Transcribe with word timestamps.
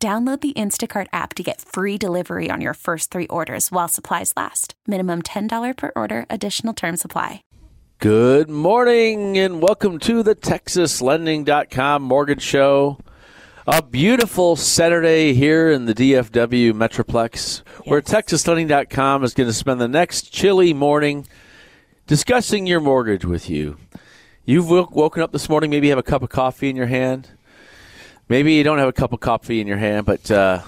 Download 0.00 0.40
the 0.40 0.52
Instacart 0.52 1.08
app 1.12 1.34
to 1.34 1.42
get 1.42 1.60
free 1.60 1.98
delivery 1.98 2.50
on 2.52 2.60
your 2.60 2.74
first 2.74 3.10
three 3.10 3.26
orders 3.26 3.72
while 3.72 3.88
supplies 3.88 4.32
last. 4.36 4.74
Minimum 4.86 5.22
$10 5.22 5.76
per 5.76 5.90
order, 5.96 6.24
additional 6.30 6.72
term 6.72 6.96
supply. 6.96 7.42
Good 7.98 8.48
morning 8.48 9.36
and 9.38 9.60
welcome 9.60 9.98
to 9.98 10.22
the 10.22 10.36
TexasLending.com 10.36 12.02
Mortgage 12.02 12.42
Show. 12.42 13.00
A 13.66 13.82
beautiful 13.82 14.54
Saturday 14.54 15.34
here 15.34 15.68
in 15.72 15.86
the 15.86 15.94
DFW 15.94 16.74
Metroplex, 16.74 17.32
yes. 17.34 17.62
where 17.84 18.00
TexasLending.com 18.00 19.24
is 19.24 19.34
going 19.34 19.48
to 19.48 19.52
spend 19.52 19.80
the 19.80 19.88
next 19.88 20.32
chilly 20.32 20.72
morning 20.72 21.26
discussing 22.06 22.68
your 22.68 22.80
mortgage 22.80 23.24
with 23.24 23.50
you. 23.50 23.78
You've 24.44 24.70
woken 24.70 25.24
up 25.24 25.32
this 25.32 25.48
morning, 25.48 25.70
maybe 25.70 25.88
have 25.88 25.98
a 25.98 26.04
cup 26.04 26.22
of 26.22 26.30
coffee 26.30 26.70
in 26.70 26.76
your 26.76 26.86
hand 26.86 27.30
maybe 28.28 28.54
you 28.54 28.62
don't 28.64 28.78
have 28.78 28.88
a 28.88 28.92
cup 28.92 29.12
of 29.12 29.20
coffee 29.20 29.60
in 29.60 29.66
your 29.66 29.76
hand, 29.78 30.06
but 30.06 30.30
uh, 30.30 30.62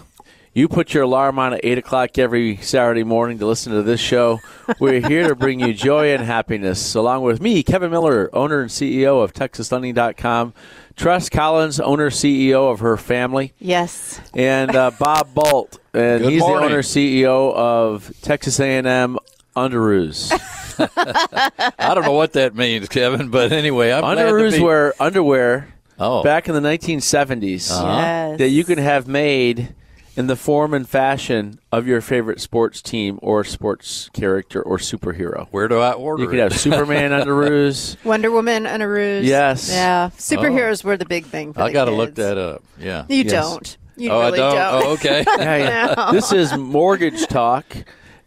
you 0.53 0.69
put 0.69 0.93
your 0.95 1.05
alarm 1.05 1.39
on 1.39 1.55
at 1.55 1.61
8 1.63 1.79
o'clock 1.79 2.19
every 2.19 2.57
Saturday 2.57 3.05
morning 3.05 3.39
to 3.39 3.47
listen 3.47 3.73
to 3.73 3.83
this 3.83 4.01
show. 4.01 4.41
We're 4.79 5.07
here 5.07 5.29
to 5.29 5.35
bring 5.35 5.61
you 5.61 5.73
joy 5.73 6.13
and 6.13 6.23
happiness, 6.23 6.95
along 6.95 7.23
with 7.23 7.41
me, 7.41 7.63
Kevin 7.63 7.91
Miller, 7.91 8.29
owner 8.33 8.61
and 8.61 8.71
CEO 8.71 9.23
of 9.23 9.33
TexasLending.com, 9.33 10.55
Tress 10.97 11.29
Collins, 11.29 11.79
owner 11.81 12.11
CEO 12.11 12.71
of 12.71 12.81
her 12.81 12.97
family. 12.97 13.53
Yes. 13.59 14.21
And 14.35 14.75
uh, 14.75 14.91
Bob 14.99 15.35
Bolt, 15.35 15.79
and 15.95 16.23
Good 16.23 16.33
he's 16.33 16.41
morning. 16.41 16.61
the 16.69 16.75
owner 16.75 16.83
CEO 16.83 17.55
of 17.55 18.13
Texas 18.23 18.59
A&M 18.61 19.19
Underoos. 19.57 20.31
I 21.79 21.95
don't 21.95 22.05
know 22.05 22.13
what 22.13 22.33
that 22.35 22.55
means, 22.55 22.89
Kevin, 22.89 23.29
but 23.31 23.53
anyway, 23.53 23.93
I'm 23.93 24.01
glad 24.03 24.15
to 24.17 24.23
Underoos 24.23 24.53
be. 24.53 24.61
were 24.61 24.95
underwear 24.99 25.69
Oh. 26.01 26.23
back 26.23 26.49
in 26.49 26.55
the 26.55 26.61
1970s 26.61 27.71
Uh-huh. 27.71 27.87
Yes. 28.01 28.39
that 28.39 28.49
you 28.49 28.65
can 28.65 28.79
have 28.79 29.07
made 29.07 29.75
in 30.17 30.27
the 30.27 30.35
form 30.37 30.75
and 30.75 30.89
fashion 30.89 31.61
of 31.71 31.87
your 31.87 32.01
favorite 32.01 32.41
sports 32.41 32.83
team 32.83 33.19
or 33.23 33.45
sports 33.45 34.11
character 34.13 34.61
or 34.61 34.77
superhero. 34.79 35.47
Where 35.51 35.69
do 35.69 35.79
I 35.79 35.93
order 35.93 36.25
You 36.25 36.29
could 36.29 36.39
have 36.41 36.59
Superman 36.59 37.13
underoos. 37.13 37.97
Wonder 38.05 38.31
Woman 38.31 38.65
Underoos. 38.65 39.25
Yes. 39.25 39.71
Yeah. 39.71 40.11
Superheroes 40.19 40.83
were 40.83 40.97
the 40.97 41.07
big 41.07 41.27
thing 41.27 41.53
for 41.53 41.63
I 41.63 41.71
got 41.73 41.85
to 41.85 41.93
look 41.93 42.17
that 42.17 42.37
up. 42.39 42.65
Yeah. 42.79 43.05
You 43.09 43.23
Yes. 43.23 43.33
don't. 43.33 43.77
You 43.97 44.11
oh, 44.11 44.21
really 44.21 44.41
I 44.41 44.55
don't. 44.55 44.85
Oh, 44.85 44.93
okay. 44.95 45.25
Yeah, 45.39 45.57
yeah. 45.57 46.11
This 46.13 46.33
is 46.33 46.57
mortgage 46.57 47.27
talk, 47.27 47.65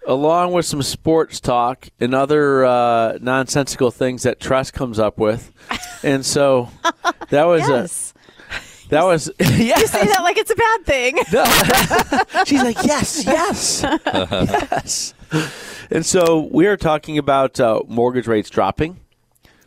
along 0.07 0.51
with 0.53 0.65
some 0.65 0.81
sports 0.81 1.39
talk 1.39 1.89
and 1.99 2.13
other 2.13 2.65
uh, 2.65 3.17
nonsensical 3.21 3.91
things 3.91 4.23
that 4.23 4.39
Tress 4.39 4.71
comes 4.71 4.99
up 4.99 5.17
with. 5.17 5.51
And 6.03 6.25
so 6.25 6.69
that 7.29 7.45
was 7.45 7.61
yes. 7.67 8.09
a 8.11 8.13
that 8.89 9.05
was 9.05 9.31
yes. 9.39 9.81
You 9.81 9.87
say 9.87 10.05
that 10.05 10.21
like 10.21 10.37
it's 10.37 10.51
a 10.51 10.55
bad 10.55 10.85
thing. 10.85 11.17
No. 11.33 12.43
She's 12.45 12.61
like, 12.61 12.83
yes, 12.83 13.25
yes, 13.25 13.83
yes. 13.83 15.13
And 15.89 16.05
so 16.05 16.47
we 16.51 16.67
are 16.67 16.77
talking 16.77 17.17
about 17.17 17.59
uh, 17.59 17.81
mortgage 17.87 18.27
rates 18.27 18.49
dropping, 18.49 18.99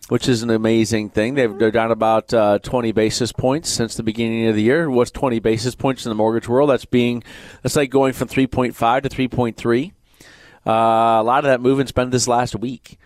which 0.08 0.28
is 0.28 0.42
an 0.42 0.50
amazing 0.50 1.10
thing. 1.10 1.34
They've, 1.34 1.58
they're 1.58 1.70
down 1.70 1.90
about 1.90 2.32
uh, 2.32 2.58
20 2.60 2.92
basis 2.92 3.32
points 3.32 3.68
since 3.68 3.96
the 3.96 4.02
beginning 4.02 4.46
of 4.46 4.54
the 4.54 4.62
year. 4.62 4.88
What's 4.90 5.10
20 5.10 5.40
basis 5.40 5.74
points 5.74 6.04
in 6.04 6.10
the 6.10 6.14
mortgage 6.14 6.48
world? 6.48 6.70
That's 6.70 6.84
being 6.84 7.24
that's 7.62 7.74
like 7.74 7.90
going 7.90 8.12
from 8.12 8.28
3.5 8.28 9.02
to 9.02 9.08
3.3. 9.08 9.92
Uh, 10.66 10.70
a 10.70 11.22
lot 11.22 11.44
of 11.44 11.44
that 11.44 11.60
movement's 11.60 11.92
been 11.92 12.10
this 12.10 12.26
last 12.26 12.56
week. 12.56 12.98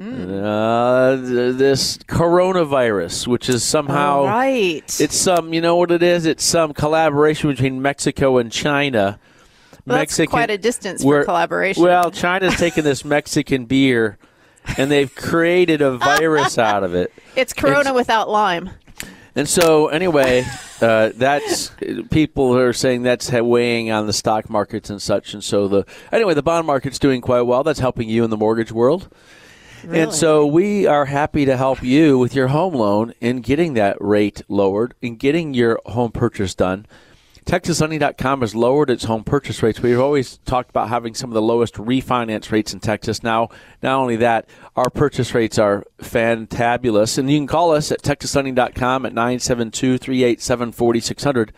Uh, 0.00 1.16
th- 1.16 1.54
this 1.56 1.98
coronavirus, 1.98 3.26
which 3.26 3.48
is 3.48 3.62
somehow 3.62 4.20
All 4.20 4.26
right. 4.26 5.00
it's 5.00 5.16
some, 5.16 5.52
you 5.52 5.60
know 5.60 5.76
what 5.76 5.90
it 5.90 6.02
is? 6.02 6.26
It's 6.26 6.42
some 6.42 6.72
collaboration 6.72 7.50
between 7.50 7.82
Mexico 7.82 8.38
and 8.38 8.50
China. 8.50 9.20
Well, 9.86 9.98
that's 9.98 10.18
quite 10.28 10.50
a 10.50 10.58
distance 10.58 11.02
for 11.02 11.24
collaboration. 11.24 11.82
Well, 11.82 12.10
China's 12.10 12.56
taken 12.56 12.84
this 12.84 13.04
Mexican 13.04 13.66
beer 13.66 14.18
and 14.76 14.90
they've 14.90 15.12
created 15.14 15.82
a 15.82 15.96
virus 15.98 16.58
out 16.58 16.84
of 16.84 16.94
it. 16.94 17.12
it's 17.36 17.52
Corona 17.52 17.92
without 17.92 18.28
lime. 18.28 18.70
And 19.34 19.48
so, 19.48 19.88
anyway, 19.88 20.44
uh, 20.80 21.10
that's 21.14 21.70
people 22.10 22.56
are 22.56 22.72
saying 22.72 23.02
that's 23.02 23.30
weighing 23.30 23.90
on 23.90 24.06
the 24.06 24.12
stock 24.12 24.50
markets 24.50 24.90
and 24.90 25.00
such. 25.00 25.32
And 25.32 25.42
so, 25.42 25.68
the 25.68 25.86
anyway, 26.10 26.34
the 26.34 26.42
bond 26.42 26.66
market's 26.66 26.98
doing 26.98 27.20
quite 27.20 27.42
well. 27.42 27.62
That's 27.62 27.80
helping 27.80 28.08
you 28.08 28.24
in 28.24 28.30
the 28.30 28.36
mortgage 28.36 28.72
world. 28.72 29.08
And 29.88 30.12
so 30.12 30.46
we 30.46 30.86
are 30.86 31.06
happy 31.06 31.44
to 31.44 31.56
help 31.56 31.82
you 31.82 32.16
with 32.16 32.36
your 32.36 32.48
home 32.48 32.74
loan 32.74 33.14
in 33.20 33.40
getting 33.40 33.74
that 33.74 33.96
rate 34.00 34.42
lowered 34.48 34.94
and 35.02 35.18
getting 35.18 35.54
your 35.54 35.80
home 35.86 36.12
purchase 36.12 36.54
done. 36.54 36.86
TexasLending.com 37.44 38.40
has 38.40 38.54
lowered 38.54 38.88
its 38.88 39.04
home 39.04 39.24
purchase 39.24 39.62
rates. 39.62 39.80
We've 39.80 39.98
always 39.98 40.38
talked 40.38 40.70
about 40.70 40.88
having 40.88 41.14
some 41.14 41.30
of 41.30 41.34
the 41.34 41.42
lowest 41.42 41.74
refinance 41.74 42.52
rates 42.52 42.72
in 42.72 42.80
Texas. 42.80 43.22
Now, 43.22 43.48
not 43.82 43.98
only 43.98 44.16
that, 44.16 44.48
our 44.76 44.90
purchase 44.90 45.34
rates 45.34 45.58
are 45.58 45.84
fantabulous. 45.98 47.18
And 47.18 47.30
you 47.30 47.38
can 47.38 47.48
call 47.48 47.72
us 47.72 47.90
at 47.90 48.02
TexasLending.com 48.02 49.06
at 49.06 49.12
972 49.12 49.98
387 49.98 50.72
4600. 50.72 51.52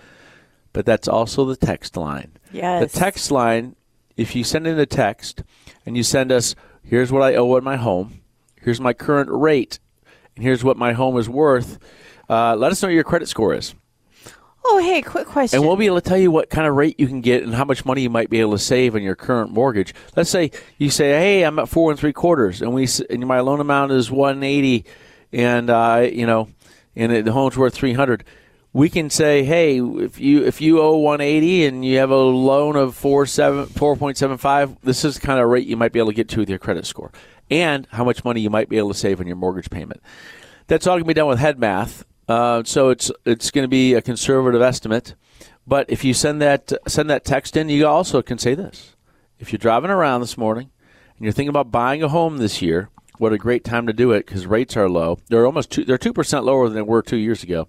But 0.72 0.86
that's 0.86 1.06
also 1.06 1.44
the 1.44 1.56
text 1.56 1.96
line. 1.96 2.32
Yes. 2.50 2.92
The 2.92 2.98
text 2.98 3.30
line, 3.30 3.76
if 4.16 4.34
you 4.34 4.42
send 4.42 4.66
in 4.66 4.78
a 4.78 4.86
text 4.86 5.42
and 5.84 5.96
you 5.96 6.02
send 6.02 6.32
us, 6.32 6.54
here's 6.82 7.12
what 7.12 7.22
I 7.22 7.34
owe 7.34 7.56
on 7.56 7.62
my 7.62 7.76
home, 7.76 8.22
here's 8.60 8.80
my 8.80 8.92
current 8.92 9.30
rate, 9.30 9.78
and 10.34 10.44
here's 10.44 10.64
what 10.64 10.76
my 10.76 10.92
home 10.92 11.16
is 11.18 11.28
worth, 11.28 11.78
uh, 12.28 12.56
let 12.56 12.72
us 12.72 12.82
know 12.82 12.88
what 12.88 12.94
your 12.94 13.04
credit 13.04 13.28
score 13.28 13.54
is. 13.54 13.74
Oh, 14.66 14.78
hey, 14.78 15.02
quick 15.02 15.26
question. 15.26 15.58
And 15.58 15.66
we'll 15.66 15.76
be 15.76 15.86
able 15.86 16.00
to 16.00 16.08
tell 16.08 16.16
you 16.16 16.30
what 16.30 16.48
kind 16.48 16.66
of 16.66 16.74
rate 16.74 16.98
you 16.98 17.06
can 17.06 17.20
get 17.20 17.42
and 17.42 17.54
how 17.54 17.64
much 17.64 17.84
money 17.84 18.00
you 18.00 18.10
might 18.10 18.30
be 18.30 18.40
able 18.40 18.52
to 18.52 18.58
save 18.58 18.94
on 18.94 19.02
your 19.02 19.14
current 19.14 19.50
mortgage. 19.50 19.94
Let's 20.16 20.30
say 20.30 20.52
you 20.78 20.88
say, 20.90 21.10
"Hey, 21.10 21.42
I'm 21.42 21.58
at 21.58 21.68
four 21.68 21.90
and 21.90 22.00
three 22.00 22.14
quarters, 22.14 22.62
and 22.62 22.72
we 22.72 22.88
and 23.10 23.26
my 23.26 23.40
loan 23.40 23.60
amount 23.60 23.92
is 23.92 24.10
180, 24.10 24.86
and 25.32 25.68
uh, 25.68 26.08
you 26.10 26.26
know, 26.26 26.48
and 26.96 27.26
the 27.26 27.32
home's 27.32 27.56
worth 27.58 27.74
300." 27.74 28.24
We 28.72 28.88
can 28.88 29.10
say, 29.10 29.44
"Hey, 29.44 29.80
if 29.80 30.18
you 30.18 30.44
if 30.44 30.62
you 30.62 30.80
owe 30.80 30.96
180 30.96 31.66
and 31.66 31.84
you 31.84 31.98
have 31.98 32.10
a 32.10 32.16
loan 32.16 32.74
of 32.76 32.94
four 32.96 33.26
seven 33.26 33.66
4.75, 33.66 34.78
this 34.82 35.04
is 35.04 35.16
the 35.16 35.20
kind 35.20 35.40
of 35.40 35.48
rate 35.48 35.66
you 35.66 35.76
might 35.76 35.92
be 35.92 35.98
able 35.98 36.10
to 36.10 36.16
get 36.16 36.28
to 36.30 36.40
with 36.40 36.48
your 36.48 36.58
credit 36.58 36.86
score, 36.86 37.12
and 37.50 37.86
how 37.90 38.02
much 38.02 38.24
money 38.24 38.40
you 38.40 38.50
might 38.50 38.70
be 38.70 38.78
able 38.78 38.88
to 38.88 38.98
save 38.98 39.20
on 39.20 39.26
your 39.26 39.36
mortgage 39.36 39.68
payment." 39.68 40.00
That's 40.66 40.86
all 40.86 40.94
going 40.94 41.04
to 41.04 41.08
be 41.08 41.14
done 41.14 41.28
with 41.28 41.38
head 41.38 41.58
math. 41.58 42.04
Uh, 42.28 42.62
so 42.64 42.88
it's 42.88 43.10
it's 43.24 43.50
going 43.50 43.64
to 43.64 43.68
be 43.68 43.94
a 43.94 44.02
conservative 44.02 44.62
estimate. 44.62 45.14
But 45.66 45.88
if 45.88 46.04
you 46.04 46.14
send 46.14 46.40
that 46.42 46.72
send 46.86 47.10
that 47.10 47.24
text 47.24 47.56
in, 47.56 47.68
you 47.68 47.86
also 47.86 48.22
can 48.22 48.38
say 48.38 48.54
this: 48.54 48.96
if 49.38 49.52
you're 49.52 49.58
driving 49.58 49.90
around 49.90 50.20
this 50.20 50.38
morning 50.38 50.70
and 51.16 51.24
you're 51.24 51.32
thinking 51.32 51.50
about 51.50 51.70
buying 51.70 52.02
a 52.02 52.08
home 52.08 52.38
this 52.38 52.62
year, 52.62 52.88
what 53.18 53.32
a 53.32 53.38
great 53.38 53.64
time 53.64 53.86
to 53.86 53.92
do 53.92 54.12
it 54.12 54.26
because 54.26 54.46
rates 54.46 54.76
are 54.76 54.88
low. 54.88 55.18
They're 55.28 55.46
almost 55.46 55.70
two, 55.70 55.84
they're 55.84 55.98
two 55.98 56.12
percent 56.12 56.44
lower 56.44 56.66
than 56.68 56.74
they 56.74 56.82
were 56.82 57.02
two 57.02 57.16
years 57.16 57.42
ago, 57.42 57.68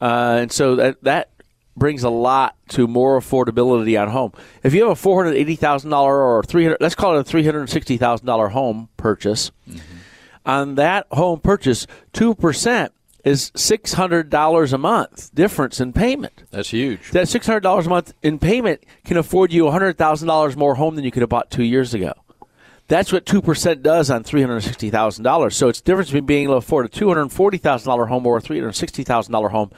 uh, 0.00 0.38
and 0.40 0.52
so 0.52 0.76
that 0.76 1.02
that 1.02 1.30
brings 1.76 2.04
a 2.04 2.10
lot 2.10 2.56
to 2.68 2.86
more 2.86 3.18
affordability 3.18 4.00
on 4.00 4.08
home. 4.08 4.32
If 4.62 4.74
you 4.74 4.82
have 4.82 4.92
a 4.92 4.96
four 4.96 5.22
hundred 5.22 5.36
eighty 5.36 5.56
thousand 5.56 5.90
dollar 5.90 6.20
or 6.20 6.44
three 6.44 6.64
hundred, 6.64 6.80
let's 6.80 6.94
call 6.94 7.16
it 7.16 7.20
a 7.20 7.24
three 7.24 7.44
hundred 7.44 7.68
sixty 7.70 7.96
thousand 7.96 8.26
dollar 8.26 8.48
home 8.48 8.88
purchase 8.96 9.50
on 10.46 10.74
that 10.76 11.06
home 11.10 11.40
purchase, 11.40 11.86
2% 12.12 12.90
is 13.24 13.50
$600 13.52 14.72
a 14.72 14.78
month 14.78 15.34
difference 15.34 15.80
in 15.80 15.92
payment. 15.92 16.44
That's 16.50 16.70
huge. 16.70 17.10
That 17.10 17.26
$600 17.26 17.86
a 17.86 17.88
month 17.88 18.12
in 18.22 18.38
payment 18.38 18.84
can 19.04 19.16
afford 19.16 19.52
you 19.52 19.64
$100,000 19.64 20.56
more 20.56 20.74
home 20.74 20.94
than 20.94 21.04
you 21.04 21.10
could 21.10 21.22
have 21.22 21.30
bought 21.30 21.50
two 21.50 21.64
years 21.64 21.94
ago. 21.94 22.12
That's 22.86 23.12
what 23.12 23.24
2% 23.24 23.82
does 23.82 24.10
on 24.10 24.24
$360,000. 24.24 25.52
So 25.54 25.68
it's 25.68 25.80
the 25.80 25.84
difference 25.86 26.10
between 26.10 26.26
being 26.26 26.44
able 26.44 26.54
to 26.54 26.58
afford 26.58 26.84
a 26.84 26.90
$240,000 26.90 28.08
home 28.08 28.26
or 28.26 28.36
a 28.36 28.42
$360,000 28.42 29.50
home. 29.50 29.70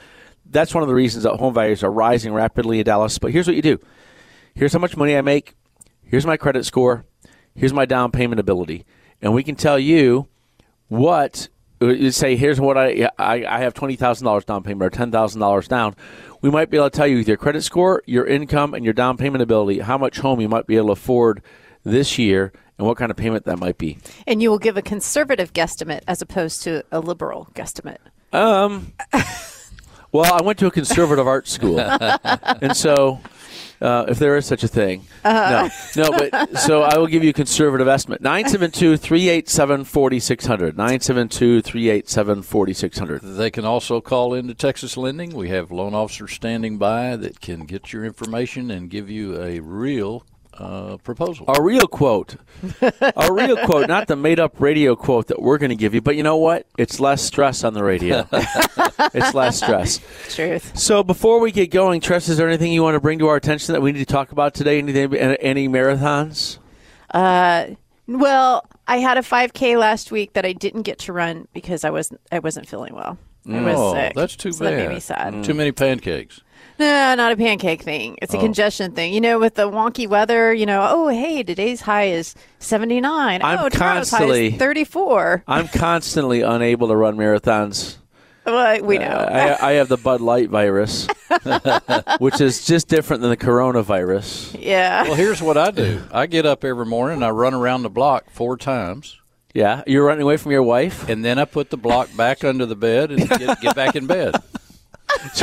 That's 0.45 0.73
one 0.73 0.83
of 0.83 0.89
the 0.89 0.95
reasons 0.95 1.23
that 1.23 1.37
home 1.37 1.53
values 1.53 1.83
are 1.83 1.91
rising 1.91 2.33
rapidly 2.33 2.79
in 2.79 2.85
Dallas. 2.85 3.17
But 3.17 3.31
here's 3.31 3.47
what 3.47 3.55
you 3.55 3.61
do 3.61 3.79
here's 4.55 4.73
how 4.73 4.79
much 4.79 4.97
money 4.97 5.15
I 5.15 5.21
make, 5.21 5.55
here's 6.03 6.25
my 6.25 6.35
credit 6.35 6.65
score, 6.65 7.05
here's 7.55 7.73
my 7.73 7.85
down 7.85 8.11
payment 8.11 8.39
ability. 8.39 8.85
And 9.21 9.33
we 9.33 9.43
can 9.43 9.55
tell 9.55 9.79
you 9.79 10.27
what 10.89 11.47
you 11.79 12.11
say, 12.11 12.35
here's 12.35 12.59
what 12.59 12.77
I 12.77 13.09
I, 13.17 13.45
I 13.45 13.59
have 13.59 13.73
twenty 13.73 13.95
thousand 13.95 14.25
dollars 14.25 14.45
down 14.45 14.63
payment 14.63 14.83
or 14.83 14.89
ten 14.89 15.11
thousand 15.11 15.41
dollars 15.41 15.67
down. 15.67 15.95
We 16.41 16.49
might 16.49 16.69
be 16.69 16.77
able 16.77 16.89
to 16.89 16.95
tell 16.95 17.07
you 17.07 17.17
with 17.17 17.27
your 17.27 17.37
credit 17.37 17.63
score, 17.63 18.03
your 18.05 18.25
income, 18.25 18.73
and 18.73 18.83
your 18.83 18.93
down 18.93 19.17
payment 19.17 19.41
ability 19.41 19.79
how 19.79 19.97
much 19.97 20.19
home 20.19 20.39
you 20.39 20.49
might 20.49 20.67
be 20.67 20.77
able 20.77 20.87
to 20.87 20.91
afford 20.93 21.41
this 21.83 22.17
year 22.17 22.51
and 22.77 22.85
what 22.87 22.97
kind 22.97 23.11
of 23.11 23.17
payment 23.17 23.45
that 23.45 23.57
might 23.57 23.77
be. 23.77 23.97
And 24.25 24.41
you 24.41 24.49
will 24.49 24.59
give 24.59 24.77
a 24.77 24.81
conservative 24.81 25.53
guesstimate 25.53 26.01
as 26.07 26.21
opposed 26.21 26.63
to 26.63 26.83
a 26.91 26.99
liberal 26.99 27.49
guesstimate. 27.53 27.97
Um. 28.33 28.93
well, 30.11 30.33
I 30.33 30.41
went 30.43 30.59
to 30.59 30.67
a 30.67 30.71
conservative 30.71 31.27
art 31.27 31.47
school, 31.47 31.79
and 32.23 32.75
so 32.75 33.19
uh, 33.81 34.05
if 34.07 34.19
there 34.19 34.35
is 34.37 34.45
such 34.45 34.63
a 34.63 34.67
thing. 34.67 35.05
Uh-huh. 35.23 35.69
No, 35.95 36.09
no, 36.09 36.17
but 36.17 36.57
so 36.59 36.83
I 36.83 36.97
will 36.97 37.07
give 37.07 37.23
you 37.23 37.29
a 37.29 37.33
conservative 37.33 37.87
estimate 37.87 38.21
972 38.21 38.97
387 38.97 39.83
4600. 39.83 40.77
972 40.77 41.61
387 41.61 42.41
4600. 42.43 43.21
They 43.21 43.51
can 43.51 43.65
also 43.65 44.01
call 44.01 44.33
into 44.33 44.53
Texas 44.53 44.97
Lending. 44.97 45.35
We 45.35 45.49
have 45.49 45.71
loan 45.71 45.93
officers 45.93 46.33
standing 46.33 46.77
by 46.77 47.15
that 47.15 47.41
can 47.41 47.65
get 47.65 47.93
your 47.93 48.05
information 48.05 48.71
and 48.71 48.89
give 48.89 49.09
you 49.09 49.41
a 49.41 49.59
real 49.59 50.23
uh, 50.59 50.97
proposal. 50.97 51.45
A 51.47 51.61
real 51.61 51.87
quote. 51.87 52.35
a 52.81 53.31
real 53.31 53.57
quote, 53.65 53.87
not 53.87 54.07
the 54.07 54.15
made 54.15 54.39
up 54.39 54.59
radio 54.59 54.95
quote 54.95 55.27
that 55.27 55.41
we're 55.41 55.57
going 55.57 55.69
to 55.69 55.75
give 55.75 55.93
you. 55.93 56.01
But 56.01 56.15
you 56.15 56.23
know 56.23 56.37
what? 56.37 56.67
It's 56.77 56.99
less 56.99 57.21
stress 57.21 57.63
on 57.63 57.73
the 57.73 57.83
radio. 57.83 58.27
it's 58.33 59.33
less 59.33 59.57
stress. 59.57 59.99
Truth. 60.29 60.77
So 60.77 61.03
before 61.03 61.39
we 61.39 61.51
get 61.51 61.71
going, 61.71 62.01
Tress, 62.01 62.29
is 62.29 62.37
there 62.37 62.47
anything 62.47 62.71
you 62.71 62.83
want 62.83 62.95
to 62.95 62.99
bring 62.99 63.19
to 63.19 63.27
our 63.27 63.35
attention 63.35 63.73
that 63.73 63.81
we 63.81 63.91
need 63.91 63.99
to 63.99 64.05
talk 64.05 64.31
about 64.31 64.53
today? 64.53 64.79
Anything, 64.79 65.13
any 65.15 65.67
marathons? 65.67 66.57
Uh, 67.11 67.67
well, 68.07 68.65
I 68.87 68.97
had 68.97 69.17
a 69.17 69.21
5K 69.21 69.77
last 69.77 70.11
week 70.11 70.33
that 70.33 70.45
I 70.45 70.53
didn't 70.53 70.83
get 70.83 70.99
to 70.99 71.13
run 71.13 71.47
because 71.53 71.83
I 71.83 71.89
wasn't 71.89 72.21
I 72.31 72.39
wasn't 72.39 72.67
feeling 72.67 72.95
well. 72.95 73.17
I 73.49 73.61
was 73.61 73.75
oh, 73.77 73.93
sick. 73.93 74.13
that's 74.13 74.35
too 74.35 74.51
so 74.51 74.65
bad. 74.65 74.73
That 74.73 74.87
made 74.87 74.93
me 74.95 74.99
sad. 74.99 75.33
Mm. 75.33 75.45
Too 75.45 75.53
many 75.53 75.71
pancakes. 75.71 76.41
No, 76.79 77.15
not 77.15 77.31
a 77.31 77.37
pancake 77.37 77.81
thing. 77.81 78.17
It's 78.21 78.33
a 78.33 78.37
oh. 78.37 78.41
congestion 78.41 78.91
thing. 78.91 79.13
You 79.13 79.21
know, 79.21 79.39
with 79.39 79.55
the 79.55 79.69
wonky 79.69 80.07
weather, 80.07 80.53
you 80.53 80.65
know, 80.65 80.87
oh, 80.89 81.07
hey, 81.07 81.43
today's 81.43 81.81
high 81.81 82.05
is 82.05 82.35
79. 82.59 83.41
I'm 83.41 83.59
oh, 83.59 83.69
constantly, 83.69 84.51
34. 84.51 85.43
I'm 85.47 85.67
constantly 85.67 86.41
unable 86.41 86.87
to 86.89 86.95
run 86.95 87.17
marathons. 87.17 87.97
Well, 88.45 88.81
we 88.83 88.97
know. 88.97 89.07
Uh, 89.07 89.57
I, 89.59 89.71
I, 89.71 89.73
have 89.73 89.89
the 89.89 89.97
Bud 89.97 90.21
Light 90.21 90.49
virus, 90.49 91.05
which 92.19 92.39
is 92.39 92.65
just 92.65 92.87
different 92.87 93.21
than 93.21 93.29
the 93.29 93.37
coronavirus. 93.37 94.55
Yeah. 94.57 95.03
Well, 95.03 95.15
here's 95.15 95.41
what 95.41 95.57
I 95.57 95.71
do 95.71 96.01
I 96.13 96.27
get 96.27 96.45
up 96.45 96.63
every 96.63 96.85
morning 96.85 97.17
and 97.17 97.25
I 97.25 97.31
run 97.31 97.53
around 97.53 97.83
the 97.83 97.89
block 97.89 98.29
four 98.29 98.55
times. 98.55 99.19
Yeah. 99.53 99.83
You're 99.85 100.05
running 100.05 100.21
away 100.21 100.37
from 100.37 100.53
your 100.53 100.63
wife? 100.63 101.09
And 101.09 101.25
then 101.25 101.39
I 101.39 101.45
put 101.45 101.71
the 101.71 101.77
block 101.77 102.15
back 102.15 102.45
under 102.45 102.65
the 102.65 102.75
bed 102.75 103.11
and 103.11 103.27
get, 103.27 103.59
get 103.59 103.75
back 103.75 103.95
in 103.95 104.07
bed. 104.07 104.35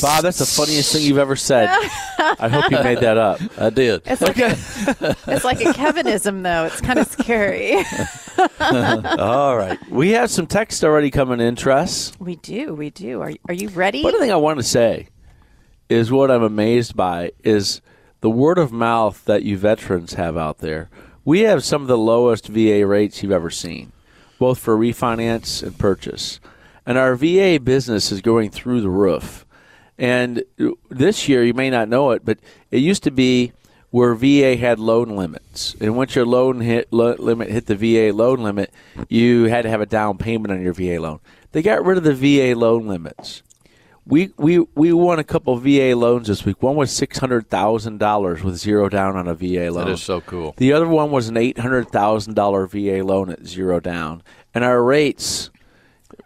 Bob, 0.00 0.22
that's 0.22 0.38
the 0.38 0.46
funniest 0.46 0.92
thing 0.92 1.02
you've 1.02 1.18
ever 1.18 1.36
said. 1.36 1.68
I 2.18 2.48
hope 2.48 2.70
you 2.70 2.82
made 2.82 3.00
that 3.00 3.18
up. 3.18 3.40
I 3.58 3.70
did. 3.70 4.02
It's 4.06 4.22
like, 4.22 4.38
a, 4.38 4.50
it's 5.26 5.44
like 5.44 5.60
a 5.60 5.72
Kevinism, 5.72 6.42
though. 6.42 6.64
It's 6.64 6.80
kind 6.80 6.98
of 6.98 7.06
scary. 7.06 7.76
All 9.18 9.56
right. 9.56 9.78
We 9.90 10.10
have 10.10 10.30
some 10.30 10.46
text 10.46 10.82
already 10.84 11.10
coming 11.10 11.40
in, 11.40 11.56
Tress. 11.56 12.12
We 12.18 12.36
do. 12.36 12.74
We 12.74 12.90
do. 12.90 13.20
Are, 13.20 13.32
are 13.48 13.54
you 13.54 13.68
ready? 13.68 14.02
One 14.02 14.18
thing 14.18 14.32
I 14.32 14.36
want 14.36 14.58
to 14.58 14.64
say 14.64 15.08
is 15.88 16.10
what 16.10 16.30
I'm 16.30 16.42
amazed 16.42 16.96
by 16.96 17.32
is 17.44 17.80
the 18.20 18.30
word 18.30 18.58
of 18.58 18.72
mouth 18.72 19.24
that 19.26 19.42
you 19.42 19.56
veterans 19.56 20.14
have 20.14 20.36
out 20.36 20.58
there. 20.58 20.88
We 21.24 21.40
have 21.40 21.64
some 21.64 21.82
of 21.82 21.88
the 21.88 21.98
lowest 21.98 22.48
VA 22.48 22.86
rates 22.86 23.22
you've 23.22 23.32
ever 23.32 23.50
seen, 23.50 23.92
both 24.38 24.58
for 24.58 24.76
refinance 24.76 25.62
and 25.62 25.78
purchase. 25.78 26.40
And 26.86 26.96
our 26.96 27.16
VA 27.16 27.58
business 27.62 28.12
is 28.12 28.20
going 28.20 28.50
through 28.50 28.80
the 28.80 28.88
roof. 28.88 29.44
And 29.98 30.44
this 30.88 31.28
year, 31.28 31.42
you 31.42 31.54
may 31.54 31.70
not 31.70 31.88
know 31.88 32.10
it, 32.12 32.24
but 32.24 32.38
it 32.70 32.78
used 32.78 33.02
to 33.04 33.10
be 33.10 33.52
where 33.90 34.14
VA 34.14 34.56
had 34.56 34.78
loan 34.78 35.16
limits. 35.16 35.74
And 35.80 35.96
once 35.96 36.14
your 36.14 36.26
loan 36.26 36.60
hit 36.60 36.88
lo- 36.92 37.16
limit 37.18 37.50
hit 37.50 37.66
the 37.66 37.76
VA 37.76 38.14
loan 38.14 38.40
limit, 38.42 38.70
you 39.08 39.44
had 39.44 39.62
to 39.62 39.70
have 39.70 39.80
a 39.80 39.86
down 39.86 40.18
payment 40.18 40.52
on 40.52 40.60
your 40.60 40.74
VA 40.74 41.00
loan. 41.00 41.20
They 41.52 41.62
got 41.62 41.84
rid 41.84 41.96
of 41.96 42.04
the 42.04 42.14
VA 42.14 42.58
loan 42.58 42.86
limits. 42.86 43.42
We 44.06 44.30
we 44.36 44.58
we 44.74 44.92
won 44.92 45.18
a 45.18 45.24
couple 45.24 45.56
VA 45.56 45.96
loans 45.96 46.28
this 46.28 46.44
week. 46.44 46.62
One 46.62 46.76
was 46.76 46.92
six 46.92 47.18
hundred 47.18 47.48
thousand 47.48 47.98
dollars 47.98 48.42
with 48.42 48.56
zero 48.56 48.88
down 48.88 49.16
on 49.16 49.26
a 49.26 49.34
VA 49.34 49.70
loan. 49.72 49.86
That 49.86 49.88
is 49.88 50.02
so 50.02 50.20
cool. 50.20 50.54
The 50.58 50.72
other 50.74 50.86
one 50.86 51.10
was 51.10 51.28
an 51.28 51.36
eight 51.36 51.58
hundred 51.58 51.88
thousand 51.88 52.34
dollar 52.34 52.66
VA 52.66 53.02
loan 53.02 53.30
at 53.30 53.46
zero 53.46 53.80
down, 53.80 54.22
and 54.54 54.62
our 54.62 54.82
rates 54.82 55.50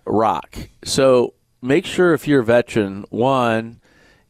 rock. 0.04 0.68
So 0.84 1.34
make 1.62 1.86
sure 1.86 2.14
if 2.14 2.26
you're 2.26 2.40
a 2.40 2.44
veteran, 2.44 3.04
one, 3.10 3.80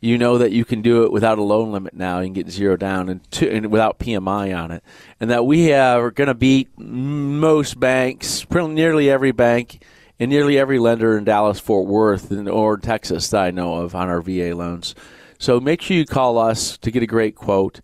you 0.01 0.17
know 0.17 0.39
that 0.39 0.53
you 0.53 0.65
can 0.65 0.81
do 0.81 1.05
it 1.05 1.13
without 1.13 1.39
a 1.39 1.43
loan 1.43 1.73
limit 1.73 1.95
now. 1.95 2.21
You 2.21 2.27
can 2.27 2.33
get 2.33 2.51
zero 2.51 2.77
down 2.77 3.09
and 3.09 3.31
two, 3.31 3.49
and 3.49 3.71
without 3.71 3.99
PMI 3.99 4.57
on 4.57 4.71
it, 4.71 4.83
and 5.21 5.31
that 5.31 5.45
we 5.45 5.73
are 5.73 6.11
going 6.11 6.29
to 6.29 6.35
beat 6.35 6.69
most 6.79 7.79
banks, 7.79 8.47
nearly 8.51 9.11
every 9.11 9.33
bank, 9.33 9.85
and 10.19 10.31
nearly 10.31 10.59
every 10.59 10.79
lender 10.79 11.19
in 11.19 11.25
Dallas, 11.25 11.61
Fort 11.61 11.87
Worth, 11.87 12.31
and, 12.31 12.49
or 12.49 12.79
Texas 12.79 13.29
that 13.29 13.43
I 13.43 13.51
know 13.51 13.75
of 13.75 13.95
on 13.95 14.09
our 14.09 14.23
VA 14.23 14.55
loans. 14.55 14.95
So 15.39 15.61
make 15.61 15.83
sure 15.83 15.97
you 15.97 16.07
call 16.07 16.39
us 16.39 16.79
to 16.79 16.91
get 16.91 17.03
a 17.03 17.07
great 17.07 17.35
quote. 17.35 17.81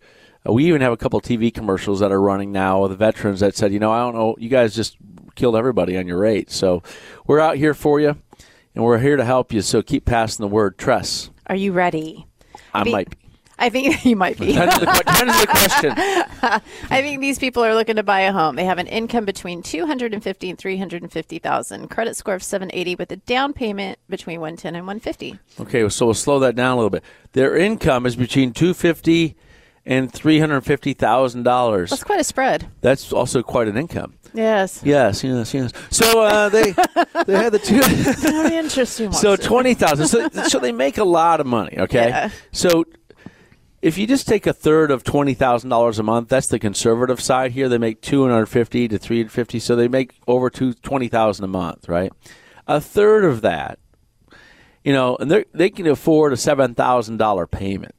Uh, 0.47 0.53
we 0.53 0.65
even 0.65 0.81
have 0.81 0.93
a 0.93 0.97
couple 0.97 1.19
TV 1.21 1.53
commercials 1.53 1.99
that 1.99 2.11
are 2.11 2.21
running 2.21 2.51
now 2.51 2.81
with 2.81 2.91
the 2.91 2.97
veterans 2.97 3.39
that 3.39 3.55
said, 3.55 3.73
you 3.73 3.79
know, 3.79 3.91
I 3.91 3.99
don't 3.99 4.15
know, 4.15 4.35
you 4.39 4.49
guys 4.49 4.75
just 4.75 4.97
killed 5.37 5.55
everybody 5.55 5.97
on 5.97 6.07
your 6.07 6.17
rate. 6.17 6.51
So 6.51 6.83
we're 7.25 7.39
out 7.39 7.55
here 7.55 7.73
for 7.73 8.01
you, 8.01 8.17
and 8.75 8.83
we're 8.83 8.97
here 8.97 9.15
to 9.15 9.23
help 9.23 9.53
you. 9.53 9.61
So 9.61 9.81
keep 9.81 10.03
passing 10.03 10.43
the 10.43 10.49
word. 10.49 10.77
Tress. 10.77 11.29
Are 11.47 11.55
you 11.55 11.71
ready? 11.71 12.27
I 12.73 12.83
be- 12.83 12.91
might 12.91 13.09
be. 13.09 13.17
I 13.59 13.69
think 13.69 14.05
you 14.05 14.15
might 14.15 14.37
be. 14.37 14.53
Depends, 14.53 14.79
the, 14.79 14.85
depends 14.85 15.41
the 15.41 15.47
question. 15.47 15.93
I 16.91 17.01
think 17.01 17.21
these 17.21 17.39
people 17.39 17.63
are 17.63 17.73
looking 17.73 17.95
to 17.95 18.03
buy 18.03 18.21
a 18.21 18.31
home. 18.31 18.55
They 18.55 18.65
have 18.65 18.77
an 18.77 18.87
income 18.87 19.25
between 19.25 19.63
two 19.63 19.85
hundred 19.87 20.13
and 20.13 20.23
fifty 20.23 20.49
and 20.49 20.59
three 20.59 20.77
hundred 20.77 21.01
and 21.01 21.11
fifty 21.11 21.39
thousand. 21.39 21.87
Credit 21.89 22.15
score 22.15 22.35
of 22.35 22.43
seven 22.43 22.69
eighty 22.73 22.95
with 22.95 23.11
a 23.11 23.15
down 23.15 23.53
payment 23.53 23.97
between 24.09 24.41
one 24.41 24.57
ten 24.57 24.75
and 24.75 24.85
one 24.85 24.99
fifty. 24.99 25.39
Okay, 25.59 25.87
so 25.89 26.05
we'll 26.05 26.13
slow 26.15 26.39
that 26.39 26.55
down 26.55 26.73
a 26.73 26.75
little 26.75 26.89
bit. 26.89 27.03
Their 27.31 27.57
income 27.57 28.05
is 28.05 28.15
between 28.15 28.53
two 28.53 28.73
fifty 28.73 29.35
and 29.85 30.11
three 30.11 30.39
hundred 30.39 30.61
fifty 30.61 30.93
thousand 30.93 31.43
dollars. 31.43 31.89
That's 31.89 32.03
quite 32.03 32.19
a 32.19 32.23
spread. 32.23 32.67
That's 32.81 33.11
also 33.11 33.41
quite 33.41 33.67
an 33.67 33.77
income. 33.77 34.16
Yes. 34.33 34.81
Yes, 34.83 35.23
yes, 35.23 35.53
yes. 35.53 35.71
So 35.89 36.21
uh, 36.23 36.49
they 36.49 36.71
they 37.25 37.33
had 37.35 37.51
the 37.53 37.59
two. 37.59 37.81
Very 38.31 38.55
interesting. 38.55 39.11
so 39.11 39.35
twenty 39.35 39.73
thousand. 39.73 40.07
So, 40.07 40.29
so 40.47 40.59
they 40.59 40.71
make 40.71 40.97
a 40.97 41.03
lot 41.03 41.39
of 41.39 41.47
money. 41.47 41.77
Okay. 41.77 42.09
Yeah. 42.09 42.29
So 42.51 42.85
if 43.81 43.97
you 43.97 44.07
just 44.07 44.27
take 44.27 44.47
a 44.47 44.53
third 44.53 44.91
of 44.91 45.03
twenty 45.03 45.33
thousand 45.33 45.69
dollars 45.69 45.99
a 45.99 46.03
month, 46.03 46.29
that's 46.29 46.47
the 46.47 46.59
conservative 46.59 47.21
side 47.21 47.51
here. 47.51 47.69
They 47.69 47.77
make 47.77 48.01
two 48.01 48.27
hundred 48.27 48.47
fifty 48.47 48.87
to 48.87 48.97
three 48.97 49.19
hundred 49.19 49.31
fifty, 49.31 49.59
so 49.59 49.75
they 49.75 49.87
make 49.87 50.15
over 50.27 50.49
two 50.49 50.73
twenty 50.73 51.07
thousand 51.07 51.45
a 51.45 51.49
month, 51.49 51.87
right? 51.87 52.11
A 52.67 52.81
third 52.81 53.23
of 53.23 53.41
that, 53.41 53.79
you 54.83 54.93
know, 54.93 55.15
and 55.19 55.29
they 55.31 55.45
they 55.53 55.69
can 55.69 55.87
afford 55.87 56.33
a 56.33 56.37
seven 56.37 56.75
thousand 56.75 57.17
dollar 57.17 57.47
payment 57.47 57.95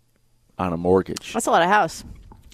on 0.58 0.72
a 0.72 0.76
mortgage. 0.76 1.32
That's 1.32 1.46
a 1.46 1.50
lot 1.50 1.62
of 1.62 1.68
house. 1.68 2.04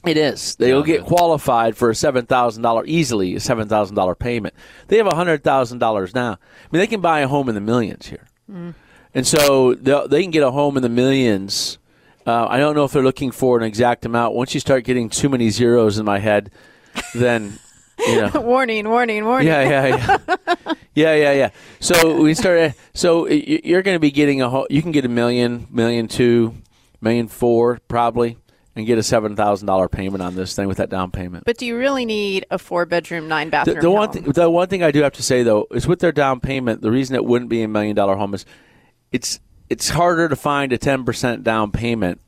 It 0.07 0.17
is. 0.17 0.57
They'll 0.57 0.83
get 0.83 1.05
qualified 1.05 1.77
for 1.77 1.91
a 1.91 1.95
seven 1.95 2.27
thousand 2.27 2.63
dollar 2.63 2.85
easily 2.87 3.35
a 3.35 3.41
seven 3.41 3.69
thousand 3.69 3.97
dollar 3.97 4.15
payment. 4.15 4.55
They 4.89 4.99
have 4.99 5.07
a 5.07 5.15
hundred 5.15 5.43
thousand 5.43 5.79
dollars 5.79 6.15
now. 6.15 6.33
I 6.33 6.37
mean, 6.71 6.81
they 6.81 6.87
can 6.87 7.01
buy 7.01 7.21
a 7.21 7.29
home 7.29 7.49
in 7.49 7.55
the 7.55 7.61
millions 7.61 8.07
here, 8.07 8.27
mm. 8.51 8.75
and 9.15 9.27
so 9.27 9.75
they 9.75 10.23
can 10.23 10.31
get 10.31 10.43
a 10.43 10.51
home 10.51 10.77
in 10.77 10.83
the 10.83 10.89
millions. 10.89 11.79
Uh, 12.27 12.47
I 12.49 12.59
don't 12.59 12.75
know 12.75 12.85
if 12.85 12.93
they're 12.93 13.03
looking 13.03 13.31
for 13.31 13.59
an 13.59 13.65
exact 13.65 14.05
amount. 14.05 14.35
Once 14.35 14.55
you 14.55 14.61
start 14.61 14.85
getting 14.85 15.09
too 15.09 15.29
many 15.29 15.51
zeros 15.51 15.99
in 15.99 16.05
my 16.05 16.19
head, 16.19 16.51
then 17.15 17.59
you 17.99 18.17
know. 18.21 18.31
warning, 18.41 18.89
warning, 18.89 19.25
warning. 19.25 19.49
Yeah, 19.49 19.69
yeah, 19.69 19.87
yeah, 19.87 20.75
yeah, 20.95 21.15
yeah, 21.15 21.33
yeah. 21.33 21.51
So 21.81 22.21
we 22.21 22.35
start. 22.35 22.75
So 22.93 23.27
you're 23.29 23.83
going 23.83 23.95
to 23.95 24.01
be 24.01 24.11
getting 24.11 24.43
a. 24.43 24.65
You 24.69 24.83
can 24.83 24.93
get 24.93 25.05
a 25.05 25.09
million, 25.09 25.67
million 25.71 26.09
two, 26.09 26.55
million 27.01 27.29
four, 27.29 27.79
probably 27.89 28.37
and 28.77 28.87
get 28.87 28.99
a 28.99 29.03
seven 29.03 29.37
thousand 29.37 29.67
dollar 29.67 29.89
payment 29.89 30.23
on 30.23 30.35
this 30.35 30.55
thing 30.55 30.67
with 30.67 30.79
that 30.79 30.91
down 30.91 31.11
payment. 31.11 31.45
But 31.45 31.59
do 31.59 31.67
you 31.67 31.79
really 31.79 32.05
need 32.05 32.47
a 32.51 32.59
four 32.59 32.87
bedroom, 32.87 33.29
nine 33.29 33.51
bathroom? 33.51 33.77
The, 33.77 33.83
the 33.83 33.91
one, 33.91 34.11
thing, 34.11 34.23
the 34.25 34.51
one 34.51 34.69
thing 34.69 34.83
I 34.83 34.91
do 34.91 35.03
have 35.03 35.13
to 35.15 35.23
say 35.23 35.43
though 35.43 35.67
is 35.71 35.87
with 35.87 36.01
their 36.01 36.13
down 36.13 36.41
payment, 36.41 36.83
the 36.83 36.91
reason 36.91 37.15
it 37.15 37.25
wouldn't 37.25 37.51
be 37.51 37.63
a 37.63 37.69
million 37.69 37.95
dollar 37.95 38.17
home 38.17 38.35
is 38.35 38.45
it's 39.13 39.41
it's 39.69 39.91
harder 39.91 40.29
to 40.29 40.37
find 40.37 40.73
a 40.73 40.79
ten 40.79 41.05
percent 41.05 41.45
down 41.45 41.71
payment. 41.71 42.21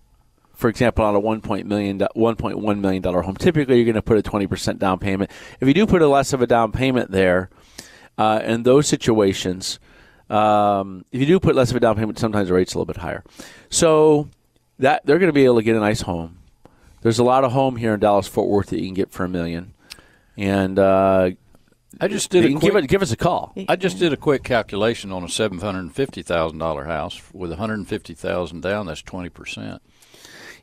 For 0.55 0.71
example, 0.71 1.05
on 1.05 1.15
a 1.15 1.21
one 1.21 1.43
point 1.43 1.67
million, 1.67 2.01
one 2.15 2.37
point 2.37 2.59
one 2.59 2.81
million 2.81 3.03
dollar 3.03 3.23
home, 3.23 3.37
typically 3.37 3.77
you're 3.77 3.85
going 3.85 3.95
to 3.95 4.03
put 4.03 4.17
a 4.17 4.23
twenty 4.23 4.47
percent 4.47 4.79
down 4.79 4.99
payment. 4.99 5.31
If 5.61 5.69
you 5.69 5.75
do 5.75 5.87
put 5.87 6.01
a 6.01 6.09
less 6.09 6.33
of 6.33 6.41
a 6.41 6.47
down 6.47 6.73
payment 6.73 7.11
there, 7.11 7.51
uh, 8.17 8.41
in 8.43 8.63
those 8.63 8.87
situations, 8.87 9.79
um, 10.31 11.05
if 11.13 11.21
you 11.21 11.27
do 11.27 11.41
put 11.41 11.55
less 11.55 11.71
of 11.71 11.77
a 11.77 11.81
down 11.81 11.97
payment, 11.97 12.19
sometimes 12.19 12.49
the 12.49 12.55
rate's 12.55 12.73
a 12.73 12.79
little 12.79 12.87
bit 12.87 12.97
higher. 12.97 13.23
So 13.69 14.31
that 14.79 15.05
they're 15.05 15.19
going 15.19 15.29
to 15.29 15.35
be 15.35 15.45
able 15.45 15.57
to 15.57 15.63
get 15.63 15.77
a 15.77 15.81
nice 15.81 16.01
home. 16.03 16.36
There's 17.07 17.21
a 17.21 17.23
lot 17.23 17.45
of 17.45 17.53
home 17.53 17.77
here 17.77 17.95
in 17.95 18.01
Dallas 18.01 18.27
Fort 18.27 18.49
Worth 18.49 18.71
that 18.71 18.81
you 18.81 18.87
can 18.87 18.95
get 18.95 19.13
for 19.13 19.23
a 19.23 19.29
million, 19.29 19.75
and 20.37 20.77
uh, 20.77 21.31
I 22.01 22.09
just 22.09 22.31
did 22.31 22.45
a 22.45 22.51
quick, 22.51 22.63
give, 22.63 22.75
it, 22.75 22.89
give 22.89 23.01
us 23.01 23.13
a 23.13 23.17
call. 23.17 23.55
I 23.69 23.77
just 23.77 24.01
did 24.01 24.13
a 24.13 24.17
quick 24.17 24.43
calculation 24.43 25.13
on 25.13 25.23
a 25.23 25.29
seven 25.29 25.61
hundred 25.61 25.79
and 25.83 25.95
fifty 25.95 26.23
thousand 26.23 26.59
dollar 26.59 26.87
house 26.87 27.23
with 27.33 27.51
one 27.51 27.61
hundred 27.61 27.75
and 27.75 27.89
fifty 27.89 28.13
thousand 28.13 28.63
down. 28.63 28.87
That's 28.87 29.03
twenty 29.03 29.29
percent. 29.29 29.83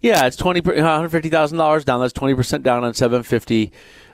Yeah, 0.02 0.26
it's 0.26 0.36
twenty 0.36 0.60
one 0.60 0.80
hundred 0.80 1.12
fifty 1.12 1.30
thousand 1.30 1.60
dollars 1.60 1.86
down. 1.86 2.02
That's 2.02 2.12
twenty 2.12 2.36
percent 2.36 2.62
down 2.64 2.84
on 2.84 2.94
seven 2.94 3.24
fifty. 3.24 3.72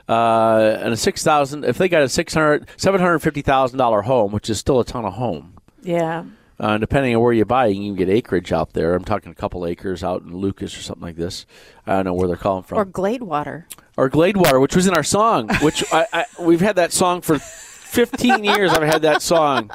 Uh, 0.08 0.78
and 0.80 0.92
a 0.92 0.96
six 0.96 1.24
thousand. 1.24 1.64
If 1.64 1.78
they 1.78 1.88
got 1.88 2.02
a 2.02 2.08
six 2.08 2.32
hundred 2.32 2.68
seven 2.76 3.00
hundred 3.00 3.18
fifty 3.18 3.42
thousand 3.42 3.78
dollar 3.78 4.02
home, 4.02 4.30
which 4.30 4.48
is 4.48 4.60
still 4.60 4.78
a 4.78 4.84
ton 4.84 5.04
of 5.04 5.14
home. 5.14 5.56
Yeah. 5.82 6.26
Uh, 6.60 6.76
depending 6.76 7.16
on 7.16 7.22
where 7.22 7.32
you 7.32 7.44
buy, 7.46 7.66
you 7.66 7.76
can 7.88 7.96
get 7.96 8.10
acreage 8.10 8.52
out 8.52 8.74
there. 8.74 8.94
I'm 8.94 9.02
talking 9.04 9.32
a 9.32 9.34
couple 9.34 9.64
acres 9.64 10.04
out 10.04 10.20
in 10.22 10.36
Lucas 10.36 10.76
or 10.76 10.82
something 10.82 11.02
like 11.02 11.16
this. 11.16 11.46
I 11.86 11.94
don't 11.96 12.04
know 12.04 12.12
where 12.12 12.28
they're 12.28 12.36
calling 12.36 12.64
from. 12.64 12.76
Or 12.78 12.84
Gladewater. 12.84 13.64
or 13.96 14.10
Gladewater, 14.10 14.60
which 14.60 14.76
was 14.76 14.86
in 14.86 14.92
our 14.94 15.02
song, 15.02 15.48
which 15.62 15.82
I, 15.90 16.06
I, 16.12 16.24
we've 16.38 16.60
had 16.60 16.76
that 16.76 16.92
song 16.92 17.22
for 17.22 17.38
15 17.38 18.44
years. 18.44 18.72
I've 18.72 18.82
had 18.82 19.02
that 19.02 19.22
song. 19.22 19.70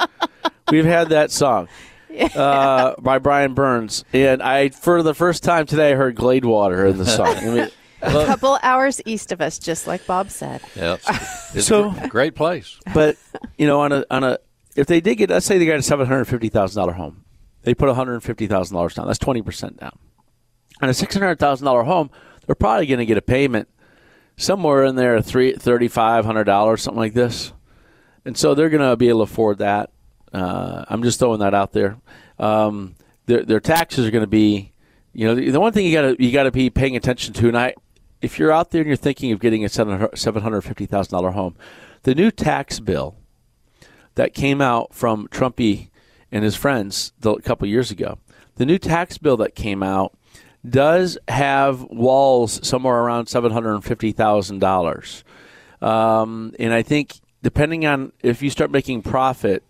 We've 0.70 0.86
had 0.86 1.10
that 1.10 1.32
song 1.32 1.68
uh, 2.36 2.94
by 3.00 3.18
Brian 3.20 3.54
Burns, 3.56 4.06
and 4.14 4.42
I 4.44 4.70
for 4.70 5.02
the 5.04 5.14
first 5.14 5.44
time 5.44 5.66
today 5.66 5.92
I 5.94 5.96
heard 5.96 6.16
Gladewater 6.16 6.90
in 6.90 6.98
the 6.98 7.06
song. 7.06 7.28
I 7.36 7.46
mean, 7.46 7.70
A 8.02 8.26
couple 8.26 8.60
hours 8.62 9.02
east 9.06 9.32
of 9.32 9.42
us, 9.42 9.58
just 9.60 9.88
like 9.88 10.06
Bob 10.06 10.30
said. 10.30 10.62
Yeah, 10.76 10.94
it's, 10.96 11.56
it's 11.56 11.68
So- 11.68 11.94
a 12.00 12.08
great 12.08 12.36
place. 12.36 12.80
but 12.94 13.18
you 13.58 13.66
know, 13.68 13.82
on 13.82 13.92
a 13.92 14.06
on 14.12 14.24
a 14.24 14.38
if 14.76 14.88
they 14.88 15.02
did 15.02 15.16
get, 15.16 15.30
let's 15.30 15.46
say 15.46 15.58
they 15.58 15.66
got 15.66 15.80
a 15.80 15.82
seven 15.82 16.06
hundred 16.06 16.26
fifty 16.26 16.50
thousand 16.50 16.80
dollar 16.80 16.94
home, 16.94 17.24
they 17.64 17.74
put 17.74 17.88
one 17.88 17.96
hundred 17.96 18.22
fifty 18.22 18.48
thousand 18.48 18.76
dollars 18.76 18.94
down. 18.94 19.08
That's 19.08 19.20
twenty 19.20 19.42
percent 19.42 19.80
down. 19.80 19.98
On 20.82 20.90
a 20.90 20.94
six 20.94 21.16
hundred 21.16 21.40
thousand 21.40 21.66
dollar 21.66 21.84
home, 21.84 22.10
they're 22.46 22.56
probably 22.56 22.86
going 22.86 23.00
to 23.00 23.06
get 23.06 23.18
a 23.18 23.22
payment 23.22 23.70
somewhere 24.38 24.84
in 24.84 24.96
there 24.96 25.22
three 25.22 25.54
thirty 25.54 25.88
five 25.88 26.26
hundred 26.26 26.44
dollars, 26.44 26.82
something 26.82 27.00
like 27.00 27.14
this, 27.14 27.54
and 28.26 28.38
so 28.38 28.54
they're 28.54 28.70
going 28.70 28.88
to 28.88 28.96
be 28.98 29.10
able 29.10 29.26
to 29.26 29.32
afford 29.32 29.60
that. 29.60 29.92
Uh, 30.34 30.84
I'm 30.90 31.02
just 31.02 31.20
throwing 31.20 31.40
that 31.40 31.54
out 31.54 31.72
there. 31.72 31.98
Um, 32.38 32.96
their 33.26 33.44
their 33.44 33.60
taxes 33.62 34.06
are 34.06 34.12
going 34.12 34.24
to 34.24 34.28
be, 34.28 34.74
you 35.14 35.26
know, 35.26 35.36
the, 35.36 35.50
the 35.52 35.60
one 35.62 35.72
thing 35.72 35.86
you 35.86 35.94
got 35.94 36.18
to 36.18 36.24
you 36.24 36.32
got 36.34 36.44
to 36.44 36.52
be 36.52 36.70
paying 36.70 36.98
attention 36.98 37.34
to, 37.36 37.48
and 37.48 37.58
I, 37.58 37.74
if 38.22 38.38
you're 38.38 38.52
out 38.52 38.72
there 38.72 38.82
and 38.82 38.88
you're 38.88 38.98
thinking 38.98 39.32
of 39.32 39.40
getting 39.40 39.64
a 39.64 39.70
seven 39.70 40.42
hundred 40.42 40.62
fifty 40.62 40.86
thousand 40.86 41.12
dollar 41.12 41.32
home, 41.32 41.56
the 42.04 42.14
new 42.14 42.30
tax 42.30 42.82
bill 42.82 43.16
that 44.16 44.34
came 44.34 44.62
out 44.62 44.94
from 44.94 45.28
Trumpy 45.28 45.90
and 46.32 46.44
his 46.44 46.56
friends 46.56 47.14
a 47.24 47.36
couple 47.42 47.68
years 47.68 47.92
ago. 47.92 48.18
The 48.56 48.66
new 48.66 48.78
tax 48.78 49.18
bill 49.18 49.38
that 49.38 49.56
came 49.56 49.84
out 49.84 50.14
does 50.68 51.18
have 51.28 51.82
walls 51.84 52.66
somewhere 52.68 52.96
around 52.96 53.28
seven 53.28 53.52
hundred 53.52 53.76
and 53.76 53.84
fifty 53.84 54.12
thousand 54.12 54.60
dollars, 54.60 55.24
um, 55.82 56.54
and 56.58 56.74
I 56.74 56.82
think 56.82 57.20
depending 57.44 57.86
on 57.86 58.12
if 58.24 58.42
you 58.42 58.50
start 58.50 58.72
making 58.72 59.04
profit 59.04 59.64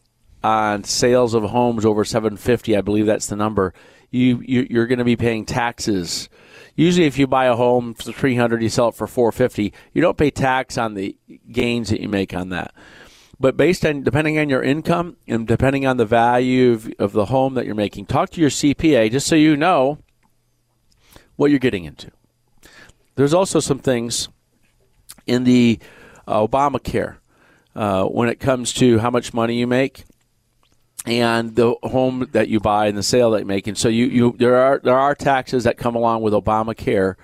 on 0.43 0.83
sales 0.83 1.33
of 1.33 1.43
homes 1.43 1.85
over 1.85 2.05
seven 2.05 2.37
fifty, 2.37 2.77
I 2.77 2.81
believe 2.81 3.07
that's 3.07 3.27
the 3.27 3.35
number. 3.35 3.73
You, 4.11 4.41
you 4.45 4.67
you're 4.69 4.87
going 4.87 4.99
to 4.99 5.05
be 5.05 5.17
paying 5.17 5.45
taxes. 5.45 6.29
Usually, 6.75 7.07
if 7.07 7.17
you 7.17 7.27
buy 7.27 7.45
a 7.45 7.55
home 7.55 7.93
for 7.95 8.11
three 8.11 8.35
hundred, 8.35 8.61
you 8.61 8.69
sell 8.69 8.89
it 8.89 8.95
for 8.95 9.07
four 9.07 9.31
fifty. 9.31 9.73
You 9.93 10.01
don't 10.01 10.17
pay 10.17 10.31
tax 10.31 10.77
on 10.77 10.93
the 10.93 11.17
gains 11.51 11.89
that 11.89 11.99
you 11.99 12.07
make 12.07 12.33
on 12.33 12.49
that 12.49 12.73
but 13.39 13.57
based 13.57 13.85
on 13.85 14.03
depending 14.03 14.39
on 14.39 14.49
your 14.49 14.63
income 14.63 15.17
and 15.27 15.47
depending 15.47 15.85
on 15.85 15.97
the 15.97 16.05
value 16.05 16.73
of, 16.73 16.91
of 16.99 17.11
the 17.11 17.25
home 17.25 17.53
that 17.53 17.65
you're 17.65 17.75
making 17.75 18.05
talk 18.05 18.29
to 18.29 18.41
your 18.41 18.49
cpa 18.49 19.11
just 19.11 19.27
so 19.27 19.35
you 19.35 19.57
know 19.57 19.97
what 21.35 21.49
you're 21.49 21.59
getting 21.59 21.85
into. 21.85 22.11
There's 23.15 23.33
also 23.33 23.59
some 23.59 23.79
things 23.79 24.29
in 25.25 25.43
the 25.43 25.79
uh, 26.27 26.47
obamacare 26.47 27.17
uh, 27.75 28.05
when 28.05 28.29
it 28.29 28.39
comes 28.39 28.73
to 28.73 28.99
how 28.99 29.09
much 29.09 29.33
money 29.33 29.57
you 29.57 29.67
make 29.67 30.05
and 31.05 31.55
the 31.55 31.75
home 31.83 32.27
that 32.31 32.47
you 32.47 32.59
buy 32.59 32.87
and 32.87 32.97
the 32.97 33.03
sale 33.03 33.31
that 33.31 33.39
you 33.39 33.45
make. 33.45 33.67
And 33.67 33.77
so 33.77 33.89
you, 33.89 34.05
you 34.05 34.35
there 34.37 34.57
are 34.57 34.79
there 34.83 34.97
are 34.97 35.15
taxes 35.15 35.63
that 35.65 35.77
come 35.77 35.95
along 35.95 36.21
with 36.21 36.33
obamacare 36.33 37.15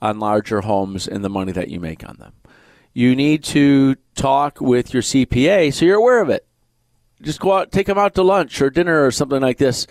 on 0.00 0.18
larger 0.18 0.62
homes 0.62 1.06
and 1.06 1.24
the 1.24 1.30
money 1.30 1.52
that 1.52 1.68
you 1.68 1.80
make 1.80 2.06
on 2.08 2.16
them 2.16 2.32
you 2.96 3.14
need 3.14 3.44
to 3.44 3.94
talk 4.14 4.58
with 4.58 4.94
your 4.94 5.02
CPA 5.02 5.70
so 5.74 5.84
you're 5.84 5.98
aware 5.98 6.22
of 6.22 6.30
it. 6.30 6.46
Just 7.20 7.40
go 7.40 7.52
out, 7.52 7.70
take 7.70 7.88
them 7.88 7.98
out 7.98 8.14
to 8.14 8.22
lunch 8.22 8.62
or 8.62 8.70
dinner 8.70 9.04
or 9.04 9.10
something 9.10 9.42
like 9.42 9.58
this. 9.58 9.86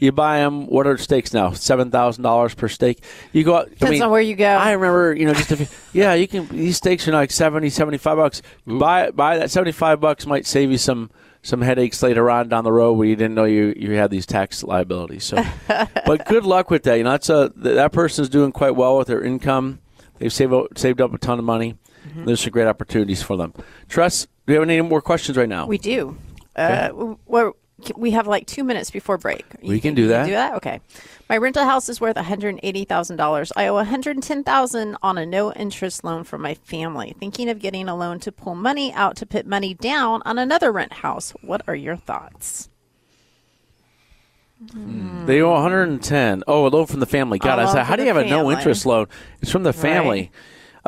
You 0.00 0.10
buy 0.10 0.38
them. 0.38 0.66
What 0.66 0.84
are 0.88 0.98
steaks 0.98 1.32
now? 1.32 1.52
Seven 1.52 1.92
thousand 1.92 2.24
dollars 2.24 2.54
per 2.54 2.66
steak. 2.66 3.04
You 3.32 3.44
go 3.44 3.58
out. 3.58 3.70
Depends 3.70 3.84
I 3.84 3.90
mean, 3.90 4.02
on 4.02 4.10
where 4.10 4.20
you 4.20 4.34
go. 4.34 4.48
I 4.48 4.72
remember, 4.72 5.14
you 5.14 5.26
know, 5.26 5.34
just 5.34 5.52
if 5.52 5.90
yeah, 5.92 6.14
you 6.14 6.26
can. 6.26 6.48
These 6.48 6.76
steaks 6.76 7.06
are 7.06 7.12
like 7.12 7.30
70, 7.30 7.70
75 7.70 8.16
bucks. 8.16 8.42
Buy 8.66 9.12
buy 9.12 9.38
that 9.38 9.52
seventy 9.52 9.72
five 9.72 10.00
bucks 10.00 10.26
might 10.26 10.44
save 10.44 10.72
you 10.72 10.78
some 10.78 11.10
some 11.42 11.62
headaches 11.62 12.02
later 12.02 12.28
on 12.28 12.48
down 12.48 12.64
the 12.64 12.72
road 12.72 12.94
where 12.94 13.06
you 13.06 13.14
didn't 13.14 13.34
know 13.34 13.44
you 13.44 13.72
you 13.76 13.92
had 13.92 14.10
these 14.10 14.26
tax 14.26 14.64
liabilities. 14.64 15.22
So, 15.24 15.44
but 16.06 16.26
good 16.26 16.44
luck 16.44 16.70
with 16.70 16.82
that. 16.84 16.96
You 16.96 17.04
know, 17.04 17.10
that's 17.10 17.30
a 17.30 17.52
that 17.56 17.92
person's 17.92 18.28
doing 18.28 18.50
quite 18.50 18.74
well 18.74 18.98
with 18.98 19.06
their 19.06 19.22
income. 19.22 19.78
They've 20.18 20.32
saved 20.32 20.54
saved 20.76 21.00
up 21.00 21.14
a 21.14 21.18
ton 21.18 21.38
of 21.38 21.44
money. 21.44 21.76
Mm-hmm. 22.08 22.24
There's 22.24 22.40
some 22.40 22.50
great 22.50 22.66
opportunities 22.66 23.22
for 23.22 23.36
them. 23.36 23.52
Tress, 23.88 24.26
do 24.46 24.52
you 24.54 24.60
have 24.60 24.68
any 24.68 24.80
more 24.80 25.00
questions 25.00 25.36
right 25.36 25.48
now? 25.48 25.66
We 25.66 25.78
do. 25.78 26.16
Uh, 26.56 27.14
we're, 27.26 27.52
we 27.96 28.10
have 28.10 28.26
like 28.26 28.46
two 28.46 28.64
minutes 28.64 28.90
before 28.90 29.18
break. 29.18 29.44
You 29.62 29.68
We 29.68 29.80
can 29.80 29.94
do 29.94 30.08
that. 30.08 30.24
do 30.26 30.32
that. 30.32 30.54
Okay. 30.54 30.80
My 31.28 31.36
rental 31.36 31.64
house 31.64 31.88
is 31.88 32.00
worth 32.00 32.16
one 32.16 32.24
hundred 32.24 32.58
eighty 32.62 32.84
thousand 32.84 33.16
dollars. 33.18 33.52
I 33.54 33.68
owe 33.68 33.74
one 33.74 33.86
hundred 33.86 34.20
ten 34.22 34.42
thousand 34.42 34.96
on 35.02 35.18
a 35.18 35.26
no 35.26 35.52
interest 35.52 36.02
loan 36.02 36.24
from 36.24 36.42
my 36.42 36.54
family. 36.54 37.14
Thinking 37.20 37.48
of 37.48 37.58
getting 37.60 37.88
a 37.88 37.94
loan 37.94 38.18
to 38.20 38.32
pull 38.32 38.54
money 38.54 38.92
out 38.94 39.16
to 39.16 39.26
put 39.26 39.46
money 39.46 39.74
down 39.74 40.22
on 40.24 40.38
another 40.38 40.72
rent 40.72 40.92
house. 40.94 41.32
What 41.42 41.62
are 41.68 41.74
your 41.76 41.96
thoughts? 41.96 42.68
They 45.26 45.40
owe 45.40 45.52
110. 45.52 46.42
Oh, 46.48 46.66
a 46.66 46.68
loan 46.68 46.86
from 46.86 46.98
the 46.98 47.06
family. 47.06 47.38
God, 47.38 47.60
I 47.60 47.72
said, 47.72 47.84
how 47.84 47.94
do 47.94 48.02
you 48.02 48.08
have 48.08 48.16
a 48.16 48.24
no 48.24 48.38
family. 48.38 48.54
interest 48.56 48.86
loan? 48.86 49.06
It's 49.40 49.52
from 49.52 49.62
the 49.62 49.72
family. 49.72 50.32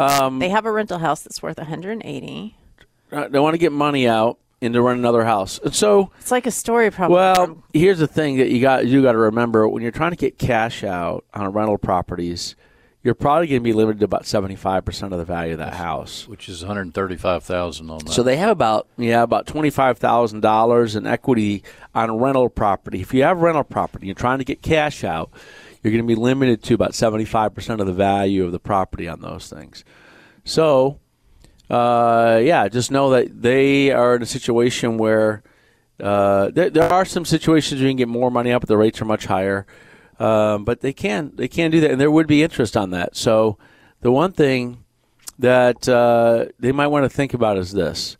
Um, 0.00 0.38
they 0.38 0.48
have 0.48 0.66
a 0.66 0.72
rental 0.72 0.98
house 0.98 1.22
that's 1.22 1.42
worth 1.42 1.58
one 1.58 1.66
hundred 1.66 2.00
eighty. 2.04 2.56
Uh, 3.12 3.28
They 3.28 3.38
want 3.38 3.54
to 3.54 3.58
get 3.58 3.72
money 3.72 4.06
out 4.08 4.38
and 4.62 4.74
to 4.74 4.82
run 4.82 4.98
another 4.98 5.24
house. 5.24 5.58
And 5.64 5.74
so, 5.74 6.10
It's 6.20 6.30
like 6.30 6.46
a 6.46 6.50
story 6.50 6.90
problem. 6.90 7.16
well, 7.18 7.62
here's 7.72 7.98
the 7.98 8.06
thing 8.06 8.36
that 8.38 8.50
you 8.50 8.60
got 8.60 8.86
you 8.86 9.02
got 9.02 9.12
to 9.12 9.18
remember 9.18 9.66
when 9.68 9.82
you're 9.82 9.90
trying 9.92 10.10
to 10.12 10.16
get 10.16 10.38
cash 10.38 10.84
out 10.84 11.24
on 11.34 11.52
rental 11.52 11.78
properties, 11.78 12.54
you're 13.02 13.14
probably 13.14 13.46
going 13.46 13.60
to 13.62 13.64
be 13.64 13.72
limited 13.72 13.98
to 14.00 14.04
about 14.04 14.24
75% 14.24 15.02
of 15.04 15.10
the 15.18 15.24
value 15.24 15.52
of 15.52 15.58
that 15.58 15.72
house. 15.74 16.28
which 16.28 16.48
is 16.50 16.62
one 16.62 16.76
hundred 16.76 16.92
thirty-five 16.94 17.42
thousand 17.42 17.88
on 17.90 17.98
that. 18.04 18.12
So 18.12 18.22
they 18.22 18.36
have 18.36 18.50
about 18.50 18.86
yeah 18.98 19.22
about 19.22 19.46
twenty 19.46 19.70
five 19.70 19.96
thousand 19.98 20.40
dollars 20.40 20.94
in 20.96 21.06
equity 21.06 21.62
on 21.94 22.18
rental 22.18 22.48
property. 22.50 23.00
If 23.00 23.14
you 23.14 23.22
have 23.22 23.40
rental 23.40 23.64
property, 23.64 24.02
and 24.02 24.08
you're 24.08 24.14
trying 24.14 24.38
to 24.38 24.44
get 24.44 24.60
cash 24.62 25.02
out, 25.04 25.30
you're 25.82 25.92
going 25.92 26.04
to 26.04 26.08
be 26.08 26.20
limited 26.20 26.62
to 26.64 26.74
about 26.74 26.94
seventy 26.94 27.24
five 27.24 27.54
percent 27.54 27.80
of 27.80 27.86
the 27.86 27.92
value 27.92 28.44
of 28.44 28.52
the 28.52 28.60
property 28.60 29.08
on 29.08 29.20
those 29.20 29.48
things. 29.48 29.84
So, 30.44 31.00
uh, 31.68 32.40
yeah, 32.42 32.68
just 32.68 32.90
know 32.90 33.10
that 33.10 33.42
they 33.42 33.90
are 33.90 34.16
in 34.16 34.22
a 34.22 34.26
situation 34.26 34.98
where 34.98 35.42
uh, 36.00 36.50
there, 36.50 36.70
there 36.70 36.92
are 36.92 37.04
some 37.04 37.24
situations 37.24 37.80
where 37.80 37.88
you 37.88 37.92
can 37.92 37.98
get 37.98 38.08
more 38.08 38.30
money 38.30 38.52
up, 38.52 38.62
but 38.62 38.68
the 38.68 38.76
rates 38.76 39.00
are 39.00 39.06
much 39.06 39.26
higher. 39.26 39.66
Um, 40.18 40.64
but 40.64 40.80
they 40.80 40.92
can 40.92 41.32
they 41.34 41.48
can 41.48 41.70
do 41.70 41.80
that, 41.80 41.90
and 41.90 42.00
there 42.00 42.10
would 42.10 42.26
be 42.26 42.42
interest 42.42 42.76
on 42.76 42.90
that. 42.90 43.16
So, 43.16 43.56
the 44.02 44.12
one 44.12 44.32
thing 44.32 44.84
that 45.38 45.88
uh, 45.88 46.46
they 46.58 46.72
might 46.72 46.88
want 46.88 47.04
to 47.04 47.08
think 47.08 47.32
about 47.32 47.56
is 47.56 47.72
this: 47.72 48.18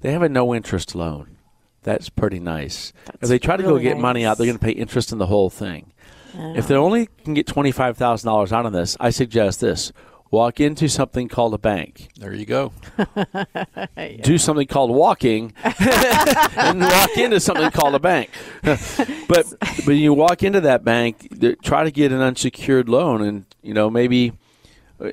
they 0.00 0.12
have 0.12 0.22
a 0.22 0.28
no 0.28 0.54
interest 0.54 0.94
loan. 0.94 1.36
That's 1.82 2.08
pretty 2.08 2.38
nice. 2.38 2.92
if 3.20 3.28
they 3.28 3.38
try 3.38 3.56
to 3.56 3.62
go 3.62 3.70
really 3.70 3.82
get 3.82 3.98
money 3.98 4.24
out, 4.24 4.38
they're 4.38 4.46
going 4.46 4.58
to 4.58 4.64
pay 4.64 4.70
interest 4.70 5.12
in 5.12 5.18
the 5.18 5.26
whole 5.26 5.50
thing. 5.50 5.92
If 6.36 6.68
they 6.68 6.74
only 6.74 7.08
can 7.24 7.34
get 7.34 7.46
twenty 7.46 7.72
five 7.72 7.96
thousand 7.96 8.26
dollars 8.28 8.52
out 8.52 8.66
of 8.66 8.72
this, 8.72 8.96
I 9.00 9.10
suggest 9.10 9.60
this: 9.60 9.92
walk 10.34 10.58
into 10.58 10.88
something 10.88 11.28
called 11.28 11.54
a 11.54 11.58
bank, 11.58 12.08
there 12.16 12.34
you 12.34 12.44
go. 12.44 12.72
do 14.22 14.36
something 14.36 14.66
called 14.66 14.90
walking, 14.90 15.52
and 15.64 16.80
walk 16.80 17.16
into 17.16 17.38
something 17.38 17.70
called 17.70 17.94
a 17.94 18.00
bank. 18.00 18.30
but 18.62 19.46
when 19.84 19.96
you 19.96 20.12
walk 20.12 20.42
into 20.42 20.60
that 20.62 20.84
bank, 20.84 21.28
try 21.62 21.84
to 21.84 21.90
get 21.92 22.10
an 22.10 22.20
unsecured 22.20 22.88
loan, 22.88 23.22
and 23.22 23.46
you 23.62 23.72
know 23.72 23.88
maybe. 23.88 24.32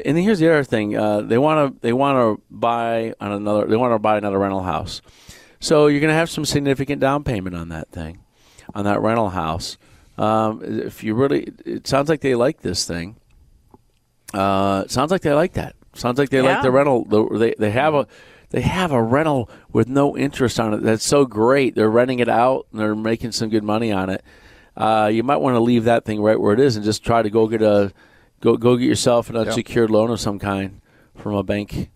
And 0.05 0.17
here's 0.17 0.39
the 0.39 0.49
other 0.49 0.63
thing: 0.63 0.97
uh, 0.97 1.21
they 1.21 1.37
want 1.37 1.75
to 1.75 1.81
they 1.81 1.93
want 1.93 2.17
to 2.17 2.43
buy 2.49 3.13
on 3.19 3.31
another 3.31 3.67
they 3.67 3.75
want 3.75 3.93
to 3.93 3.99
buy 3.99 4.17
another 4.17 4.39
rental 4.39 4.63
house, 4.63 5.01
so 5.59 5.85
you're 5.85 6.01
going 6.01 6.09
to 6.11 6.15
have 6.15 6.29
some 6.29 6.45
significant 6.45 6.99
down 6.99 7.23
payment 7.23 7.55
on 7.55 7.69
that 7.69 7.89
thing, 7.91 8.23
on 8.73 8.85
that 8.85 8.99
rental 9.01 9.29
house. 9.29 9.77
Um, 10.17 10.61
if 10.63 11.03
you 11.03 11.15
really, 11.15 11.51
it 11.65 11.87
sounds 11.87 12.09
like 12.09 12.21
they 12.21 12.35
like 12.35 12.61
this 12.61 12.85
thing. 12.85 13.15
Uh, 14.33 14.83
it 14.85 14.91
sounds 14.91 15.11
like 15.11 15.21
they 15.21 15.33
like 15.33 15.53
that. 15.53 15.75
Sounds 15.93 16.17
like 16.17 16.29
they 16.29 16.41
like 16.41 16.57
the 16.63 16.71
rental. 16.71 17.03
the- 17.05 17.37
They 17.37 17.55
they 17.57 17.71
have 17.71 17.93
a 17.93 18.07
they 18.51 18.61
have 18.61 18.91
a 18.91 19.01
rental 19.01 19.49
with 19.73 19.87
no 19.89 20.15
interest 20.17 20.59
on 20.59 20.73
it. 20.73 20.81
That's 20.83 21.05
so 21.05 21.25
great. 21.25 21.75
They're 21.75 21.89
renting 21.89 22.19
it 22.19 22.29
out 22.29 22.67
and 22.71 22.79
they're 22.79 22.95
making 22.95 23.31
some 23.33 23.49
good 23.49 23.63
money 23.63 23.91
on 23.91 24.09
it. 24.09 24.23
Uh, 24.77 25.09
you 25.11 25.21
might 25.23 25.37
want 25.37 25.55
to 25.55 25.59
leave 25.59 25.83
that 25.85 26.05
thing 26.05 26.21
right 26.21 26.39
where 26.39 26.53
it 26.53 26.59
is 26.59 26.75
and 26.77 26.85
just 26.85 27.03
try 27.03 27.21
to 27.21 27.29
go 27.29 27.47
get 27.47 27.61
a 27.61 27.91
go 28.39 28.55
go 28.55 28.77
get 28.77 28.85
yourself 28.87 29.29
an 29.29 29.35
unsecured 29.37 29.89
loan 29.89 30.09
of 30.11 30.19
some 30.19 30.39
kind 30.39 30.79
from 31.15 31.33
a 31.35 31.43
bank. 31.43 31.89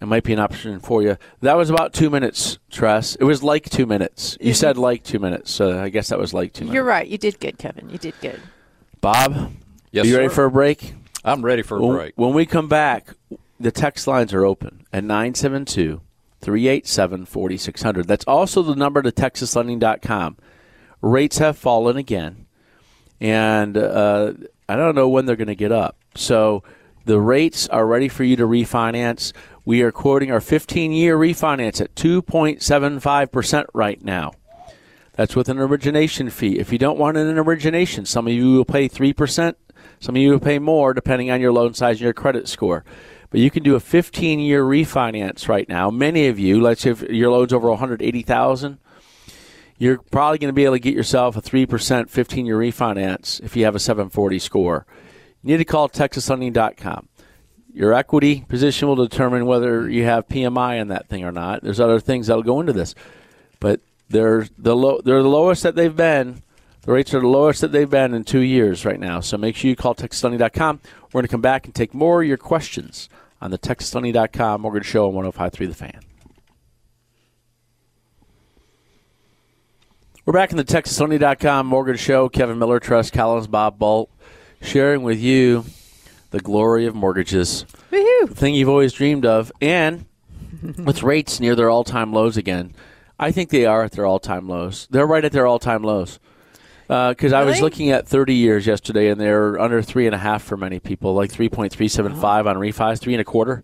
It 0.00 0.06
might 0.06 0.22
be 0.24 0.32
an 0.32 0.38
option 0.38 0.80
for 0.80 1.02
you. 1.02 1.16
That 1.40 1.56
was 1.56 1.70
about 1.70 1.92
two 1.92 2.08
minutes, 2.10 2.58
Tress. 2.70 3.16
It 3.16 3.24
was 3.24 3.42
like 3.42 3.68
two 3.68 3.86
minutes. 3.86 4.36
You 4.40 4.54
said 4.54 4.76
like 4.78 5.02
two 5.04 5.18
minutes, 5.18 5.50
so 5.50 5.80
I 5.82 5.88
guess 5.90 6.08
that 6.08 6.18
was 6.18 6.32
like 6.34 6.52
two 6.52 6.64
minutes. 6.64 6.74
You're 6.74 6.84
right. 6.84 7.06
You 7.06 7.18
did 7.18 7.38
good, 7.40 7.58
Kevin. 7.58 7.90
You 7.90 7.98
did 7.98 8.14
good. 8.20 8.40
Bob, 9.00 9.52
Yes, 9.92 10.04
are 10.04 10.08
you 10.08 10.16
ready 10.16 10.28
for 10.28 10.44
a 10.44 10.50
break? 10.50 10.94
I'm 11.24 11.44
ready 11.44 11.62
for 11.62 11.76
a 11.76 11.80
When, 11.80 11.96
break. 11.96 12.12
when 12.16 12.32
we 12.32 12.46
come 12.46 12.68
back, 12.68 13.08
the 13.58 13.70
text 13.70 14.06
lines 14.06 14.32
are 14.32 14.44
open 14.44 14.86
at 14.92 15.04
972 15.04 16.00
387 16.40 17.26
4600. 17.26 18.06
That's 18.06 18.24
also 18.24 18.62
the 18.62 18.74
number 18.74 19.02
to 19.02 19.12
texaslending.com. 19.12 20.36
Rates 21.02 21.38
have 21.38 21.58
fallen 21.58 21.96
again, 21.96 22.46
and 23.20 23.76
uh, 23.76 24.32
I 24.68 24.76
don't 24.76 24.94
know 24.94 25.08
when 25.08 25.26
they're 25.26 25.36
going 25.36 25.48
to 25.48 25.54
get 25.54 25.72
up. 25.72 25.96
So 26.14 26.62
the 27.06 27.18
rates 27.20 27.68
are 27.68 27.86
ready 27.86 28.08
for 28.08 28.24
you 28.24 28.36
to 28.36 28.46
refinance. 28.46 29.32
We 29.64 29.82
are 29.82 29.92
quoting 29.92 30.30
our 30.30 30.40
15 30.40 30.92
year 30.92 31.16
refinance 31.16 31.80
at 31.80 31.94
2.75% 31.94 33.66
right 33.74 34.02
now. 34.02 34.32
That's 35.12 35.36
with 35.36 35.48
an 35.48 35.58
origination 35.58 36.30
fee. 36.30 36.58
If 36.58 36.72
you 36.72 36.78
don't 36.78 36.98
want 36.98 37.18
an 37.18 37.36
origination, 37.38 38.06
some 38.06 38.26
of 38.26 38.32
you 38.32 38.54
will 38.54 38.64
pay 38.64 38.88
3%, 38.88 39.54
some 39.98 40.16
of 40.16 40.22
you 40.22 40.30
will 40.30 40.40
pay 40.40 40.58
more 40.58 40.94
depending 40.94 41.30
on 41.30 41.40
your 41.40 41.52
loan 41.52 41.74
size 41.74 41.96
and 41.96 42.02
your 42.02 42.14
credit 42.14 42.48
score. 42.48 42.84
But 43.28 43.40
you 43.40 43.50
can 43.50 43.62
do 43.62 43.74
a 43.74 43.80
15 43.80 44.38
year 44.40 44.64
refinance 44.64 45.46
right 45.46 45.68
now. 45.68 45.90
Many 45.90 46.26
of 46.26 46.38
you, 46.38 46.60
let's 46.60 46.80
say 46.80 46.90
if 46.90 47.02
your 47.02 47.30
loan's 47.30 47.52
over 47.52 47.68
180,000, 47.68 48.78
you're 49.76 49.98
probably 49.98 50.38
going 50.38 50.48
to 50.48 50.54
be 50.54 50.64
able 50.64 50.76
to 50.76 50.80
get 50.80 50.94
yourself 50.94 51.36
a 51.36 51.42
3% 51.42 52.08
15 52.08 52.46
year 52.46 52.56
refinance 52.56 53.42
if 53.42 53.56
you 53.56 53.64
have 53.66 53.74
a 53.74 53.78
740 53.78 54.38
score. 54.38 54.86
You 55.42 55.52
need 55.52 55.58
to 55.58 55.64
call 55.64 55.88
texaslending.com. 55.88 57.08
Your 57.72 57.92
equity 57.94 58.44
position 58.48 58.88
will 58.88 58.96
determine 58.96 59.46
whether 59.46 59.88
you 59.88 60.04
have 60.04 60.28
PMI 60.28 60.80
on 60.80 60.88
that 60.88 61.08
thing 61.08 61.24
or 61.24 61.32
not. 61.32 61.62
There's 61.62 61.80
other 61.80 62.00
things 62.00 62.26
that'll 62.26 62.42
go 62.42 62.60
into 62.60 62.72
this, 62.72 62.94
but 63.60 63.80
they're 64.08 64.46
the 64.58 64.74
low, 64.74 65.00
they're 65.04 65.22
the 65.22 65.28
lowest 65.28 65.62
that 65.62 65.76
they've 65.76 65.94
been. 65.94 66.42
The 66.82 66.92
rates 66.92 67.14
are 67.14 67.20
the 67.20 67.28
lowest 67.28 67.60
that 67.60 67.72
they've 67.72 67.88
been 67.88 68.14
in 68.14 68.24
two 68.24 68.40
years 68.40 68.84
right 68.84 68.98
now. 68.98 69.20
So 69.20 69.36
make 69.36 69.54
sure 69.54 69.68
you 69.68 69.76
call 69.76 69.94
TexasLending.com. 69.94 70.80
We're 71.04 71.20
going 71.20 71.24
to 71.24 71.30
come 71.30 71.42
back 71.42 71.66
and 71.66 71.74
take 71.74 71.92
more 71.94 72.22
of 72.22 72.28
your 72.28 72.38
questions 72.38 73.08
on 73.40 73.50
the 73.50 73.58
TexasLending.com 73.58 74.60
Mortgage 74.62 74.86
Show 74.86 75.08
on 75.08 75.32
105.3 75.32 75.68
The 75.68 75.74
Fan. 75.74 76.00
We're 80.24 80.32
back 80.32 80.50
in 80.50 80.56
the 80.56 80.64
TexasLending.com 80.64 81.66
Mortgage 81.66 82.00
Show. 82.00 82.28
Kevin 82.28 82.58
Miller, 82.58 82.80
Tress 82.80 83.10
Collins, 83.10 83.46
Bob 83.46 83.78
Bolt, 83.78 84.10
sharing 84.62 85.02
with 85.02 85.18
you 85.18 85.64
the 86.30 86.40
glory 86.40 86.86
of 86.86 86.94
mortgages, 86.94 87.64
Woohoo! 87.90 88.28
the 88.28 88.34
thing 88.34 88.54
you've 88.54 88.68
always 88.68 88.92
dreamed 88.92 89.24
of, 89.26 89.50
and 89.60 90.06
with 90.84 91.02
rates 91.02 91.40
near 91.40 91.54
their 91.54 91.70
all-time 91.70 92.12
lows 92.12 92.36
again. 92.36 92.74
I 93.18 93.32
think 93.32 93.50
they 93.50 93.66
are 93.66 93.82
at 93.82 93.92
their 93.92 94.06
all-time 94.06 94.48
lows. 94.48 94.86
They're 94.90 95.06
right 95.06 95.24
at 95.24 95.32
their 95.32 95.46
all-time 95.46 95.82
lows. 95.82 96.18
Uh, 96.88 97.10
because 97.10 97.32
I 97.32 97.44
was 97.44 97.54
Really? 97.56 97.62
looking 97.62 97.90
at 97.90 98.08
30 98.08 98.34
years 98.34 98.66
yesterday, 98.66 99.10
and 99.10 99.20
they're 99.20 99.60
under 99.60 99.80
three 99.80 100.06
and 100.06 100.14
a 100.14 100.18
half 100.18 100.42
for 100.42 100.56
many 100.56 100.80
people, 100.80 101.14
like 101.14 101.30
3.375 101.30 102.46
on 102.46 102.56
refis, 102.56 102.98
three 102.98 103.14
and 103.14 103.20
a 103.20 103.24
quarter 103.24 103.62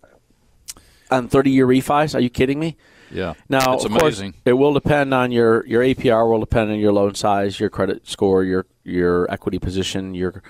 on 1.11 1.27
30-year 1.27 1.67
refis. 1.67 2.15
Are 2.15 2.21
you 2.21 2.29
kidding 2.29 2.57
me? 2.59 2.77
Yeah. 3.11 3.33
Now, 3.49 3.73
it's 3.73 3.83
of 3.85 3.91
course, 3.91 4.01
amazing. 4.19 4.35
it 4.45 4.53
will 4.53 4.73
depend 4.73 5.13
on 5.13 5.31
your 5.31 5.65
your 5.65 5.81
APR. 5.81 6.29
Will 6.29 6.41
depend 6.41 6.71
on 6.71 6.77
your 6.79 6.91
loan 6.91 7.15
size, 7.15 7.57
your 7.59 7.69
credit 7.69 8.05
score, 8.07 8.43
your 8.43 8.65
your 8.83 9.29
equity 9.31 9.59
position, 9.59 10.13
your 10.13 10.41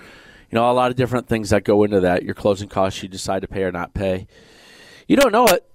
you 0.50 0.56
know 0.56 0.70
a 0.70 0.72
lot 0.72 0.90
of 0.90 0.96
different 0.96 1.28
things 1.28 1.50
that 1.50 1.64
go 1.64 1.84
into 1.84 2.00
that. 2.00 2.22
Your 2.22 2.34
closing 2.34 2.68
costs 2.68 3.02
you 3.02 3.08
decide 3.08 3.42
to 3.42 3.48
pay 3.48 3.62
or 3.62 3.72
not 3.72 3.94
pay. 3.94 4.26
You 5.06 5.16
don't 5.16 5.32
know 5.32 5.46
it, 5.46 5.68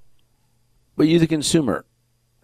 but 0.95 1.07
you, 1.07 1.19
the 1.19 1.27
consumer, 1.27 1.85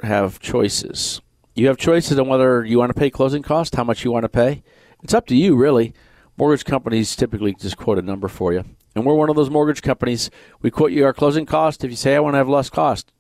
have 0.01 0.39
choices. 0.39 1.21
You 1.55 1.67
have 1.67 1.77
choices 1.77 2.17
on 2.17 2.27
whether 2.27 2.63
you 2.63 2.79
want 2.79 2.89
to 2.89 3.00
pay 3.00 3.09
closing 3.09 3.43
costs, 3.43 3.75
how 3.75 3.83
much 3.83 4.03
you 4.05 4.12
want 4.12 4.24
to 4.24 4.29
pay. 4.29 4.63
It's 5.03 5.13
up 5.13 5.27
to 5.27 5.36
you, 5.36 5.55
really. 5.55 5.93
Mortgage 6.38 6.65
companies 6.65 7.15
typically 7.15 7.53
just 7.53 7.77
quote 7.77 7.98
a 7.98 8.01
number 8.01 8.27
for 8.27 8.53
you. 8.53 8.63
And 8.95 9.05
we're 9.05 9.13
one 9.13 9.29
of 9.29 9.36
those 9.36 9.50
mortgage 9.50 9.81
companies. 9.81 10.31
We 10.62 10.71
quote 10.71 10.91
you 10.91 11.05
our 11.05 11.13
closing 11.13 11.45
cost. 11.45 11.83
If 11.83 11.91
you 11.91 11.98
say, 11.98 12.15
I 12.15 12.19
want 12.19 12.33
to 12.33 12.38
have 12.38 12.49
less 12.49 12.69
cost, 12.69 13.12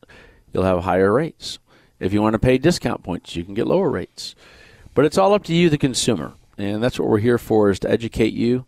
you'll 0.53 0.63
have 0.63 0.83
higher 0.83 1.11
rates. 1.11 1.59
If 1.99 2.13
you 2.13 2.21
want 2.21 2.33
to 2.33 2.39
pay 2.39 2.57
discount 2.57 3.03
points, 3.03 3.35
you 3.35 3.43
can 3.43 3.53
get 3.53 3.67
lower 3.67 3.89
rates. 3.89 4.35
But 4.93 5.05
it's 5.05 5.17
all 5.17 5.33
up 5.33 5.43
to 5.45 5.53
you, 5.53 5.69
the 5.69 5.77
consumer. 5.77 6.33
And 6.57 6.81
that's 6.81 6.97
what 6.97 7.07
we're 7.07 7.19
here 7.19 7.37
for, 7.37 7.69
is 7.69 7.79
to 7.79 7.89
educate 7.89 8.33
you. 8.33 8.65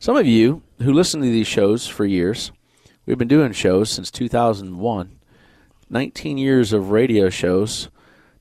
Some 0.00 0.16
of 0.16 0.28
you 0.28 0.62
who 0.80 0.92
listen 0.92 1.20
to 1.22 1.26
these 1.26 1.48
shows 1.48 1.88
for 1.88 2.06
years, 2.06 2.52
we've 3.04 3.18
been 3.18 3.26
doing 3.26 3.50
shows 3.50 3.90
since 3.90 4.12
2001, 4.12 5.18
19 5.90 6.38
years 6.38 6.72
of 6.72 6.92
radio 6.92 7.28
shows, 7.30 7.88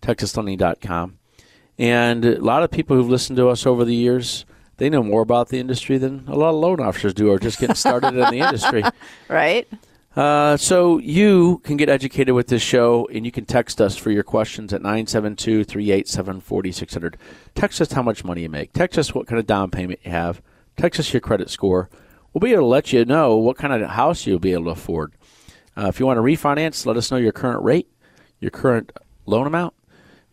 texaslending.com. 0.03 1.17
And 1.79 2.25
a 2.25 2.39
lot 2.39 2.61
of 2.61 2.69
people 2.69 2.95
who've 2.95 3.09
listened 3.09 3.37
to 3.37 3.49
us 3.49 3.65
over 3.65 3.83
the 3.83 3.95
years, 3.95 4.45
they 4.77 4.87
know 4.87 5.01
more 5.01 5.23
about 5.23 5.49
the 5.49 5.59
industry 5.59 5.97
than 5.97 6.25
a 6.27 6.35
lot 6.35 6.49
of 6.49 6.57
loan 6.57 6.79
officers 6.79 7.15
do, 7.15 7.31
or 7.31 7.39
just 7.39 7.59
getting 7.59 7.75
started 7.75 8.09
in 8.09 8.29
the 8.29 8.45
industry. 8.45 8.83
Right? 9.27 9.67
Uh, 10.15 10.57
so 10.57 10.99
you 10.99 11.57
can 11.63 11.75
get 11.75 11.89
educated 11.89 12.35
with 12.35 12.45
this 12.47 12.61
show, 12.61 13.09
and 13.11 13.25
you 13.25 13.31
can 13.31 13.45
text 13.45 13.81
us 13.81 13.97
for 13.97 14.11
your 14.11 14.23
questions 14.23 14.73
at 14.73 14.81
972-387-4600. 14.81 17.15
Text 17.55 17.81
us 17.81 17.91
how 17.91 18.03
much 18.03 18.23
money 18.23 18.43
you 18.43 18.49
make. 18.49 18.73
Text 18.73 18.99
us 18.99 19.15
what 19.15 19.25
kind 19.25 19.39
of 19.39 19.47
down 19.47 19.71
payment 19.71 19.99
you 20.03 20.11
have. 20.11 20.39
Text 20.77 20.99
us 20.99 21.11
your 21.11 21.21
credit 21.21 21.49
score. 21.49 21.89
We'll 22.31 22.39
be 22.39 22.53
able 22.53 22.63
to 22.63 22.67
let 22.67 22.93
you 22.93 23.03
know 23.03 23.35
what 23.35 23.57
kind 23.57 23.73
of 23.73 23.89
house 23.89 24.25
you'll 24.25 24.39
be 24.39 24.53
able 24.53 24.65
to 24.65 24.69
afford. 24.71 25.13
Uh, 25.75 25.87
if 25.87 25.99
you 25.99 26.05
want 26.05 26.17
to 26.17 26.21
refinance, 26.21 26.85
let 26.85 26.97
us 26.97 27.11
know 27.11 27.17
your 27.17 27.31
current 27.31 27.63
rate, 27.63 27.89
your 28.39 28.51
current 28.51 28.91
loan 29.25 29.47
amount, 29.47 29.73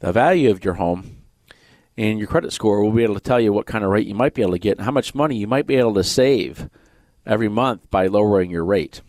the 0.00 0.12
value 0.12 0.50
of 0.50 0.64
your 0.64 0.74
home, 0.74 1.22
and 1.96 2.18
your 2.18 2.28
credit 2.28 2.52
score. 2.52 2.82
We'll 2.82 2.92
be 2.92 3.04
able 3.04 3.14
to 3.14 3.20
tell 3.20 3.40
you 3.40 3.52
what 3.52 3.66
kind 3.66 3.84
of 3.84 3.90
rate 3.90 4.06
you 4.06 4.14
might 4.14 4.34
be 4.34 4.42
able 4.42 4.52
to 4.52 4.58
get 4.58 4.76
and 4.76 4.84
how 4.84 4.90
much 4.90 5.14
money 5.14 5.36
you 5.36 5.46
might 5.46 5.66
be 5.66 5.76
able 5.76 5.94
to 5.94 6.04
save 6.04 6.68
every 7.24 7.48
month 7.48 7.90
by 7.90 8.06
lowering 8.06 8.50
your 8.50 8.64
rate. 8.64 9.00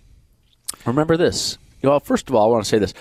Remember 0.85 1.17
this. 1.17 1.57
Well, 1.83 1.99
first 1.99 2.29
of 2.29 2.35
all, 2.35 2.45
I 2.45 2.51
want 2.51 2.63
to 2.63 2.69
say 2.69 2.79
this. 2.79 2.93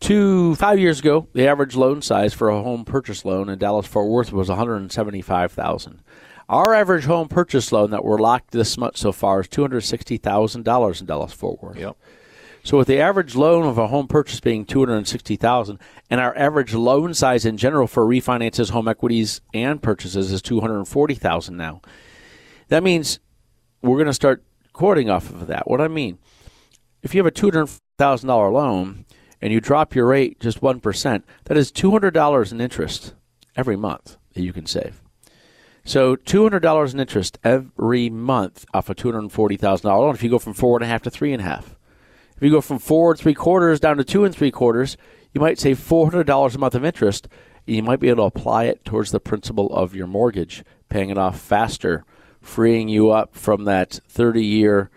Two 0.00 0.54
five 0.56 0.78
years 0.78 1.00
ago, 1.00 1.28
the 1.34 1.46
average 1.46 1.76
loan 1.76 2.02
size 2.02 2.34
for 2.34 2.48
a 2.48 2.62
home 2.62 2.84
purchase 2.84 3.24
loan 3.24 3.48
in 3.48 3.58
Dallas 3.58 3.86
Fort 3.86 4.08
Worth 4.08 4.32
was 4.32 4.48
one 4.48 4.58
hundred 4.58 4.90
seventy-five 4.90 5.52
thousand. 5.52 6.02
Our 6.48 6.74
average 6.74 7.04
home 7.04 7.28
purchase 7.28 7.72
loan 7.72 7.90
that 7.90 8.04
we're 8.04 8.18
locked 8.18 8.50
this 8.50 8.76
month 8.76 8.96
so 8.96 9.12
far 9.12 9.40
is 9.40 9.48
two 9.48 9.62
hundred 9.62 9.80
sixty 9.82 10.16
thousand 10.16 10.64
dollars 10.64 11.00
in 11.00 11.06
Dallas 11.06 11.32
Fort 11.32 11.62
Worth. 11.62 11.78
Yep. 11.78 11.96
So 12.62 12.78
with 12.78 12.88
the 12.88 12.98
average 12.98 13.34
loan 13.34 13.66
of 13.66 13.76
a 13.76 13.88
home 13.88 14.08
purchase 14.08 14.40
being 14.40 14.64
two 14.64 14.80
hundred 14.80 15.06
sixty 15.06 15.36
thousand, 15.36 15.78
and 16.10 16.20
our 16.20 16.36
average 16.36 16.74
loan 16.74 17.14
size 17.14 17.44
in 17.44 17.56
general 17.56 17.86
for 17.86 18.04
refinances, 18.04 18.70
home 18.70 18.88
equities, 18.88 19.40
and 19.52 19.82
purchases 19.82 20.32
is 20.32 20.42
two 20.42 20.60
hundred 20.60 20.84
forty 20.84 21.14
thousand 21.14 21.56
now. 21.56 21.80
That 22.68 22.82
means 22.82 23.20
we're 23.82 23.96
going 23.96 24.06
to 24.06 24.14
start 24.14 24.42
quoting 24.72 25.10
off 25.10 25.30
of 25.30 25.46
that. 25.46 25.68
What 25.68 25.80
I 25.80 25.88
mean, 25.88 26.18
if 27.02 27.14
you 27.14 27.20
have 27.20 27.26
a 27.26 27.30
two 27.30 27.46
hundred 27.50 27.70
thousand 27.98 28.28
dollar 28.28 28.50
loan 28.50 29.04
and 29.40 29.52
you 29.52 29.60
drop 29.60 29.94
your 29.94 30.06
rate 30.06 30.40
just 30.40 30.62
one 30.62 30.80
percent, 30.80 31.24
that 31.44 31.56
is 31.56 31.70
two 31.70 31.90
hundred 31.90 32.12
dollars 32.12 32.52
in 32.52 32.60
interest 32.60 33.14
every 33.56 33.76
month 33.76 34.16
that 34.32 34.42
you 34.42 34.52
can 34.52 34.66
save. 34.66 35.02
So 35.84 36.16
two 36.16 36.42
hundred 36.42 36.60
dollars 36.60 36.94
in 36.94 37.00
interest 37.00 37.38
every 37.44 38.08
month 38.10 38.64
off 38.72 38.88
a 38.88 38.94
two 38.94 39.12
hundred 39.12 39.30
forty 39.32 39.56
thousand 39.56 39.88
dollar 39.88 40.06
loan. 40.06 40.14
If 40.14 40.22
you 40.22 40.30
go 40.30 40.38
from 40.38 40.54
four 40.54 40.76
and 40.76 40.84
a 40.84 40.88
half 40.88 41.02
to 41.02 41.10
three 41.10 41.32
and 41.32 41.42
a 41.42 41.44
half, 41.44 41.76
if 42.36 42.42
you 42.42 42.50
go 42.50 42.60
from 42.60 42.78
four 42.78 43.10
and 43.12 43.20
three 43.20 43.34
quarters 43.34 43.80
down 43.80 43.98
to 43.98 44.04
two 44.04 44.24
and 44.24 44.34
three 44.34 44.50
quarters, 44.50 44.96
you 45.32 45.40
might 45.40 45.58
save 45.58 45.78
four 45.78 46.06
hundred 46.10 46.26
dollars 46.26 46.54
a 46.54 46.58
month 46.58 46.74
of 46.74 46.84
interest. 46.84 47.28
And 47.66 47.76
you 47.76 47.82
might 47.82 48.00
be 48.00 48.08
able 48.10 48.28
to 48.30 48.38
apply 48.38 48.64
it 48.64 48.84
towards 48.84 49.10
the 49.10 49.20
principal 49.20 49.74
of 49.74 49.94
your 49.94 50.06
mortgage, 50.06 50.64
paying 50.90 51.08
it 51.10 51.16
off 51.18 51.40
faster, 51.40 52.04
freeing 52.40 52.88
you 52.88 53.10
up 53.10 53.34
from 53.34 53.64
that 53.64 54.00
thirty-year 54.08 54.90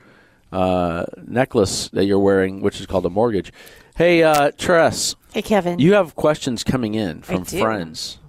uh, 0.52 1.06
necklace 1.26 1.90
that 1.90 2.06
you're 2.06 2.20
wearing, 2.20 2.62
which 2.62 2.80
is 2.80 2.86
called 2.86 3.06
a 3.06 3.10
mortgage. 3.10 3.52
Hey, 3.96 4.22
uh, 4.24 4.52
Tress, 4.58 5.16
Hey, 5.34 5.42
Kevin. 5.42 5.80
you 5.80 5.94
have 5.94 6.16
questions 6.16 6.64
coming 6.64 6.94
in 6.94 7.22
from 7.22 7.46
friends. 7.46 8.20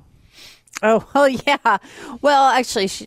Oh, 0.83 1.07
oh, 1.14 1.27
yeah. 1.27 1.79
Well, 2.23 2.45
actually, 2.49 2.88
she, 2.88 3.07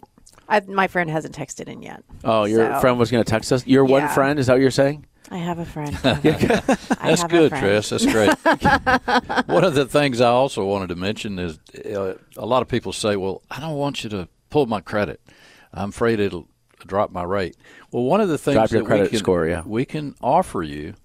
I, 0.49 0.59
my 0.61 0.87
friend 0.87 1.09
hasn't 1.09 1.35
texted 1.35 1.67
in 1.67 1.81
yet. 1.81 2.03
Oh, 2.23 2.45
your 2.45 2.73
So- 2.73 2.79
friend 2.79 2.99
was 2.99 3.11
going 3.11 3.23
to 3.23 3.29
text 3.29 3.51
us. 3.51 3.65
Your 3.67 3.85
one 3.85 4.03
Yeah. 4.03 4.13
friend 4.13 4.39
is 4.39 4.47
that 4.47 4.53
what 4.53 4.61
you're 4.61 4.71
saying? 4.71 5.05
I 5.29 5.37
have 5.37 5.59
a 5.59 5.65
friend. 5.65 5.95
Kevin. 6.01 6.51
I 6.51 6.57
That's 6.57 7.21
have 7.21 7.25
a 7.25 7.27
good, 7.29 7.49
friend. 7.51 7.63
Tress. 7.63 7.89
That's 7.89 8.05
great. 8.05 8.29
One 9.47 9.63
of 9.63 9.75
the 9.75 9.85
things 9.89 10.19
I 10.19 10.27
also 10.27 10.65
wanted 10.65 10.89
to 10.89 10.97
mention 10.97 11.39
is 11.39 11.57
uh, 11.85 12.15
a 12.35 12.45
lot 12.45 12.61
of 12.61 12.67
people 12.67 12.91
say, 12.91 13.15
"Well, 13.15 13.41
I 13.49 13.61
don't 13.61 13.77
want 13.77 14.03
you 14.03 14.09
to 14.09 14.27
pull 14.49 14.65
my 14.65 14.81
credit. 14.81 15.21
I'm 15.73 15.89
afraid 15.89 16.19
it'll 16.19 16.49
drop 16.85 17.11
my 17.11 17.23
rate." 17.23 17.55
Well, 17.93 18.03
one 18.03 18.19
of 18.19 18.27
the 18.27 18.37
things 18.37 18.55
Drop 18.55 18.71
your 18.71 18.81
that 18.81 18.87
credit 18.87 19.03
we 19.03 19.09
can, 19.09 19.19
score, 19.19 19.45
yeah. 19.47 19.63
we 19.65 19.85
can 19.85 20.15
offer 20.21 20.63
you 20.63 20.95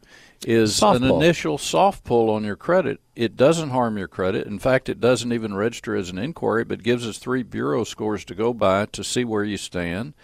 is 0.46 0.76
Soft 0.76 1.02
an 1.02 1.08
pull. 1.08 1.20
initial 1.20 1.58
soft 1.58 2.04
pull 2.04 2.30
on 2.30 2.44
your 2.44 2.54
credit. 2.56 3.00
It 3.16 3.36
doesn't 3.36 3.70
harm 3.70 3.98
your 3.98 4.06
credit. 4.06 4.46
In 4.46 4.58
fact, 4.60 4.88
it 4.88 5.00
doesn't 5.00 5.32
even 5.32 5.54
register 5.54 5.96
as 5.96 6.08
an 6.08 6.18
inquiry, 6.18 6.64
but 6.64 6.84
gives 6.84 7.06
us 7.06 7.18
three 7.18 7.42
bureau 7.42 7.82
scores 7.82 8.24
to 8.26 8.34
go 8.34 8.54
by 8.54 8.86
to 8.86 9.02
see 9.02 9.24
where 9.24 9.42
you 9.42 9.56
stand. 9.56 10.14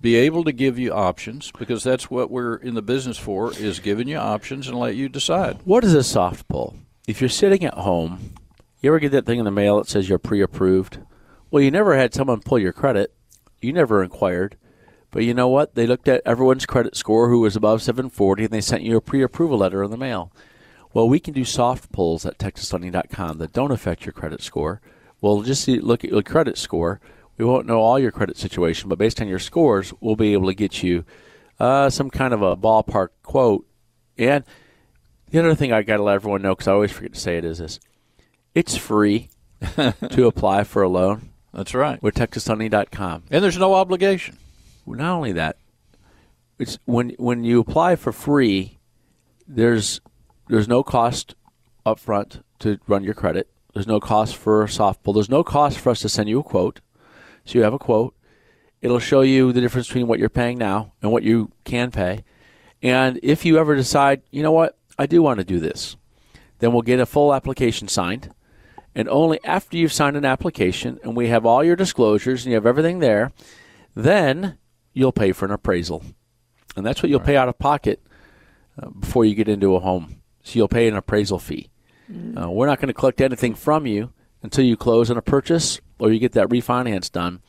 Be 0.00 0.14
able 0.14 0.44
to 0.44 0.52
give 0.52 0.78
you 0.78 0.92
options 0.92 1.50
because 1.58 1.82
that's 1.82 2.10
what 2.10 2.30
we're 2.30 2.56
in 2.56 2.74
the 2.74 2.82
business 2.82 3.18
for 3.18 3.52
is 3.54 3.80
giving 3.80 4.06
you 4.06 4.18
options 4.18 4.68
and 4.68 4.78
let 4.78 4.94
you 4.94 5.08
decide. 5.08 5.58
What 5.64 5.82
is 5.84 5.94
a 5.94 6.04
soft 6.04 6.46
pull? 6.46 6.76
If 7.08 7.20
you're 7.20 7.28
sitting 7.28 7.64
at 7.64 7.74
home, 7.74 8.34
you 8.80 8.90
ever 8.90 9.00
get 9.00 9.10
that 9.12 9.26
thing 9.26 9.40
in 9.40 9.44
the 9.44 9.50
mail 9.50 9.78
that 9.78 9.88
says 9.88 10.08
you're 10.08 10.18
pre-approved? 10.18 10.98
Well, 11.50 11.62
you 11.62 11.72
never 11.72 11.96
had 11.96 12.14
someone 12.14 12.40
pull 12.40 12.58
your 12.60 12.72
credit. 12.72 13.12
You 13.60 13.72
never 13.72 14.02
inquired. 14.02 14.56
But 15.12 15.24
you 15.24 15.34
know 15.34 15.46
what? 15.46 15.74
They 15.76 15.86
looked 15.86 16.08
at 16.08 16.22
everyone's 16.26 16.66
credit 16.66 16.96
score 16.96 17.28
who 17.28 17.40
was 17.40 17.54
above 17.54 17.82
740 17.82 18.44
and 18.44 18.52
they 18.52 18.60
sent 18.62 18.82
you 18.82 18.96
a 18.96 19.00
pre-approval 19.00 19.58
letter 19.58 19.84
in 19.84 19.90
the 19.90 19.96
mail. 19.96 20.32
Well, 20.94 21.08
we 21.08 21.20
can 21.20 21.34
do 21.34 21.44
soft 21.44 21.92
pulls 21.92 22.26
at 22.26 22.38
texaslending.com 22.38 23.38
that 23.38 23.52
don't 23.52 23.70
affect 23.70 24.04
your 24.04 24.14
credit 24.14 24.42
score. 24.42 24.80
We'll 25.20 25.42
just 25.42 25.64
see, 25.64 25.78
look 25.78 26.02
at 26.02 26.10
your 26.10 26.22
credit 26.22 26.58
score. 26.58 27.00
We 27.36 27.44
won't 27.44 27.66
know 27.66 27.78
all 27.78 27.98
your 27.98 28.10
credit 28.10 28.36
situation, 28.36 28.88
but 28.88 28.98
based 28.98 29.20
on 29.20 29.28
your 29.28 29.38
scores, 29.38 29.92
we'll 30.00 30.16
be 30.16 30.32
able 30.32 30.48
to 30.48 30.54
get 30.54 30.82
you 30.82 31.04
uh, 31.60 31.90
some 31.90 32.10
kind 32.10 32.34
of 32.34 32.42
a 32.42 32.56
ballpark 32.56 33.08
quote. 33.22 33.66
And 34.18 34.44
the 35.30 35.38
other 35.38 35.54
thing 35.54 35.72
I 35.72 35.82
got 35.82 35.98
to 35.98 36.02
let 36.02 36.14
everyone 36.14 36.42
know, 36.42 36.54
because 36.54 36.68
I 36.68 36.72
always 36.72 36.92
forget 36.92 37.14
to 37.14 37.20
say 37.20 37.38
it, 37.38 37.44
is 37.44 37.58
this: 37.58 37.80
it's 38.54 38.76
free 38.76 39.30
to 39.76 40.26
apply 40.26 40.64
for 40.64 40.82
a 40.82 40.88
loan 40.88 41.30
That's 41.54 41.74
right. 41.74 42.02
with 42.02 42.14
TexasHoney.com. 42.14 43.24
And 43.30 43.42
there's 43.42 43.58
no 43.58 43.74
obligation. 43.74 44.36
Not 44.86 45.12
only 45.12 45.32
that, 45.32 45.56
it's 46.58 46.78
when 46.84 47.10
when 47.18 47.44
you 47.44 47.60
apply 47.60 47.96
for 47.96 48.12
free, 48.12 48.78
there's 49.46 50.00
there's 50.48 50.68
no 50.68 50.82
cost 50.82 51.34
up 51.84 51.98
front 51.98 52.44
to 52.60 52.78
run 52.86 53.04
your 53.04 53.14
credit. 53.14 53.48
There's 53.74 53.86
no 53.86 54.00
cost 54.00 54.36
for 54.36 54.62
a 54.62 54.68
soft 54.68 55.02
pull. 55.02 55.14
There's 55.14 55.30
no 55.30 55.42
cost 55.42 55.78
for 55.78 55.90
us 55.90 56.00
to 56.00 56.08
send 56.08 56.28
you 56.28 56.40
a 56.40 56.44
quote. 56.44 56.80
So 57.44 57.58
you 57.58 57.64
have 57.64 57.74
a 57.74 57.78
quote. 57.78 58.14
It'll 58.80 58.98
show 58.98 59.22
you 59.22 59.52
the 59.52 59.60
difference 59.60 59.86
between 59.86 60.08
what 60.08 60.18
you're 60.18 60.28
paying 60.28 60.58
now 60.58 60.92
and 61.00 61.10
what 61.10 61.22
you 61.22 61.52
can 61.64 61.90
pay. 61.90 62.24
And 62.82 63.18
if 63.22 63.44
you 63.44 63.58
ever 63.58 63.76
decide, 63.76 64.22
you 64.30 64.42
know 64.42 64.52
what, 64.52 64.76
I 64.98 65.06
do 65.06 65.22
want 65.22 65.38
to 65.38 65.44
do 65.44 65.60
this, 65.60 65.96
then 66.58 66.72
we'll 66.72 66.82
get 66.82 67.00
a 67.00 67.06
full 67.06 67.32
application 67.32 67.88
signed. 67.88 68.34
And 68.94 69.08
only 69.08 69.42
after 69.44 69.76
you've 69.76 69.92
signed 69.92 70.16
an 70.16 70.24
application 70.24 70.98
and 71.02 71.16
we 71.16 71.28
have 71.28 71.46
all 71.46 71.64
your 71.64 71.76
disclosures 71.76 72.44
and 72.44 72.50
you 72.50 72.56
have 72.56 72.66
everything 72.66 72.98
there, 72.98 73.32
then 73.94 74.58
you'll 74.92 75.12
pay 75.12 75.32
for 75.32 75.44
an 75.44 75.50
appraisal. 75.52 76.02
And 76.76 76.86
that's 76.86 77.02
what 77.02 77.10
you'll 77.10 77.20
pay 77.20 77.36
out 77.36 77.48
of 77.48 77.58
pocket 77.58 78.02
uh, 78.80 78.88
before 78.90 79.24
you 79.24 79.34
get 79.34 79.48
into 79.48 79.74
a 79.74 79.80
home. 79.80 80.22
So 80.42 80.58
you'll 80.58 80.68
pay 80.68 80.88
an 80.88 80.96
appraisal 80.96 81.38
fee. 81.38 81.70
Uh, 82.36 82.50
we're 82.50 82.66
not 82.66 82.78
going 82.78 82.88
to 82.88 82.94
collect 82.94 83.20
anything 83.20 83.54
from 83.54 83.86
you 83.86 84.12
until 84.42 84.64
you 84.64 84.76
close 84.76 85.10
on 85.10 85.16
a 85.16 85.22
purchase 85.22 85.80
or 85.98 86.10
you 86.12 86.18
get 86.18 86.32
that 86.32 86.48
refinance 86.48 87.10
done. 87.10 87.40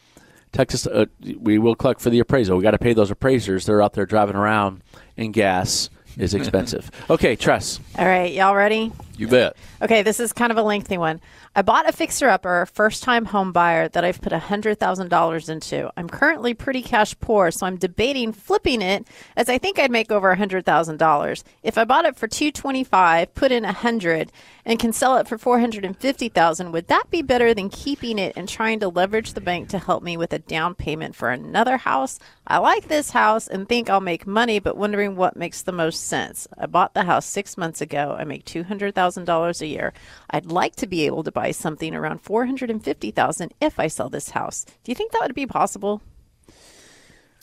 Texas, 0.53 0.85
uh, 0.85 1.05
we 1.39 1.57
will 1.57 1.75
collect 1.75 1.99
for 1.99 2.11
the 2.11 2.19
appraisal. 2.19 2.55
We 2.55 2.63
got 2.63 2.71
to 2.71 2.77
pay 2.77 2.93
those 2.93 3.09
appraisers. 3.11 3.65
They're 3.65 3.81
out 3.81 3.93
there 3.93 4.05
driving 4.05 4.35
around, 4.35 4.83
and 5.17 5.33
gas 5.33 5.89
is 6.17 6.33
expensive. 6.35 6.91
okay, 7.09 7.35
Tress. 7.35 7.79
All 7.97 8.05
right, 8.05 8.31
y'all 8.31 8.55
ready? 8.55 8.91
You 9.15 9.27
bet. 9.27 9.55
Okay, 9.79 10.01
this 10.01 10.19
is 10.19 10.33
kind 10.33 10.51
of 10.51 10.57
a 10.57 10.63
lengthy 10.63 10.97
one. 10.97 11.21
I 11.55 11.61
bought 11.61 11.87
a 11.87 11.91
fixer 11.91 12.29
upper, 12.29 12.65
first 12.65 13.03
time 13.03 13.25
home 13.25 13.51
buyer 13.51 13.87
that 13.89 14.03
I've 14.03 14.19
put 14.19 14.33
$100,000 14.33 15.49
into. 15.49 15.91
I'm 15.95 16.09
currently 16.09 16.55
pretty 16.55 16.81
cash 16.81 17.15
poor, 17.19 17.51
so 17.51 17.67
I'm 17.67 17.77
debating 17.77 18.33
flipping 18.33 18.81
it 18.81 19.07
as 19.37 19.49
I 19.49 19.59
think 19.59 19.77
I'd 19.77 19.91
make 19.91 20.11
over 20.11 20.35
$100,000. 20.35 21.43
If 21.61 21.77
I 21.77 21.83
bought 21.83 22.05
it 22.05 22.15
for 22.15 22.27
225, 22.27 23.35
put 23.35 23.51
in 23.51 23.63
100 23.63 24.31
and 24.65 24.79
can 24.79 24.93
sell 24.93 25.17
it 25.17 25.27
for 25.27 25.37
450,000, 25.37 26.71
would 26.71 26.87
that 26.87 27.11
be 27.11 27.21
better 27.21 27.53
than 27.53 27.69
keeping 27.69 28.17
it 28.17 28.33
and 28.35 28.49
trying 28.49 28.79
to 28.79 28.87
leverage 28.87 29.33
the 29.33 29.41
bank 29.41 29.69
to 29.69 29.77
help 29.77 30.01
me 30.01 30.17
with 30.17 30.33
a 30.33 30.39
down 30.39 30.73
payment 30.73 31.15
for 31.15 31.29
another 31.29 31.77
house? 31.77 32.17
I 32.47 32.57
like 32.57 32.87
this 32.87 33.11
house 33.11 33.47
and 33.47 33.69
think 33.69 33.91
I'll 33.91 34.01
make 34.01 34.25
money, 34.25 34.57
but 34.57 34.75
wondering 34.75 35.15
what 35.15 35.37
makes 35.37 35.61
the 35.61 35.71
most 35.71 36.07
sense. 36.07 36.47
I 36.57 36.65
bought 36.65 36.95
the 36.95 37.03
house 37.03 37.27
6 37.27 37.57
months 37.57 37.79
ago. 37.79 38.15
I 38.17 38.23
make 38.23 38.45
$200,000 38.45 39.02
a 39.61 39.65
year. 39.65 39.93
I'd 40.29 40.45
like 40.45 40.75
to 40.77 40.87
be 40.87 41.05
able 41.05 41.23
to 41.23 41.31
buy 41.31 41.51
something 41.51 41.93
around 41.95 42.19
450,000 42.19 43.53
if 43.59 43.79
I 43.79 43.87
sell 43.87 44.09
this 44.09 44.29
house. 44.29 44.65
Do 44.83 44.91
you 44.91 44.95
think 44.95 45.11
that 45.11 45.21
would 45.21 45.35
be 45.35 45.45
possible? 45.45 46.01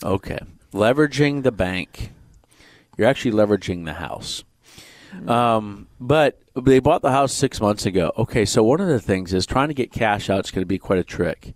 Okay. 0.03 0.39
Leveraging 0.73 1.43
the 1.43 1.51
bank. 1.51 2.11
You're 2.97 3.07
actually 3.07 3.31
leveraging 3.31 3.85
the 3.85 3.93
house. 3.93 4.43
Um, 5.27 5.87
but 5.99 6.39
they 6.55 6.79
bought 6.79 7.01
the 7.01 7.11
house 7.11 7.33
six 7.33 7.59
months 7.59 7.85
ago. 7.85 8.11
Okay, 8.17 8.45
so 8.45 8.63
one 8.63 8.79
of 8.79 8.87
the 8.87 8.99
things 8.99 9.33
is 9.33 9.45
trying 9.45 9.67
to 9.67 9.73
get 9.73 9.91
cash 9.91 10.29
out 10.29 10.45
is 10.45 10.51
going 10.51 10.61
to 10.61 10.67
be 10.67 10.77
quite 10.77 10.99
a 10.99 11.03
trick. 11.03 11.53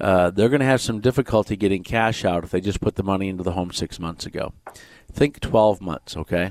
Uh, 0.00 0.30
they're 0.30 0.48
going 0.48 0.60
to 0.60 0.66
have 0.66 0.80
some 0.80 1.00
difficulty 1.00 1.56
getting 1.56 1.82
cash 1.84 2.24
out 2.24 2.42
if 2.42 2.50
they 2.50 2.60
just 2.60 2.80
put 2.80 2.96
the 2.96 3.02
money 3.02 3.28
into 3.28 3.42
the 3.42 3.52
home 3.52 3.70
six 3.70 4.00
months 4.00 4.26
ago. 4.26 4.52
Think 5.12 5.40
12 5.40 5.80
months, 5.80 6.16
okay? 6.16 6.50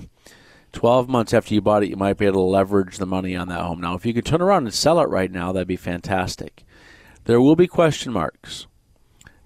12 0.72 1.10
months 1.10 1.34
after 1.34 1.54
you 1.54 1.62
bought 1.62 1.84
it, 1.84 1.90
you 1.90 1.96
might 1.96 2.18
be 2.18 2.26
able 2.26 2.46
to 2.46 2.52
leverage 2.52 2.98
the 2.98 3.06
money 3.06 3.36
on 3.36 3.48
that 3.48 3.62
home. 3.62 3.82
Now, 3.82 3.96
if 3.96 4.06
you 4.06 4.14
could 4.14 4.26
turn 4.26 4.42
around 4.42 4.66
and 4.66 4.74
sell 4.74 5.00
it 5.00 5.10
right 5.10 5.32
now, 5.32 5.52
that'd 5.52 5.68
be 5.68 5.76
fantastic. 5.76 6.64
There 7.26 7.42
will 7.42 7.56
be 7.56 7.68
question 7.68 8.14
marks 8.14 8.68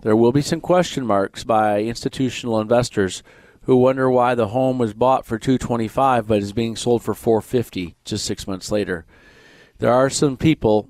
there 0.04 0.18
will 0.18 0.34
be 0.34 0.42
some 0.42 0.60
question 0.60 1.06
marks 1.06 1.46
by 1.46 1.82
institutional 1.82 2.60
investors 2.60 3.24
who 3.62 3.78
wonder 3.78 4.10
why 4.10 4.36
the 4.36 4.50
home 4.50 4.78
was 4.78 4.94
bought 4.94 5.26
for 5.26 5.40
225 5.40 6.28
but 6.28 6.42
is 6.42 6.52
being 6.52 6.76
sold 6.76 7.02
for 7.02 7.14
450 7.14 7.96
just 8.04 8.26
six 8.26 8.46
months 8.46 8.70
later. 8.70 9.06
There 9.80 9.94
are 9.94 10.10
some 10.10 10.36
people 10.36 10.90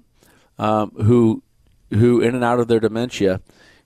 um, 0.57 0.91
who 1.03 1.43
who 1.91 2.21
in 2.21 2.33
and 2.33 2.43
out 2.43 2.59
of 2.59 2.67
their 2.67 2.79
dementia 2.79 3.39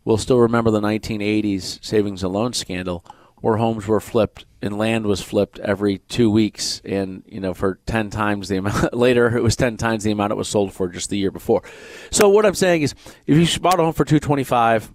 will 0.05 0.17
still 0.17 0.39
remember 0.39 0.71
the 0.71 0.79
1980s 0.79 1.83
savings 1.83 2.23
and 2.23 2.31
loan 2.31 2.53
scandal 2.53 3.03
where 3.41 3.57
homes 3.57 3.87
were 3.87 3.99
flipped 3.99 4.45
and 4.61 4.77
land 4.77 5.05
was 5.05 5.21
flipped 5.21 5.59
every 5.59 5.99
two 5.99 6.29
weeks. 6.29 6.81
And 6.83 7.23
you 7.27 7.39
know 7.39 7.53
for 7.53 7.79
10 7.85 8.09
times 8.09 8.47
the 8.47 8.57
amount 8.57 8.93
later 8.97 9.35
it 9.35 9.43
was 9.43 9.55
10 9.55 9.77
times 9.77 10.03
the 10.03 10.11
amount 10.11 10.31
it 10.31 10.37
was 10.37 10.47
sold 10.47 10.73
for 10.73 10.87
just 10.87 11.09
the 11.09 11.17
year 11.17 11.31
before. 11.31 11.63
So 12.11 12.29
what 12.29 12.45
i'm 12.45 12.55
saying 12.55 12.81
is 12.81 12.95
if 13.25 13.37
you 13.37 13.59
bought 13.59 13.79
a 13.79 13.83
home 13.83 13.93
for 13.93 14.05
225 14.05 14.93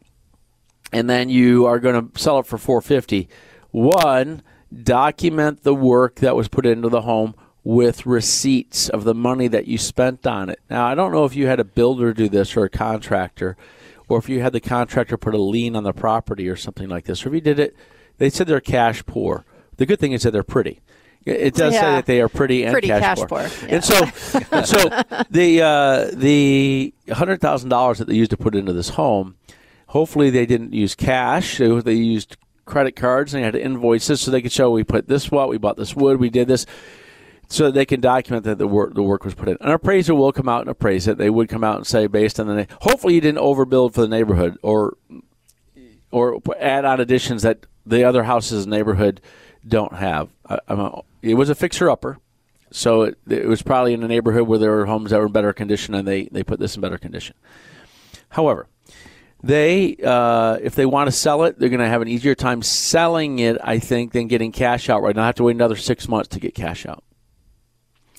and 0.92 1.08
then 1.08 1.28
you 1.28 1.66
are 1.66 1.78
going 1.78 2.10
to 2.10 2.20
sell 2.20 2.38
it 2.38 2.46
for 2.46 2.58
450 2.58 3.28
one 3.70 4.42
document 4.82 5.62
the 5.62 5.74
work 5.74 6.16
that 6.16 6.36
was 6.36 6.48
put 6.48 6.66
into 6.66 6.88
the 6.88 7.02
home 7.02 7.34
with 7.64 8.06
receipts 8.06 8.88
of 8.88 9.04
the 9.04 9.14
money 9.14 9.46
that 9.46 9.68
you 9.68 9.78
spent 9.78 10.26
on 10.26 10.48
it. 10.48 10.60
Now 10.68 10.86
i 10.86 10.94
don't 10.94 11.12
know 11.12 11.24
if 11.24 11.36
you 11.36 11.46
had 11.46 11.60
a 11.60 11.64
builder 11.64 12.12
do 12.12 12.28
this 12.28 12.56
or 12.56 12.64
a 12.64 12.70
contractor 12.70 13.56
or 14.08 14.18
if 14.18 14.28
you 14.28 14.42
had 14.42 14.52
the 14.52 14.60
contractor 14.60 15.16
put 15.16 15.34
a 15.34 15.38
lien 15.38 15.76
on 15.76 15.84
the 15.84 15.92
property 15.92 16.48
or 16.48 16.56
something 16.56 16.88
like 16.88 17.04
this 17.04 17.24
or 17.24 17.28
if 17.28 17.34
you 17.34 17.40
did 17.40 17.60
it 17.60 17.76
they 18.18 18.30
said 18.30 18.46
they're 18.46 18.60
cash 18.60 19.04
poor 19.06 19.44
the 19.76 19.86
good 19.86 19.98
thing 19.98 20.12
is 20.12 20.22
that 20.22 20.30
they're 20.32 20.42
pretty 20.42 20.80
it 21.24 21.54
does 21.54 21.72
say 21.74 21.80
that 21.82 22.06
they 22.06 22.20
are 22.20 22.28
pretty 22.28 22.64
and 22.64 22.72
Pretty 22.72 22.88
cash, 22.88 23.00
cash 23.00 23.18
poor. 23.18 23.26
poor, 23.28 23.48
And 23.68 23.84
so, 23.84 23.94
and 24.50 24.66
so 24.66 24.88
the 25.30 25.62
uh, 25.62 26.10
the 26.12 26.92
hundred 27.12 27.40
thousand 27.40 27.68
dollars 27.68 27.98
that 27.98 28.08
they 28.08 28.14
used 28.16 28.32
to 28.32 28.36
put 28.36 28.56
into 28.56 28.72
this 28.72 28.88
home, 28.88 29.36
hopefully 29.86 30.30
they 30.30 30.46
didn't 30.46 30.72
use 30.72 30.96
cash. 30.96 31.58
They, 31.58 31.68
they 31.80 31.94
used 31.94 32.38
credit 32.64 32.96
cards 32.96 33.34
and 33.34 33.40
they 33.40 33.44
had 33.44 33.54
invoices 33.54 34.20
so 34.20 34.32
they 34.32 34.42
could 34.42 34.50
show 34.50 34.72
we 34.72 34.82
put 34.82 35.06
this 35.06 35.30
what 35.30 35.48
we 35.48 35.58
bought 35.58 35.76
this 35.76 35.94
wood 35.94 36.18
we 36.18 36.28
did 36.28 36.48
this 36.48 36.66
so 37.48 37.70
they 37.70 37.84
can 37.84 38.00
document 38.00 38.44
that 38.44 38.58
the 38.58 38.66
work 38.66 38.94
the 38.94 39.02
work 39.04 39.24
was 39.24 39.34
put 39.34 39.48
in. 39.48 39.56
An 39.60 39.70
appraiser 39.70 40.16
will 40.16 40.32
come 40.32 40.48
out 40.48 40.62
and 40.62 40.70
appraise 40.70 41.06
it. 41.06 41.18
They 41.18 41.30
would 41.30 41.48
come 41.48 41.62
out 41.62 41.76
and 41.76 41.86
say 41.86 42.08
based 42.08 42.40
on 42.40 42.48
the 42.48 42.54
na- 42.54 42.64
hopefully 42.80 43.14
you 43.14 43.20
didn't 43.20 43.38
overbuild 43.40 43.94
for 43.94 44.00
the 44.00 44.08
neighborhood 44.08 44.56
or 44.62 44.96
or 46.10 46.40
add 46.58 46.84
on 46.84 46.98
additions 46.98 47.42
that 47.42 47.66
the 47.86 48.04
other 48.04 48.24
houses 48.24 48.64
in 48.64 48.70
the 48.70 48.76
neighborhood 48.76 49.20
don't 49.66 49.94
have. 49.94 50.28
I, 50.46 50.58
a, 50.68 51.00
it 51.22 51.34
was 51.34 51.50
a 51.50 51.54
fixer 51.54 51.90
upper, 51.90 52.18
so 52.70 53.02
it, 53.02 53.18
it 53.28 53.46
was 53.46 53.62
probably 53.62 53.94
in 53.94 54.02
a 54.02 54.08
neighborhood 54.08 54.48
where 54.48 54.58
there 54.58 54.70
were 54.70 54.86
homes 54.86 55.10
that 55.10 55.18
were 55.18 55.26
in 55.26 55.32
better 55.32 55.52
condition, 55.52 55.94
and 55.94 56.06
they 56.06 56.24
they 56.24 56.42
put 56.42 56.58
this 56.58 56.74
in 56.74 56.80
better 56.80 56.98
condition. 56.98 57.36
However, 58.30 58.66
they 59.42 59.96
uh, 60.04 60.58
if 60.62 60.74
they 60.74 60.86
want 60.86 61.08
to 61.08 61.12
sell 61.12 61.44
it, 61.44 61.58
they're 61.58 61.68
going 61.68 61.80
to 61.80 61.88
have 61.88 62.02
an 62.02 62.08
easier 62.08 62.34
time 62.34 62.62
selling 62.62 63.38
it, 63.38 63.56
I 63.62 63.78
think, 63.78 64.12
than 64.12 64.28
getting 64.28 64.52
cash 64.52 64.88
out 64.88 65.02
right 65.02 65.14
now. 65.14 65.24
Have 65.24 65.36
to 65.36 65.44
wait 65.44 65.56
another 65.56 65.76
six 65.76 66.08
months 66.08 66.28
to 66.30 66.40
get 66.40 66.54
cash 66.54 66.86
out. 66.86 67.04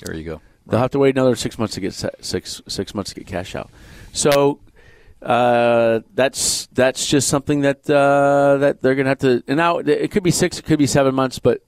There 0.01 0.15
you 0.15 0.23
go. 0.23 0.41
They'll 0.67 0.79
have 0.79 0.91
to 0.91 0.99
wait 0.99 1.15
another 1.15 1.35
six 1.35 1.57
months 1.57 1.73
to 1.75 1.81
get 1.81 1.93
six 1.93 2.61
six 2.67 2.93
months 2.93 3.13
to 3.13 3.15
get 3.15 3.27
cash 3.27 3.55
out. 3.55 3.69
So 4.11 4.59
uh, 5.23 6.01
that's 6.13 6.67
that's 6.73 7.07
just 7.07 7.27
something 7.27 7.61
that 7.61 7.89
uh, 7.89 8.57
that 8.57 8.81
they're 8.81 8.95
going 8.95 9.05
to 9.05 9.09
have 9.09 9.19
to. 9.19 9.43
And 9.47 9.57
now 9.57 9.77
it 9.79 10.11
could 10.11 10.23
be 10.23 10.31
six, 10.31 10.59
it 10.59 10.65
could 10.65 10.79
be 10.79 10.87
seven 10.87 11.15
months, 11.15 11.39
but 11.39 11.61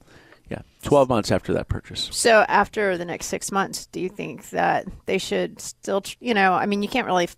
yeah, 0.50 0.62
twelve 0.84 1.10
months 1.10 1.32
after 1.32 1.54
that 1.54 1.68
purchase. 1.68 2.10
So 2.12 2.46
after 2.48 2.98
the 2.98 3.06
next 3.06 3.28
six 3.28 3.52
months, 3.52 3.88
do 3.88 4.00
you 4.00 4.10
think 4.10 4.50
that 4.50 4.86
they 5.06 5.18
should 5.18 5.60
still, 5.60 6.04
you 6.20 6.34
know, 6.34 6.54
I 6.54 6.66
mean, 6.66 6.84
you 6.84 6.90
can't 6.90 7.08
really 7.08 7.26
f- 7.26 7.38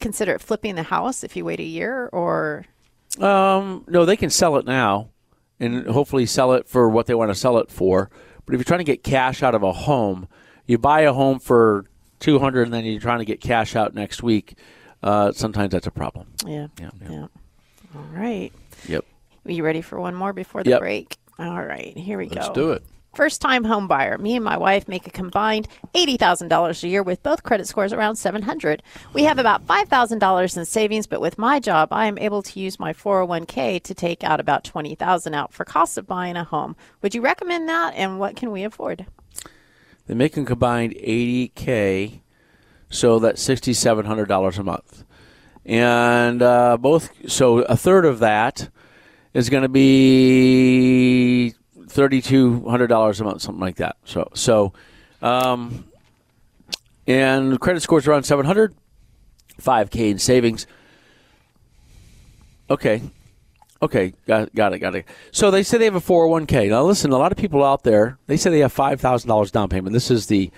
consider 0.00 0.34
it 0.34 0.40
flipping 0.40 0.74
the 0.74 0.82
house 0.82 1.24
if 1.24 1.36
you 1.36 1.44
wait 1.44 1.60
a 1.60 1.64
year 1.64 2.08
or 2.12 2.66
Um, 3.18 3.84
no, 3.88 4.04
they 4.04 4.16
can 4.16 4.30
sell 4.30 4.56
it 4.56 4.66
now, 4.66 5.10
and 5.58 5.86
hopefully 5.86 6.26
sell 6.26 6.52
it 6.52 6.68
for 6.68 6.88
what 6.88 7.06
they 7.06 7.14
want 7.14 7.30
to 7.30 7.34
sell 7.34 7.58
it 7.58 7.70
for. 7.70 8.10
But 8.46 8.54
if 8.54 8.58
you're 8.58 8.64
trying 8.64 8.78
to 8.78 8.84
get 8.84 9.04
cash 9.04 9.42
out 9.42 9.54
of 9.54 9.62
a 9.62 9.72
home, 9.72 10.28
you 10.66 10.78
buy 10.78 11.02
a 11.02 11.12
home 11.12 11.38
for 11.38 11.86
200 12.20 12.62
and 12.62 12.74
then 12.74 12.84
you're 12.84 13.00
trying 13.00 13.18
to 13.20 13.24
get 13.24 13.40
cash 13.40 13.74
out 13.74 13.94
next 13.94 14.22
week. 14.22 14.56
Uh, 15.02 15.32
sometimes 15.32 15.70
that's 15.72 15.86
a 15.86 15.90
problem. 15.90 16.26
Yeah. 16.46 16.68
Yeah, 16.80 16.90
yeah. 17.02 17.10
Yeah. 17.10 17.26
All 17.96 18.04
right. 18.12 18.52
Yep. 18.88 19.04
Are 19.46 19.52
you 19.52 19.64
ready 19.64 19.80
for 19.82 19.98
one 20.00 20.14
more 20.14 20.32
before 20.32 20.62
the 20.62 20.70
Yep. 20.70 20.80
break? 20.80 21.16
All 21.38 21.62
right. 21.64 21.96
Here 21.96 22.18
we 22.18 22.26
go. 22.26 22.34
Let's 22.36 22.50
do 22.50 22.72
it. 22.72 22.82
First 23.14 23.40
time 23.40 23.64
home 23.64 23.88
buyer. 23.88 24.18
Me 24.18 24.36
and 24.36 24.44
my 24.44 24.56
wife 24.56 24.86
make 24.86 25.04
a 25.06 25.10
combined 25.10 25.66
$80,000 25.96 26.84
a 26.84 26.88
year 26.88 27.02
with 27.02 27.22
both 27.24 27.42
credit 27.42 27.66
scores 27.66 27.92
around 27.92 28.14
700. 28.16 28.84
We 29.14 29.24
have 29.24 29.38
about 29.40 29.66
$5,000 29.66 30.56
in 30.56 30.64
savings, 30.64 31.08
but 31.08 31.20
with 31.20 31.36
my 31.36 31.58
job, 31.58 31.88
I 31.90 32.06
am 32.06 32.18
able 32.18 32.40
to 32.42 32.60
use 32.60 32.78
my 32.78 32.92
401k 32.92 33.82
to 33.82 33.94
take 33.94 34.22
out 34.22 34.38
about 34.38 34.62
20,000 34.62 35.34
out 35.34 35.52
for 35.52 35.64
cost 35.64 35.98
of 35.98 36.06
buying 36.06 36.36
a 36.36 36.44
home. 36.44 36.76
Would 37.02 37.14
you 37.16 37.20
recommend 37.20 37.68
that 37.68 37.94
and 37.96 38.20
what 38.20 38.36
can 38.36 38.52
we 38.52 38.62
afford? 38.62 39.06
They 40.06 40.14
make 40.14 40.36
a 40.36 40.44
combined 40.44 40.92
80K, 40.94 42.20
so 42.90 43.20
that's 43.20 43.42
$6,700 43.46 44.58
a 44.58 44.62
month. 44.62 45.04
And 45.64 46.42
uh, 46.42 46.76
both, 46.76 47.10
so 47.30 47.58
a 47.60 47.76
third 47.76 48.04
of 48.04 48.18
that 48.18 48.68
is 49.32 49.48
going 49.48 49.62
to 49.62 49.68
be 49.68 51.54
$3,200 51.78 53.20
a 53.20 53.24
month, 53.24 53.42
something 53.42 53.60
like 53.60 53.76
that. 53.76 53.96
So, 54.04 54.28
so, 54.34 54.72
um, 55.22 55.84
and 57.06 57.60
credit 57.60 57.80
scores 57.80 58.08
around 58.08 58.24
700, 58.24 58.74
5K 59.60 60.10
in 60.10 60.18
savings. 60.18 60.66
Okay. 62.68 63.02
Okay, 63.82 64.12
got, 64.26 64.54
got 64.54 64.74
it, 64.74 64.78
got 64.80 64.94
it. 64.94 65.06
So 65.32 65.50
they 65.50 65.62
say 65.62 65.78
they 65.78 65.86
have 65.86 65.94
a 65.94 66.00
401k. 66.00 66.68
Now 66.68 66.82
listen, 66.82 67.12
a 67.12 67.18
lot 67.18 67.32
of 67.32 67.38
people 67.38 67.64
out 67.64 67.82
there, 67.82 68.18
they 68.26 68.36
say 68.36 68.50
they 68.50 68.58
have 68.58 68.74
$5,000 68.74 69.52
down 69.52 69.68
payment. 69.68 69.94
This 69.94 70.10
is 70.10 70.26
the 70.26 70.50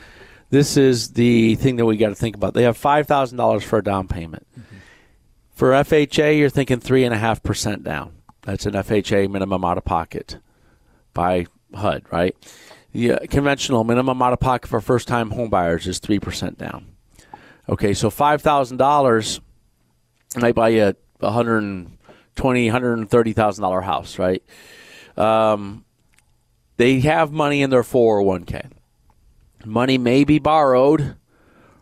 this 0.53 0.77
is 0.77 1.13
the 1.13 1.55
thing 1.55 1.77
that 1.77 1.87
we 1.87 1.97
got 1.97 2.11
to 2.11 2.15
think 2.15 2.37
about. 2.37 2.53
They 2.53 2.65
have 2.65 2.79
$5,000 2.79 3.63
for 3.63 3.79
a 3.79 3.83
down 3.83 4.07
payment. 4.07 4.47
For 5.55 5.71
FHA, 5.71 6.39
you're 6.39 6.51
thinking 6.51 6.79
3.5% 6.79 7.83
down. 7.83 8.17
That's 8.43 8.67
an 8.67 8.75
FHA 8.75 9.31
minimum 9.31 9.65
out 9.65 9.79
of 9.79 9.87
pocket 9.87 10.37
by 11.15 11.47
HUD, 11.75 12.05
right? 12.11 12.37
The 12.93 13.13
uh, 13.13 13.19
conventional 13.31 13.83
minimum 13.83 14.21
out 14.21 14.35
of 14.35 14.41
pocket 14.41 14.69
for 14.69 14.83
first 14.83 15.09
time 15.09 15.31
home 15.31 15.49
buyers 15.49 15.87
is 15.87 15.99
3% 16.01 16.59
down. 16.59 16.87
Okay, 17.67 17.95
so 17.95 18.11
$5,000 18.11 19.41
and 20.35 20.43
might 20.43 20.55
buy 20.55 20.69
a 20.69 20.95
hundred 21.23 21.63
and 21.63 21.97
twenty, 22.37 22.69
hundred 22.69 22.99
and 22.99 23.09
thirty 23.09 23.33
thousand 23.33 23.63
dollar 23.63 23.81
house, 23.81 24.19
right? 24.19 24.43
Um, 25.17 25.87
they 26.77 27.01
have 27.01 27.33
money 27.33 27.63
in 27.63 27.71
their 27.71 27.83
four 27.83 28.17
hundred 28.17 28.27
one 28.27 28.45
k. 28.45 28.63
Money 29.65 29.99
may 29.99 30.25
be 30.25 30.39
borrowed 30.39 31.17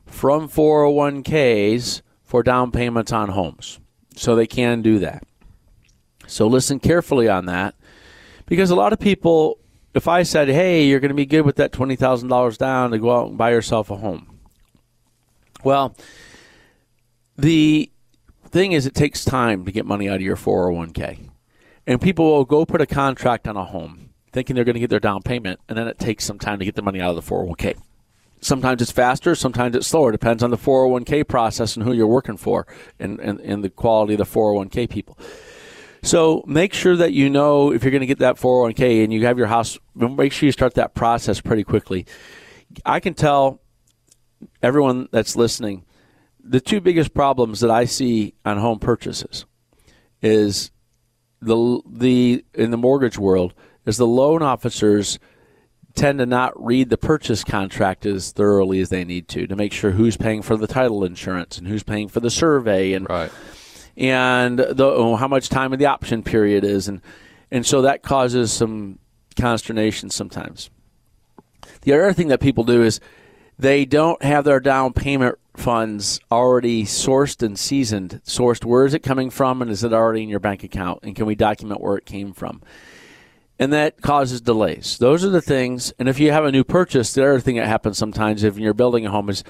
from 0.07 0.49
four 0.49 0.85
hundred 0.85 0.97
one 0.97 1.23
ks 1.23 2.03
for 2.23 2.43
down 2.43 2.71
payments 2.71 3.12
on 3.12 3.31
homes, 3.31 3.81
so 4.14 4.35
they 4.35 4.47
can 4.47 4.83
do 4.83 4.99
that. 4.99 5.25
So 6.27 6.47
listen 6.47 6.79
carefully 6.79 7.29
on 7.29 7.47
that, 7.47 7.75
because 8.47 8.71
a 8.71 8.77
lot 8.77 8.93
of 8.93 8.99
people, 8.99 9.59
if 9.95 10.07
I 10.09 10.23
said, 10.23 10.49
"Hey, 10.49 10.87
you're 10.87 11.01
going 11.01 11.09
to 11.11 11.14
be 11.14 11.27
good 11.27 11.43
with 11.43 11.57
that 11.57 11.73
twenty 11.73 11.97
thousand 11.97 12.29
dollars 12.29 12.59
down 12.59 12.90
to 12.90 12.99
go 12.99 13.16
out 13.16 13.29
and 13.29 13.38
buy 13.38 13.51
yourself 13.51 13.90
a 13.90 13.97
home," 13.97 14.38
well, 15.64 15.97
the 17.37 17.90
thing 18.51 18.73
is, 18.73 18.87
it 18.87 18.95
takes 18.95 19.25
time 19.25 19.64
to 19.64 19.73
get 19.73 19.87
money 19.87 20.09
out 20.09 20.16
of 20.16 20.23
your 20.23 20.37
401k. 20.37 21.31
And 21.87 22.01
people 22.01 22.31
will 22.31 22.45
go 22.45 22.66
put 22.66 22.81
a 22.81 22.87
contract 22.87 23.49
on 23.49 23.57
a 23.57 23.64
home 23.64 24.10
thinking 24.33 24.55
they're 24.55 24.64
going 24.64 24.75
to 24.75 24.81
get 24.81 24.90
their 24.90 25.01
down 25.01 25.23
payment, 25.23 25.61
and 25.69 25.77
then 25.77 25.88
it 25.88 25.99
takes 25.99 26.25
some 26.25 26.38
time 26.38 26.59
to 26.59 26.64
get 26.64 26.75
the 26.75 26.83
money 26.83 27.01
out 27.01 27.16
of 27.16 27.16
the 27.16 27.31
401k. 27.31 27.77
Sometimes 28.40 28.81
it's 28.81 28.90
faster, 28.90 29.35
sometimes 29.35 29.77
it's 29.77 29.87
slower. 29.87 30.12
Depends 30.12 30.43
on 30.43 30.51
the 30.51 30.57
401k 30.57 31.29
process 31.29 31.77
and 31.77 31.85
who 31.85 31.93
you're 31.93 32.07
working 32.07 32.38
for 32.38 32.66
and, 32.99 33.21
and, 33.21 33.38
and 33.40 33.62
the 33.62 33.69
quality 33.69 34.14
of 34.14 34.19
the 34.19 34.25
401k 34.25 34.88
people. 34.88 35.19
So 36.03 36.43
make 36.47 36.73
sure 36.73 36.97
that 36.97 37.12
you 37.12 37.29
know 37.29 37.71
if 37.71 37.85
you're 37.85 37.90
going 37.90 38.01
to 38.01 38.07
get 38.07 38.21
that 38.21 38.37
401k 38.37 39.05
and 39.05 39.12
you 39.12 39.27
have 39.27 39.37
your 39.37 39.49
house, 39.49 39.79
make 39.95 40.33
sure 40.33 40.47
you 40.47 40.53
start 40.53 40.75
that 40.75 40.95
process 40.95 41.43
pretty 41.43 41.64
quickly. 41.64 42.07
I 42.87 43.01
can 43.01 43.12
tell 43.12 43.61
everyone 44.62 45.09
that's 45.12 45.37
listening 45.37 45.85
the 46.43 46.61
two 46.61 46.81
biggest 46.81 47.14
problems 47.14 47.61
that 47.61 47.71
I 47.71 47.85
see 47.85 48.35
on 48.45 48.59
home 48.59 48.79
purchases 48.79 49.45
is 50.23 50.71
the 51.40 51.81
the 51.87 52.45
in 52.55 52.71
the 52.71 52.77
mortgage 52.77 53.19
world 53.19 53.55
is 53.87 53.97
the 53.97 54.07
loan 54.07 54.43
officers 54.43 55.19
tend 55.95 56.19
to 56.19 56.27
not 56.27 56.53
read 56.62 56.88
the 56.88 56.97
purchase 56.97 57.43
contract 57.43 58.07
as 58.07 58.31
thoroughly 58.33 58.81
as 58.81 58.90
they 58.90 59.05
need 59.05 59.27
to 59.29 59.47
to 59.47 59.57
make 59.57 59.73
sure 59.73 59.90
who's 59.90 60.16
paying 60.16 60.40
for 60.43 60.57
the 60.57 60.66
title 60.66 61.05
insurance 61.05 61.59
and 61.59 61.66
who's 61.66 61.83
paying 61.83 62.09
for 62.09 62.21
the 62.21 62.31
survey 62.31 62.93
and 62.93 63.09
Right. 63.09 63.33
and 63.97 64.59
the, 64.59 64.85
oh, 64.85 65.16
how 65.16 65.27
much 65.27 65.49
time 65.49 65.73
of 65.73 65.79
the 65.79 65.87
option 65.87 66.23
period 66.23 66.62
is 66.64 66.87
and 66.88 67.01
and 67.51 67.66
so 67.66 67.83
that 67.83 68.03
causes 68.03 68.53
some 68.53 69.01
consternation 69.37 70.11
sometimes. 70.11 70.71
The 71.83 71.93
other 71.93 72.12
thing 72.12 72.29
that 72.29 72.40
people 72.40 72.62
do 72.64 72.83
is 72.83 73.01
they 73.59 73.85
don't 73.85 74.23
have 74.23 74.45
their 74.45 74.61
down 74.61 74.93
payment 74.93 75.37
funds 75.57 76.21
already 76.31 76.85
sourced 76.85 77.43
and 77.43 77.59
seasoned. 77.59 78.21
Sourced, 78.25 78.64
where 78.64 78.87
is 78.87 78.95
it 78.95 79.03
coming 79.03 79.31
from, 79.31 79.61
and 79.61 79.71
is 79.71 79.83
it 79.85 79.93
already 79.93 80.23
in 80.23 80.29
your 80.29 80.40
bank 80.40 80.62
account? 80.62 81.01
And 81.03 81.14
can 81.16 81.27
we 81.27 81.35
document 81.35 81.81
where 81.81 81.97
it 81.97 82.07
came 82.07 82.33
from? 82.33 82.62
And 83.61 83.75
that 83.75 84.01
causes 84.01 84.40
delays. 84.40 84.96
Those 84.96 85.23
are 85.23 85.29
the 85.29 85.42
things. 85.42 85.92
And 85.99 86.09
if 86.09 86.18
you 86.18 86.33
have 86.33 86.46
a 86.46 86.51
new 86.51 86.64
purchase, 86.64 87.12
the 87.12 87.23
other 87.23 87.40
thing 87.40 87.57
that 87.57 87.66
happens 87.66 87.99
sometimes 87.99 88.42
if 88.42 88.57
you're 88.57 88.73
building 88.73 89.05
a 89.05 89.11
home 89.11 89.29
is 89.29 89.44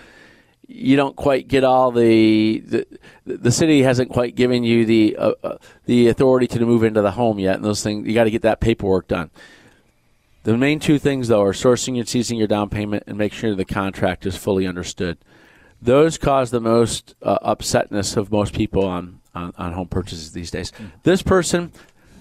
you 0.66 0.96
don't 0.96 1.14
quite 1.14 1.46
get 1.46 1.62
all 1.62 1.92
the 1.92 2.58
the, 2.58 2.86
the 3.24 3.52
city 3.52 3.82
hasn't 3.82 4.10
quite 4.10 4.34
given 4.34 4.64
you 4.64 4.84
the 4.84 5.16
uh, 5.16 5.32
uh, 5.44 5.58
the 5.86 6.08
authority 6.08 6.48
to 6.48 6.66
move 6.66 6.82
into 6.82 7.02
the 7.02 7.12
home 7.12 7.38
yet, 7.38 7.56
and 7.56 7.64
those 7.64 7.82
things 7.84 8.06
you 8.06 8.14
got 8.14 8.24
to 8.24 8.30
get 8.30 8.42
that 8.42 8.60
paperwork 8.60 9.06
done. 9.06 9.30
The 10.42 10.56
main 10.56 10.80
two 10.80 10.98
things 10.98 11.28
though 11.28 11.42
are 11.42 11.52
sourcing 11.52 11.96
and 11.96 12.08
seizing 12.08 12.36
your 12.36 12.48
down 12.48 12.68
payment 12.68 13.04
and 13.06 13.16
make 13.16 13.32
sure 13.32 13.54
the 13.54 13.64
contract 13.64 14.26
is 14.26 14.36
fully 14.36 14.66
understood. 14.66 15.18
Those 15.80 16.18
cause 16.18 16.50
the 16.50 16.60
most 16.60 17.14
uh, 17.22 17.54
upsetness 17.54 18.16
of 18.16 18.32
most 18.32 18.54
people 18.54 18.84
on, 18.84 19.20
on, 19.34 19.52
on 19.56 19.72
home 19.72 19.88
purchases 19.88 20.32
these 20.32 20.50
days. 20.50 20.72
This 21.04 21.22
person, 21.22 21.72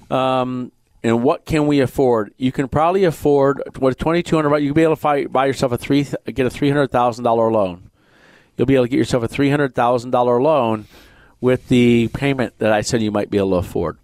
um, 0.09 0.71
and 1.03 1.23
what 1.23 1.45
can 1.45 1.67
we 1.67 1.79
afford? 1.79 2.33
You 2.37 2.51
can 2.51 2.67
probably 2.67 3.03
afford 3.03 3.61
with 3.79 3.97
twenty 3.97 4.23
two 4.23 4.35
hundred. 4.35 4.57
You 4.59 4.69
can 4.69 4.75
be 4.75 4.83
able 4.83 4.95
to 4.95 5.01
buy, 5.01 5.25
buy 5.25 5.45
yourself 5.45 5.71
a 5.71 5.77
three 5.77 6.07
get 6.25 6.45
a 6.45 6.49
three 6.49 6.69
hundred 6.69 6.91
thousand 6.91 7.23
dollar 7.23 7.51
loan 7.51 7.89
you'll 8.59 8.65
be 8.65 8.75
able 8.75 8.85
to 8.85 8.89
get 8.89 8.97
yourself 8.97 9.23
a 9.23 9.27
$300,000 9.29 10.41
loan 10.41 10.85
with 11.39 11.69
the 11.69 12.09
payment 12.09 12.59
that 12.59 12.73
I 12.73 12.81
said 12.81 13.01
you 13.01 13.09
might 13.09 13.31
be 13.31 13.37
able 13.37 13.51
to 13.51 13.55
afford. 13.55 13.97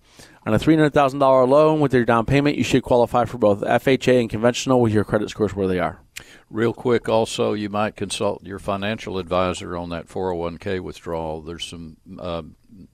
On 0.46 0.54
a 0.54 0.58
$300,000 0.58 1.48
loan 1.50 1.82
with 1.82 1.94
your 1.94 2.06
down 2.06 2.26
payment, 2.26 2.58
you 2.58 2.64
should 2.64 2.82
qualify 2.82 3.26
for 3.26 3.38
both 3.38 3.62
FHA 3.62 4.22
and 4.22 4.30
conventional 4.30 4.80
with 4.80 4.94
your 4.94 5.04
credit 5.04 5.30
scores 5.30 5.54
where 5.54 5.68
they 5.68 5.80
are. 5.80 6.00
Real 6.50 6.74
quick, 6.74 7.10
also, 7.10 7.54
you 7.54 7.70
might 7.70 7.96
consult 7.96 8.44
your 8.46 8.60
financial 8.60 9.18
advisor 9.18 9.76
on 9.76 9.90
that 9.90 10.08
401k 10.08 10.80
withdrawal. 10.80 11.42
There's 11.42 11.66
some 11.66 11.98
uh, 12.18 12.44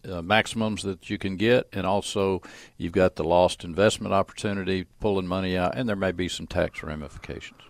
uh, 0.09 0.21
maximums 0.21 0.83
that 0.83 1.09
you 1.09 1.17
can 1.17 1.37
get, 1.37 1.67
and 1.71 1.85
also 1.85 2.41
you've 2.77 2.93
got 2.93 3.15
the 3.15 3.23
lost 3.23 3.63
investment 3.63 4.13
opportunity, 4.13 4.85
pulling 4.99 5.27
money 5.27 5.55
out, 5.55 5.75
and 5.75 5.87
there 5.87 5.95
may 5.95 6.11
be 6.11 6.27
some 6.27 6.47
tax 6.47 6.81
ramifications. 6.81 7.61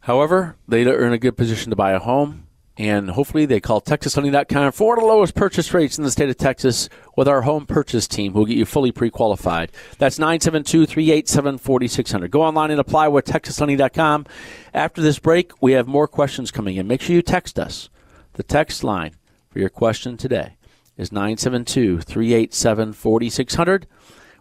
However, 0.00 0.56
they 0.66 0.84
are 0.84 1.06
in 1.06 1.12
a 1.12 1.18
good 1.18 1.36
position 1.36 1.70
to 1.70 1.76
buy 1.76 1.92
a 1.92 1.98
home, 1.98 2.47
and 2.78 3.10
hopefully 3.10 3.44
they 3.44 3.60
call 3.60 3.80
TexasLending.com 3.80 4.72
for 4.72 4.96
the 4.96 5.04
lowest 5.04 5.34
purchase 5.34 5.74
rates 5.74 5.98
in 5.98 6.04
the 6.04 6.12
state 6.12 6.30
of 6.30 6.36
Texas 6.36 6.88
with 7.16 7.26
our 7.26 7.42
home 7.42 7.66
purchase 7.66 8.06
team 8.06 8.32
who 8.32 8.38
will 8.38 8.46
get 8.46 8.56
you 8.56 8.64
fully 8.64 8.92
pre-qualified. 8.92 9.72
That's 9.98 10.20
972-387-4600. 10.20 12.30
Go 12.30 12.42
online 12.42 12.70
and 12.70 12.78
apply 12.78 13.08
with 13.08 13.24
TexasLending.com. 13.26 14.26
After 14.72 15.02
this 15.02 15.18
break, 15.18 15.50
we 15.60 15.72
have 15.72 15.88
more 15.88 16.06
questions 16.06 16.52
coming 16.52 16.76
in. 16.76 16.86
Make 16.86 17.02
sure 17.02 17.16
you 17.16 17.22
text 17.22 17.58
us. 17.58 17.90
The 18.34 18.44
text 18.44 18.84
line 18.84 19.16
for 19.50 19.58
your 19.58 19.70
question 19.70 20.16
today 20.16 20.54
is 20.96 21.10
972-387-4600. 21.10 23.84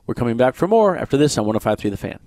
We're 0.06 0.13
coming 0.13 0.38
back 0.38 0.54
for 0.54 0.67
more 0.67 0.95
after 0.95 1.17
this 1.17 1.39
on 1.39 1.47
105.3 1.47 1.89
The 1.89 1.97
Fan. 1.97 2.19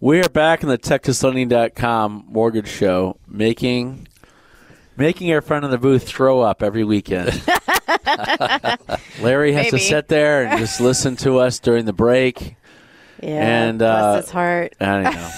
We 0.00 0.20
are 0.22 0.28
back 0.28 0.62
in 0.62 0.68
the 0.68 0.78
TexasLending.com 0.78 2.26
mortgage 2.28 2.68
show, 2.68 3.18
making 3.26 4.06
making 4.96 5.32
our 5.32 5.40
friend 5.40 5.64
in 5.64 5.70
the 5.72 5.78
booth 5.78 6.04
throw 6.06 6.40
up 6.40 6.62
every 6.62 6.84
weekend. 6.84 7.30
Larry 9.20 9.52
has 9.52 9.70
to 9.70 9.78
sit 9.78 10.06
there 10.08 10.44
and 10.44 10.58
just 10.60 10.80
listen 10.80 11.16
to 11.16 11.38
us 11.38 11.58
during 11.58 11.84
the 11.84 11.92
break. 11.92 12.54
Yeah, 13.20 13.28
and 13.66 13.78
bless 13.80 14.02
uh, 14.02 14.16
his 14.20 14.30
heart. 14.30 14.74
I 14.80 15.02
don't 15.02 15.12
know. 15.12 15.30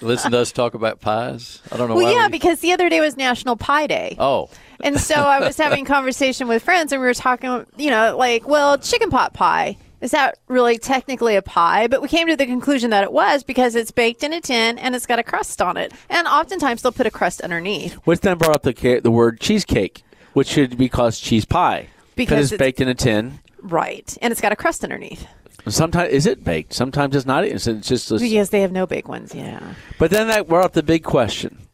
Listen 0.06 0.30
to 0.30 0.38
us 0.38 0.52
talk 0.52 0.74
about 0.74 1.00
pies. 1.00 1.60
I 1.72 1.76
don't 1.76 1.88
know 1.88 1.96
why. 1.96 2.02
Well, 2.04 2.12
why. 2.12 2.20
yeah, 2.20 2.26
we- 2.26 2.30
because 2.30 2.60
the 2.60 2.70
other 2.70 2.88
day 2.88 3.00
was 3.00 3.16
National 3.16 3.56
Pie 3.56 3.88
Day. 3.88 4.16
oh, 4.20 4.50
And 4.80 5.00
so 5.00 5.16
I 5.16 5.40
was 5.40 5.56
having 5.56 5.84
conversation 5.84 6.46
with 6.46 6.62
friends, 6.62 6.92
and 6.92 7.00
we 7.02 7.08
were 7.08 7.14
talking, 7.14 7.66
you 7.76 7.90
know, 7.90 8.16
like, 8.16 8.46
well, 8.46 8.78
chicken 8.78 9.10
pot 9.10 9.32
pie 9.34 9.76
is 10.04 10.10
that 10.10 10.38
really 10.48 10.76
technically 10.76 11.34
a 11.34 11.40
pie? 11.42 11.86
But 11.86 12.02
we 12.02 12.08
came 12.08 12.28
to 12.28 12.36
the 12.36 12.44
conclusion 12.44 12.90
that 12.90 13.02
it 13.02 13.10
was 13.10 13.42
because 13.42 13.74
it's 13.74 13.90
baked 13.90 14.22
in 14.22 14.34
a 14.34 14.40
tin 14.40 14.78
and 14.78 14.94
it's 14.94 15.06
got 15.06 15.18
a 15.18 15.22
crust 15.22 15.62
on 15.62 15.78
it, 15.78 15.92
and 16.10 16.26
oftentimes 16.26 16.82
they'll 16.82 16.92
put 16.92 17.06
a 17.06 17.10
crust 17.10 17.40
underneath. 17.40 17.94
Which 18.04 18.20
then 18.20 18.36
brought 18.36 18.54
up 18.54 18.62
the 18.62 19.00
the 19.02 19.10
word 19.10 19.40
cheesecake, 19.40 20.04
which 20.34 20.48
should 20.48 20.76
be 20.76 20.90
called 20.90 21.14
cheese 21.14 21.46
pie 21.46 21.88
Because 22.16 22.44
it's, 22.44 22.52
it's- 22.52 22.58
baked 22.66 22.80
in 22.80 22.88
a 22.88 22.94
tin. 22.94 23.40
Right, 23.62 24.14
and 24.20 24.30
it's 24.30 24.42
got 24.42 24.52
a 24.52 24.56
crust 24.56 24.84
underneath 24.84 25.26
Sometimes 25.66 26.12
is 26.12 26.26
it 26.26 26.44
baked? 26.44 26.74
Sometimes 26.74 27.16
it's 27.16 27.24
not. 27.24 27.44
It's, 27.44 27.64
just. 27.64 28.10
A, 28.10 28.18
because 28.18 28.50
they 28.50 28.60
have 28.60 28.72
no 28.72 28.86
baked 28.86 29.08
ones. 29.08 29.34
Yeah, 29.34 29.74
But 29.98 30.10
then 30.10 30.28
that 30.28 30.46
brought 30.46 30.66
up 30.66 30.72
the 30.74 30.82
big 30.82 31.02
question: 31.02 31.66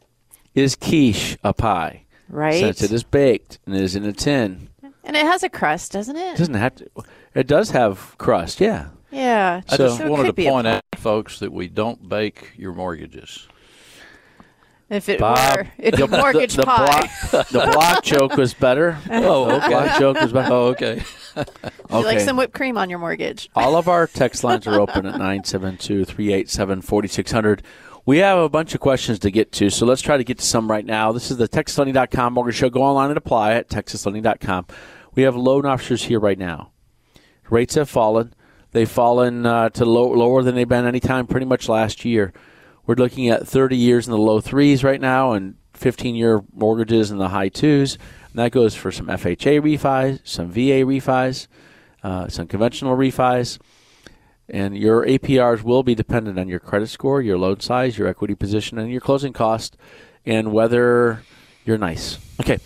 Is 0.54 0.76
quiche 0.76 1.36
a 1.42 1.52
pie? 1.52 2.04
right. 2.28 2.60
Since 2.60 2.82
it 2.82 2.92
is 2.92 3.02
baked 3.02 3.58
and 3.66 3.74
it 3.74 3.82
is 3.82 3.96
in 3.96 4.04
a 4.04 4.12
tin, 4.12 4.68
and 5.04 5.16
it 5.16 5.24
has 5.26 5.42
a 5.42 5.48
crust, 5.48 5.92
doesn't 5.92 6.16
it 6.16 6.34
it? 6.34 6.36
doesn't 6.38 6.54
have 6.54 6.74
to. 6.76 6.90
It 7.34 7.46
does 7.46 7.70
have 7.70 8.16
crust, 8.18 8.60
yeah. 8.60 8.88
Yeah. 9.10 9.62
I 9.68 9.76
So- 9.76 9.88
just 9.88 10.00
it 10.00 10.08
wanted 10.08 10.22
to 10.24 10.28
could 10.28 10.36
be 10.36 10.46
a 10.46 10.50
point 10.50 10.66
out, 10.66 10.82
folks, 10.96 11.38
that 11.40 11.52
we 11.52 11.68
don't 11.68 12.08
bake 12.08 12.52
your 12.56 12.72
mortgages. 12.74 13.46
If 14.88 15.08
it 15.08 15.20
Bob, 15.20 15.56
were, 15.56 15.66
it's 15.78 16.00
a 16.00 16.08
mortgage 16.08 16.54
the, 16.54 16.64
pie. 16.64 17.08
block, 17.30 17.48
the 17.50 17.70
block 17.72 18.02
joke 18.02 18.36
was 18.36 18.54
better. 18.54 18.98
Oh, 19.10 19.44
The 19.60 19.68
block 19.68 19.98
joke 20.00 20.20
was 20.20 20.32
better. 20.32 20.48
Oh, 20.52 20.66
okay. 20.70 21.02
Would 21.36 21.46
you 21.90 22.04
like 22.04 22.18
some 22.18 22.36
whipped 22.36 22.54
cream 22.54 22.76
on 22.76 22.90
your 22.90 22.98
mortgage? 22.98 23.48
All 23.54 23.76
of 23.76 23.88
our 23.88 24.08
text 24.08 24.42
lines 24.42 24.66
are 24.66 24.80
open 24.80 25.06
at 25.06 25.12
972 25.12 26.04
387 26.04 26.82
4600. 26.82 27.62
We 28.06 28.18
have 28.18 28.38
a 28.38 28.48
bunch 28.48 28.74
of 28.74 28.80
questions 28.80 29.18
to 29.20 29.30
get 29.30 29.52
to, 29.52 29.68
so 29.68 29.84
let's 29.84 30.00
try 30.00 30.16
to 30.16 30.24
get 30.24 30.38
to 30.38 30.44
some 30.44 30.70
right 30.70 30.84
now. 30.84 31.12
This 31.12 31.30
is 31.30 31.36
the 31.36 31.48
TexasLending.com 31.48 32.32
mortgage 32.32 32.56
show. 32.56 32.70
Go 32.70 32.82
online 32.82 33.10
and 33.10 33.18
apply 33.18 33.52
at 33.52 33.68
TexasLending.com. 33.68 34.66
We 35.14 35.24
have 35.24 35.36
loan 35.36 35.66
officers 35.66 36.04
here 36.04 36.18
right 36.18 36.38
now. 36.38 36.72
Rates 37.50 37.74
have 37.74 37.90
fallen. 37.90 38.32
They've 38.72 38.90
fallen 38.90 39.44
uh, 39.44 39.68
to 39.70 39.84
low, 39.84 40.08
lower 40.12 40.42
than 40.42 40.54
they've 40.54 40.68
been 40.68 40.86
any 40.86 41.00
time 41.00 41.26
pretty 41.26 41.46
much 41.46 41.68
last 41.68 42.04
year. 42.04 42.32
We're 42.86 42.94
looking 42.94 43.28
at 43.28 43.46
30 43.46 43.76
years 43.76 44.06
in 44.06 44.12
the 44.12 44.18
low 44.18 44.40
threes 44.40 44.82
right 44.82 45.00
now 45.00 45.32
and 45.32 45.56
15 45.74 46.14
year 46.14 46.42
mortgages 46.54 47.10
in 47.10 47.18
the 47.18 47.28
high 47.28 47.48
twos. 47.50 47.94
And 47.94 48.38
that 48.38 48.52
goes 48.52 48.74
for 48.74 48.90
some 48.90 49.08
FHA 49.08 49.60
refis, 49.60 50.20
some 50.24 50.50
VA 50.50 50.84
refis, 50.86 51.48
uh, 52.02 52.28
some 52.28 52.46
conventional 52.46 52.96
refis. 52.96 53.58
And 54.50 54.76
your 54.76 55.06
APRs 55.06 55.62
will 55.62 55.82
be 55.84 55.94
dependent 55.94 56.38
on 56.38 56.48
your 56.48 56.58
credit 56.60 56.88
score, 56.88 57.22
your 57.22 57.38
loan 57.38 57.60
size, 57.60 57.96
your 57.96 58.08
equity 58.08 58.34
position, 58.34 58.78
and 58.78 58.90
your 58.90 59.00
closing 59.00 59.32
cost, 59.32 59.76
and 60.26 60.52
whether 60.52 61.22
you're 61.64 61.78
nice. 61.78 62.18
Okay, 62.40 62.58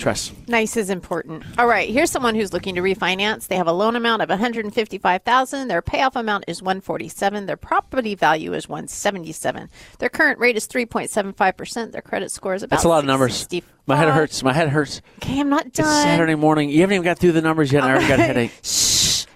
Tress. 0.00 0.32
Nice 0.48 0.78
is 0.78 0.88
important. 0.88 1.44
All 1.58 1.66
right, 1.66 1.88
here's 1.90 2.10
someone 2.10 2.34
who's 2.34 2.54
looking 2.54 2.74
to 2.76 2.80
refinance. 2.80 3.48
They 3.48 3.56
have 3.56 3.66
a 3.66 3.72
loan 3.72 3.96
amount 3.96 4.22
of 4.22 4.30
155,000. 4.30 5.68
Their 5.68 5.82
payoff 5.82 6.16
amount 6.16 6.44
is 6.48 6.62
147. 6.62 7.44
Their 7.44 7.58
property 7.58 8.14
value 8.14 8.54
is 8.54 8.66
177. 8.66 9.68
Their 9.98 10.08
current 10.08 10.38
rate 10.38 10.56
is 10.56 10.66
3.75%. 10.66 11.92
Their 11.92 12.00
credit 12.00 12.30
score 12.30 12.54
is 12.54 12.62
about 12.62 12.76
That's 12.76 12.84
a 12.84 12.88
lot 12.88 13.00
of 13.00 13.04
numbers. 13.04 13.34
665. 13.36 13.86
My 13.86 13.96
head 13.96 14.08
hurts. 14.08 14.42
My 14.42 14.52
head 14.54 14.68
hurts. 14.70 15.02
Okay, 15.22 15.38
I'm 15.38 15.50
not 15.50 15.66
It's 15.66 15.78
done. 15.78 16.02
Saturday 16.04 16.34
morning. 16.34 16.70
You 16.70 16.80
haven't 16.80 16.94
even 16.94 17.04
got 17.04 17.18
through 17.18 17.32
the 17.32 17.42
numbers 17.42 17.70
yet, 17.70 17.82
and 17.82 17.90
I 17.90 17.94
already 17.94 18.08
got 18.08 18.20
a 18.20 18.22
headache. 18.26 18.52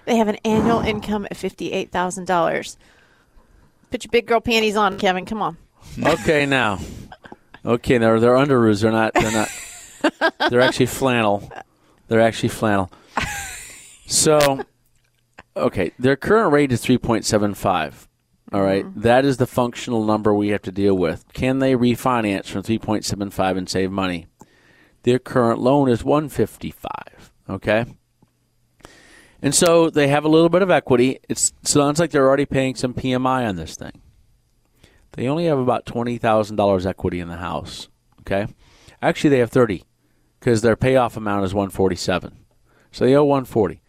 They 0.05 0.17
have 0.17 0.27
an 0.27 0.37
annual 0.45 0.79
income 0.81 1.27
of 1.29 1.37
$58,000. 1.37 2.77
Put 3.91 4.03
your 4.03 4.11
big 4.11 4.27
girl 4.27 4.39
panties 4.39 4.75
on, 4.75 4.97
Kevin. 4.97 5.25
Come 5.25 5.41
on. 5.41 5.57
Okay, 6.03 6.45
now. 6.45 6.79
Okay, 7.65 7.97
they're 7.97 8.19
they're 8.19 8.35
Underoos. 8.35 8.81
They're 8.81 8.91
not. 8.91 9.13
They're 9.13 9.31
not. 9.31 9.49
they're 10.49 10.61
actually 10.61 10.85
flannel. 10.85 11.51
They're 12.07 12.21
actually 12.21 12.49
flannel. 12.49 12.91
So, 14.05 14.63
okay, 15.57 15.91
their 15.97 16.15
current 16.15 16.53
rate 16.53 16.71
is 16.71 16.81
three 16.81 16.99
point 16.99 17.25
seven 17.25 17.53
five. 17.53 18.07
All 18.53 18.61
right? 18.61 18.85
Mm-hmm. 18.85 19.01
That 19.01 19.25
is 19.25 19.37
the 19.37 19.47
functional 19.47 20.05
number 20.05 20.33
we 20.33 20.49
have 20.49 20.61
to 20.63 20.71
deal 20.71 20.95
with. 20.95 21.25
Can 21.33 21.59
they 21.59 21.73
refinance 21.73 22.45
from 22.45 22.61
three 22.61 22.77
point 22.77 23.03
seven 23.03 23.31
five 23.31 23.57
and 23.57 23.67
save 23.67 23.91
money? 23.91 24.27
Their 25.03 25.19
current 25.19 25.59
loan 25.59 25.89
is 25.89 26.03
one 26.03 26.29
fifty 26.29 26.69
five. 26.69 27.31
Okay. 27.49 27.85
And 29.41 29.53
so 29.53 29.89
they 29.89 30.07
have 30.07 30.25
a 30.25 30.29
little 30.29 30.49
bit 30.49 30.61
of 30.61 30.71
equity. 30.71 31.19
It 31.29 31.51
sounds 31.63 31.99
like 31.99 32.11
they're 32.11 32.27
already 32.27 32.45
paying 32.45 32.75
some 32.75 32.93
PMI 32.93 33.47
on 33.47 33.55
this 33.55 33.75
thing. 33.75 34.01
They 35.13 35.27
only 35.27 35.45
have 35.45 35.59
about 35.59 35.85
twenty 35.85 36.17
thousand 36.17 36.57
dollars 36.57 36.85
equity 36.85 37.19
in 37.19 37.29
the 37.29 37.37
house. 37.37 37.87
Okay, 38.21 38.47
actually 39.01 39.29
they 39.29 39.39
have 39.39 39.51
thirty 39.51 39.83
because 40.39 40.61
their 40.61 40.75
payoff 40.75 41.15
amount 41.15 41.45
is 41.45 41.53
one 41.53 41.69
forty 41.69 41.95
seven, 41.95 42.39
so 42.91 43.05
they 43.05 43.15
owe 43.15 43.23
one 43.23 43.45
forty. 43.45 43.81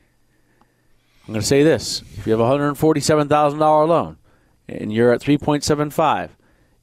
I'm 1.26 1.32
going 1.32 1.40
to 1.40 1.46
say 1.46 1.64
this: 1.64 2.02
if 2.16 2.26
you 2.26 2.32
have 2.32 2.40
a 2.40 2.46
hundred 2.46 2.74
forty 2.76 3.00
seven 3.00 3.28
thousand 3.28 3.58
dollar 3.58 3.86
loan 3.86 4.18
and 4.68 4.92
you're 4.92 5.12
at 5.12 5.20
three 5.20 5.36
point 5.36 5.64
seven 5.64 5.90
five, 5.90 6.36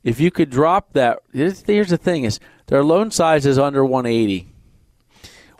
if 0.03 0.19
you 0.19 0.29
could 0.29 0.49
drop 0.49 0.91
that, 0.93 1.19
here's, 1.31 1.63
here's 1.63 1.89
the 1.89 1.97
thing: 1.97 2.25
is 2.25 2.41
their 2.67 2.83
loan 2.83 3.11
size 3.11 3.45
is 3.45 3.57
under 3.57 3.85
one 3.85 4.05
eighty. 4.05 4.52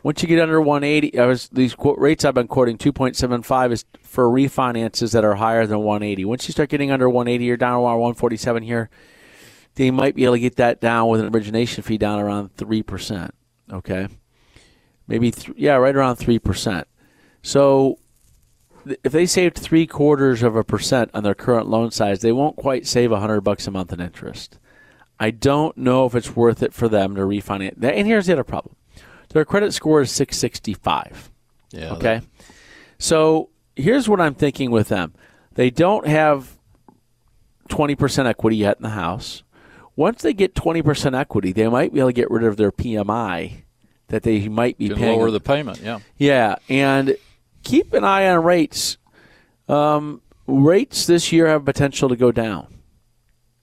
Once 0.03 0.21
you 0.21 0.27
get 0.27 0.39
under 0.39 0.59
180, 0.61 1.17
I 1.17 1.25
was, 1.25 1.47
these 1.47 1.73
quote, 1.73 1.97
rates 1.97 2.25
I've 2.25 2.33
been 2.33 2.47
quoting, 2.49 2.77
2.75 2.77 3.71
is 3.71 3.85
for 4.01 4.25
refinances 4.25 5.13
that 5.13 5.23
are 5.23 5.35
higher 5.35 5.65
than 5.65 5.79
180. 5.79 6.25
Once 6.25 6.47
you 6.47 6.51
start 6.51 6.69
getting 6.69 6.91
under 6.91 7.09
180, 7.09 7.45
you're 7.45 7.55
down 7.55 7.75
around 7.75 7.99
147 7.99 8.63
here. 8.63 8.89
They 9.75 9.91
might 9.91 10.15
be 10.15 10.25
able 10.25 10.35
to 10.35 10.39
get 10.39 10.57
that 10.57 10.81
down 10.81 11.09
with 11.09 11.21
an 11.21 11.33
origination 11.33 11.83
fee 11.83 11.97
down 11.97 12.19
around 12.19 12.55
three 12.55 12.83
percent. 12.83 13.33
Okay, 13.71 14.07
maybe 15.07 15.31
th- 15.31 15.57
yeah, 15.57 15.75
right 15.75 15.95
around 15.95 16.17
three 16.17 16.37
percent. 16.37 16.87
So 17.41 17.97
if 19.03 19.11
they 19.11 19.25
saved 19.25 19.57
three 19.57 19.87
quarters 19.87 20.43
of 20.43 20.55
a 20.55 20.63
percent 20.63 21.09
on 21.13 21.23
their 21.23 21.33
current 21.33 21.67
loan 21.67 21.89
size, 21.89 22.21
they 22.21 22.31
won't 22.31 22.55
quite 22.55 22.85
save 22.85 23.11
a 23.11 23.19
hundred 23.19 23.41
bucks 23.41 23.65
a 23.65 23.71
month 23.71 23.91
in 23.91 23.99
interest. 23.99 24.59
I 25.19 25.31
don't 25.31 25.75
know 25.77 26.05
if 26.05 26.13
it's 26.13 26.35
worth 26.35 26.61
it 26.61 26.73
for 26.73 26.87
them 26.87 27.15
to 27.15 27.21
refinance. 27.21 27.81
And 27.81 28.05
here's 28.05 28.27
the 28.27 28.33
other 28.33 28.43
problem: 28.43 28.75
their 29.33 29.45
credit 29.45 29.73
score 29.73 30.01
is 30.01 30.11
665. 30.11 31.29
Yeah. 31.71 31.93
Okay. 31.93 32.21
So 32.97 33.49
here's 33.75 34.07
what 34.07 34.21
I'm 34.21 34.35
thinking 34.35 34.71
with 34.71 34.89
them. 34.89 35.13
They 35.55 35.69
don't 35.69 36.07
have 36.07 36.57
20% 37.69 38.25
equity 38.25 38.57
yet 38.57 38.77
in 38.77 38.83
the 38.83 38.89
house. 38.89 39.43
Once 39.95 40.21
they 40.21 40.33
get 40.33 40.55
20% 40.55 41.17
equity, 41.17 41.51
they 41.51 41.67
might 41.67 41.93
be 41.93 41.99
able 41.99 42.09
to 42.09 42.13
get 42.13 42.31
rid 42.31 42.43
of 42.43 42.57
their 42.57 42.71
PMI 42.71 43.63
that 44.07 44.23
they 44.23 44.47
might 44.47 44.77
be 44.77 44.89
Can 44.89 44.97
paying. 44.97 45.19
lower 45.19 45.31
the 45.31 45.39
payment. 45.39 45.79
Yeah. 45.81 45.99
yeah, 46.17 46.55
and 46.69 47.15
keep 47.63 47.93
an 47.93 48.03
eye 48.03 48.27
on 48.27 48.43
rates. 48.43 48.97
Um, 49.67 50.21
rates 50.47 51.05
this 51.05 51.31
year 51.31 51.47
have 51.47 51.65
potential 51.65 52.09
to 52.09 52.15
go 52.15 52.31
down. 52.31 52.67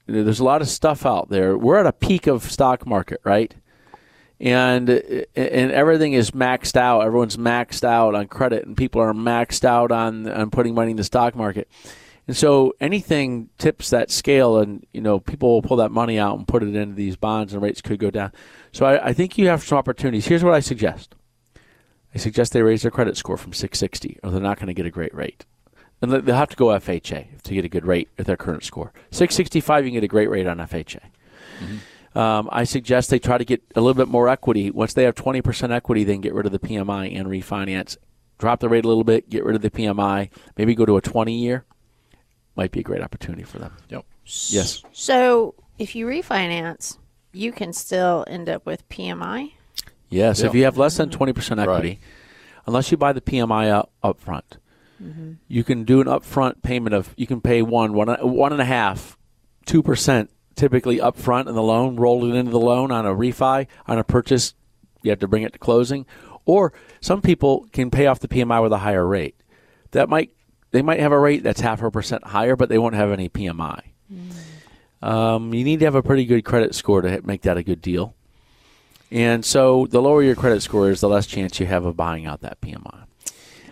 There's 0.07 0.39
a 0.39 0.43
lot 0.43 0.61
of 0.61 0.67
stuff 0.67 1.05
out 1.05 1.29
there. 1.29 1.57
We're 1.57 1.77
at 1.77 1.85
a 1.85 1.93
peak 1.93 2.27
of 2.27 2.43
stock 2.51 2.85
market, 2.85 3.21
right? 3.23 3.53
And 4.41 4.89
and 4.89 5.71
everything 5.71 6.13
is 6.13 6.31
maxed 6.31 6.75
out. 6.75 7.01
Everyone's 7.01 7.37
maxed 7.37 7.83
out 7.83 8.15
on 8.15 8.27
credit, 8.27 8.65
and 8.65 8.75
people 8.75 9.01
are 9.01 9.13
maxed 9.13 9.63
out 9.63 9.91
on 9.91 10.27
on 10.27 10.49
putting 10.49 10.73
money 10.73 10.91
in 10.91 10.97
the 10.97 11.03
stock 11.03 11.35
market. 11.35 11.69
And 12.27 12.35
so 12.35 12.73
anything 12.79 13.49
tips 13.59 13.91
that 13.91 14.09
scale, 14.09 14.57
and 14.57 14.85
you 14.93 15.01
know 15.01 15.19
people 15.19 15.49
will 15.53 15.61
pull 15.61 15.77
that 15.77 15.91
money 15.91 16.17
out 16.17 16.37
and 16.37 16.47
put 16.47 16.63
it 16.63 16.75
into 16.75 16.95
these 16.95 17.15
bonds, 17.15 17.53
and 17.53 17.61
rates 17.61 17.81
could 17.81 17.99
go 17.99 18.09
down. 18.09 18.31
So 18.71 18.85
I, 18.85 19.09
I 19.09 19.13
think 19.13 19.37
you 19.37 19.47
have 19.47 19.63
some 19.63 19.77
opportunities. 19.77 20.25
Here's 20.25 20.43
what 20.43 20.55
I 20.55 20.59
suggest: 20.59 21.13
I 22.15 22.17
suggest 22.17 22.53
they 22.53 22.63
raise 22.63 22.81
their 22.81 22.91
credit 22.91 23.17
score 23.17 23.37
from 23.37 23.53
660, 23.53 24.19
or 24.23 24.31
they're 24.31 24.41
not 24.41 24.57
going 24.57 24.67
to 24.67 24.73
get 24.73 24.87
a 24.87 24.91
great 24.91 25.13
rate. 25.13 25.45
And 26.01 26.11
they'll 26.11 26.35
have 26.35 26.49
to 26.49 26.55
go 26.55 26.67
FHA 26.67 27.43
to 27.43 27.53
get 27.53 27.63
a 27.63 27.69
good 27.69 27.85
rate 27.85 28.09
at 28.17 28.25
their 28.25 28.37
current 28.37 28.63
score. 28.63 28.91
665, 29.11 29.85
you 29.85 29.91
can 29.91 29.97
get 29.97 30.03
a 30.03 30.07
great 30.07 30.31
rate 30.31 30.47
on 30.47 30.57
FHA. 30.57 30.99
Mm-hmm. 31.59 31.77
Um, 32.13 32.49
I 32.51 32.65
suggest 32.65 33.09
they 33.09 33.19
try 33.19 33.37
to 33.37 33.45
get 33.45 33.61
a 33.75 33.79
little 33.81 33.93
bit 33.93 34.07
more 34.09 34.27
equity. 34.27 34.69
Once 34.69 34.93
they 34.93 35.03
have 35.03 35.15
20% 35.15 35.71
equity, 35.71 36.03
then 36.03 36.19
get 36.21 36.33
rid 36.33 36.45
of 36.45 36.51
the 36.51 36.59
PMI 36.59 37.17
and 37.17 37.27
refinance. 37.27 37.95
Drop 38.37 38.59
the 38.59 38.67
rate 38.69 38.83
a 38.83 38.87
little 38.87 39.03
bit, 39.03 39.29
get 39.29 39.45
rid 39.45 39.55
of 39.55 39.61
the 39.61 39.69
PMI, 39.69 40.29
maybe 40.57 40.75
go 40.75 40.85
to 40.85 40.97
a 40.97 41.01
20 41.01 41.33
year. 41.33 41.63
Might 42.55 42.71
be 42.71 42.81
a 42.81 42.83
great 42.83 43.01
opportunity 43.01 43.43
for 43.43 43.59
them. 43.59 43.77
Yep. 43.89 44.03
Yes. 44.49 44.83
So 44.91 45.55
if 45.79 45.95
you 45.95 46.05
refinance, 46.05 46.97
you 47.31 47.51
can 47.53 47.71
still 47.71 48.25
end 48.27 48.49
up 48.49 48.65
with 48.65 48.87
PMI. 48.89 49.53
Yes. 50.09 50.41
If 50.41 50.53
you 50.53 50.65
have 50.65 50.77
less 50.77 50.97
than 50.97 51.09
20% 51.09 51.61
equity, 51.61 51.87
Right. 51.89 51.99
unless 52.67 52.91
you 52.91 52.97
buy 52.97 53.13
the 53.13 53.21
PMI 53.21 53.69
up, 53.69 53.91
up 54.03 54.19
front, 54.19 54.57
you 55.47 55.63
can 55.63 55.83
do 55.85 56.01
an 56.01 56.07
upfront 56.07 56.61
payment 56.61 56.93
of, 56.93 57.13
you 57.17 57.25
can 57.25 57.39
pay 57.41 57.61
one, 57.61 57.93
one, 57.93 58.09
one 58.21 58.51
and 58.51 58.61
a 58.61 58.65
half, 58.65 59.17
two 59.65 59.81
percent 59.81 60.29
typically 60.55 60.97
upfront 60.97 61.47
in 61.47 61.55
the 61.55 61.61
loan, 61.61 61.95
roll 61.95 62.25
it 62.25 62.35
into 62.35 62.51
the 62.51 62.59
loan 62.59 62.91
on 62.91 63.05
a 63.05 63.15
refi, 63.15 63.67
on 63.87 63.97
a 63.97 64.03
purchase, 64.03 64.53
you 65.01 65.09
have 65.09 65.19
to 65.19 65.27
bring 65.27 65.43
it 65.43 65.53
to 65.53 65.59
closing. 65.59 66.05
Or 66.45 66.73
some 66.99 67.21
people 67.21 67.67
can 67.71 67.91
pay 67.91 68.07
off 68.07 68.19
the 68.19 68.27
PMI 68.27 68.61
with 68.61 68.73
a 68.73 68.79
higher 68.79 69.05
rate. 69.05 69.35
That 69.91 70.09
might 70.09 70.31
they 70.71 70.81
might 70.81 70.99
have 70.99 71.11
a 71.11 71.19
rate 71.19 71.43
that's 71.43 71.61
half 71.61 71.81
a 71.81 71.91
percent 71.91 72.23
higher, 72.23 72.55
but 72.55 72.69
they 72.69 72.77
won't 72.77 72.95
have 72.95 73.11
any 73.11 73.29
PMI. 73.29 73.81
Um, 75.01 75.53
you 75.53 75.63
need 75.63 75.79
to 75.79 75.85
have 75.85 75.95
a 75.95 76.03
pretty 76.03 76.25
good 76.25 76.43
credit 76.43 76.75
score 76.75 77.01
to 77.01 77.21
make 77.25 77.41
that 77.41 77.57
a 77.57 77.63
good 77.63 77.81
deal. 77.81 78.15
And 79.09 79.43
so 79.43 79.87
the 79.87 80.01
lower 80.01 80.23
your 80.23 80.35
credit 80.35 80.61
score 80.61 80.89
is, 80.89 81.01
the 81.01 81.09
less 81.09 81.27
chance 81.27 81.59
you 81.59 81.65
have 81.65 81.83
of 81.83 81.97
buying 81.97 82.25
out 82.25 82.41
that 82.41 82.61
PMI. 82.61 83.03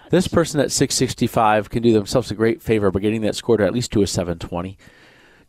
This 0.10 0.28
person 0.28 0.60
at 0.60 0.72
665 0.72 1.70
can 1.70 1.84
do 1.84 1.94
themselves 1.94 2.32
a 2.32 2.36
great 2.36 2.62
favor 2.62 2.92
by 2.92 3.00
getting 3.00 3.22
that 3.22 3.36
score 3.36 3.58
to 3.58 3.66
at 3.66 3.74
least 3.74 3.92
to 3.92 4.02
a 4.02 4.08
720. 4.08 4.78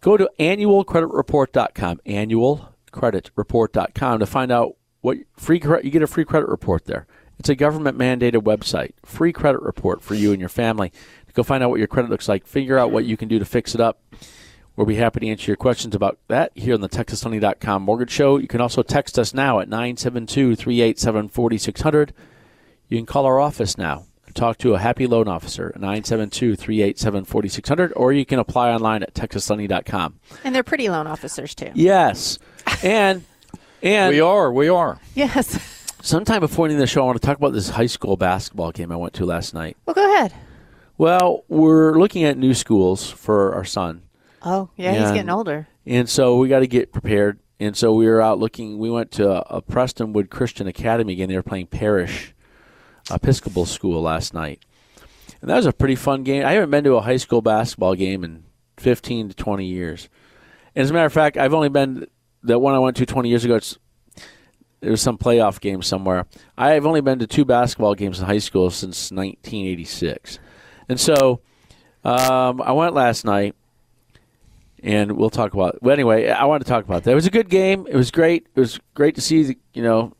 Go 0.00 0.16
to 0.16 0.30
annualcreditreport.com, 0.38 2.00
annualcreditreport.com 2.06 4.18
to 4.18 4.26
find 4.26 4.50
out 4.50 4.76
what 5.02 5.18
free 5.36 5.60
credit, 5.60 5.84
you 5.84 5.90
get 5.90 6.02
a 6.02 6.06
free 6.06 6.24
credit 6.24 6.48
report 6.48 6.86
there. 6.86 7.06
It's 7.38 7.50
a 7.50 7.54
government 7.54 7.98
mandated 7.98 8.42
website, 8.42 8.92
free 9.04 9.32
credit 9.32 9.62
report 9.62 10.02
for 10.02 10.14
you 10.14 10.32
and 10.32 10.40
your 10.40 10.48
family. 10.48 10.92
Go 11.32 11.42
find 11.42 11.62
out 11.62 11.70
what 11.70 11.78
your 11.78 11.88
credit 11.88 12.10
looks 12.10 12.28
like, 12.28 12.46
figure 12.46 12.78
out 12.78 12.90
what 12.90 13.04
you 13.04 13.16
can 13.16 13.28
do 13.28 13.38
to 13.38 13.44
fix 13.44 13.74
it 13.74 13.80
up. 13.80 14.02
We'll 14.74 14.86
be 14.86 14.96
happy 14.96 15.20
to 15.20 15.28
answer 15.28 15.50
your 15.50 15.56
questions 15.56 15.94
about 15.94 16.18
that 16.28 16.52
here 16.54 16.74
on 16.74 16.80
the 16.80 16.88
TexasMoney.com 16.88 17.82
Mortgage 17.82 18.10
Show. 18.10 18.38
You 18.38 18.48
can 18.48 18.60
also 18.60 18.82
text 18.82 19.18
us 19.18 19.34
now 19.34 19.60
at 19.60 19.68
972 19.68 20.56
387 20.56 21.28
4600. 21.28 22.14
You 22.88 22.98
can 22.98 23.06
call 23.06 23.26
our 23.26 23.38
office 23.38 23.76
now 23.76 24.06
talk 24.32 24.58
to 24.58 24.74
a 24.74 24.78
happy 24.78 25.06
loan 25.06 25.28
officer 25.28 25.72
at 25.74 25.80
972 25.80 26.56
387 26.56 27.24
4600, 27.24 27.92
or 27.96 28.12
you 28.12 28.24
can 28.24 28.38
apply 28.38 28.70
online 28.70 29.02
at 29.02 29.14
TexasMoney.com. 29.14 30.18
And 30.44 30.54
they're 30.54 30.62
pretty 30.62 30.88
loan 30.88 31.06
officers, 31.06 31.54
too. 31.54 31.70
Yes. 31.74 32.38
And, 32.82 33.24
and 33.82 34.14
we 34.14 34.20
are, 34.20 34.52
we 34.52 34.68
are. 34.68 34.98
Yes. 35.14 35.58
sometime 36.02 36.40
before 36.40 36.66
ending 36.66 36.78
the 36.78 36.86
show, 36.86 37.02
I 37.02 37.06
want 37.06 37.20
to 37.20 37.26
talk 37.26 37.36
about 37.38 37.52
this 37.52 37.70
high 37.70 37.86
school 37.86 38.16
basketball 38.16 38.72
game 38.72 38.92
I 38.92 38.96
went 38.96 39.14
to 39.14 39.26
last 39.26 39.54
night. 39.54 39.76
Well, 39.86 39.94
go 39.94 40.14
ahead. 40.14 40.32
Well, 40.98 41.44
we're 41.48 41.98
looking 41.98 42.24
at 42.24 42.36
new 42.36 42.52
schools 42.54 43.10
for 43.10 43.54
our 43.54 43.64
son. 43.64 44.02
Oh, 44.42 44.70
yeah, 44.76 44.92
he's 44.92 45.10
getting 45.12 45.30
older. 45.30 45.68
And 45.86 46.08
so 46.08 46.36
we 46.36 46.48
got 46.48 46.60
to 46.60 46.66
get 46.66 46.92
prepared. 46.92 47.38
And 47.58 47.76
so 47.76 47.92
we 47.92 48.06
were 48.06 48.20
out 48.22 48.38
looking. 48.38 48.78
We 48.78 48.90
went 48.90 49.10
to 49.12 49.30
a, 49.30 49.58
a 49.58 49.62
Prestonwood 49.62 50.30
Christian 50.30 50.66
Academy 50.66 51.14
game. 51.14 51.28
They 51.28 51.36
were 51.36 51.42
playing 51.42 51.66
Parish 51.66 52.34
Episcopal 53.10 53.66
School 53.66 54.02
last 54.02 54.34
night. 54.34 54.64
And 55.40 55.50
that 55.50 55.56
was 55.56 55.66
a 55.66 55.72
pretty 55.72 55.96
fun 55.96 56.22
game. 56.22 56.44
I 56.44 56.52
haven't 56.52 56.70
been 56.70 56.84
to 56.84 56.94
a 56.96 57.00
high 57.00 57.16
school 57.16 57.40
basketball 57.40 57.94
game 57.94 58.24
in 58.24 58.44
15 58.76 59.30
to 59.30 59.34
20 59.34 59.64
years. 59.64 60.08
And 60.74 60.82
as 60.82 60.90
a 60.90 60.92
matter 60.92 61.06
of 61.06 61.12
fact, 61.12 61.36
I've 61.36 61.54
only 61.54 61.68
been, 61.68 62.06
the 62.42 62.58
one 62.58 62.74
I 62.74 62.78
went 62.78 62.96
to 62.98 63.06
20 63.06 63.28
years 63.28 63.44
ago, 63.44 63.56
it's, 63.56 63.78
there 64.80 64.90
was 64.90 65.02
some 65.02 65.18
playoff 65.18 65.60
game 65.60 65.82
somewhere. 65.82 66.26
I've 66.56 66.86
only 66.86 67.00
been 67.00 67.18
to 67.18 67.26
two 67.26 67.44
basketball 67.44 67.94
games 67.94 68.20
in 68.20 68.26
high 68.26 68.38
school 68.38 68.70
since 68.70 69.10
1986. 69.10 70.38
And 70.88 70.98
so 70.98 71.40
um, 72.04 72.60
I 72.62 72.72
went 72.72 72.94
last 72.94 73.24
night 73.24 73.54
and 74.82 75.12
we'll 75.12 75.30
talk 75.30 75.52
about. 75.54 75.82
Well, 75.82 75.92
anyway, 75.92 76.28
I 76.28 76.44
want 76.44 76.62
to 76.62 76.68
talk 76.68 76.84
about 76.84 77.04
that. 77.04 77.12
It 77.12 77.14
was 77.14 77.26
a 77.26 77.30
good 77.30 77.48
game. 77.48 77.86
It 77.88 77.96
was 77.96 78.10
great. 78.10 78.46
It 78.54 78.60
was 78.60 78.80
great 78.94 79.14
to 79.16 79.20
see. 79.20 79.56
You 79.74 79.82
know, 79.82 80.14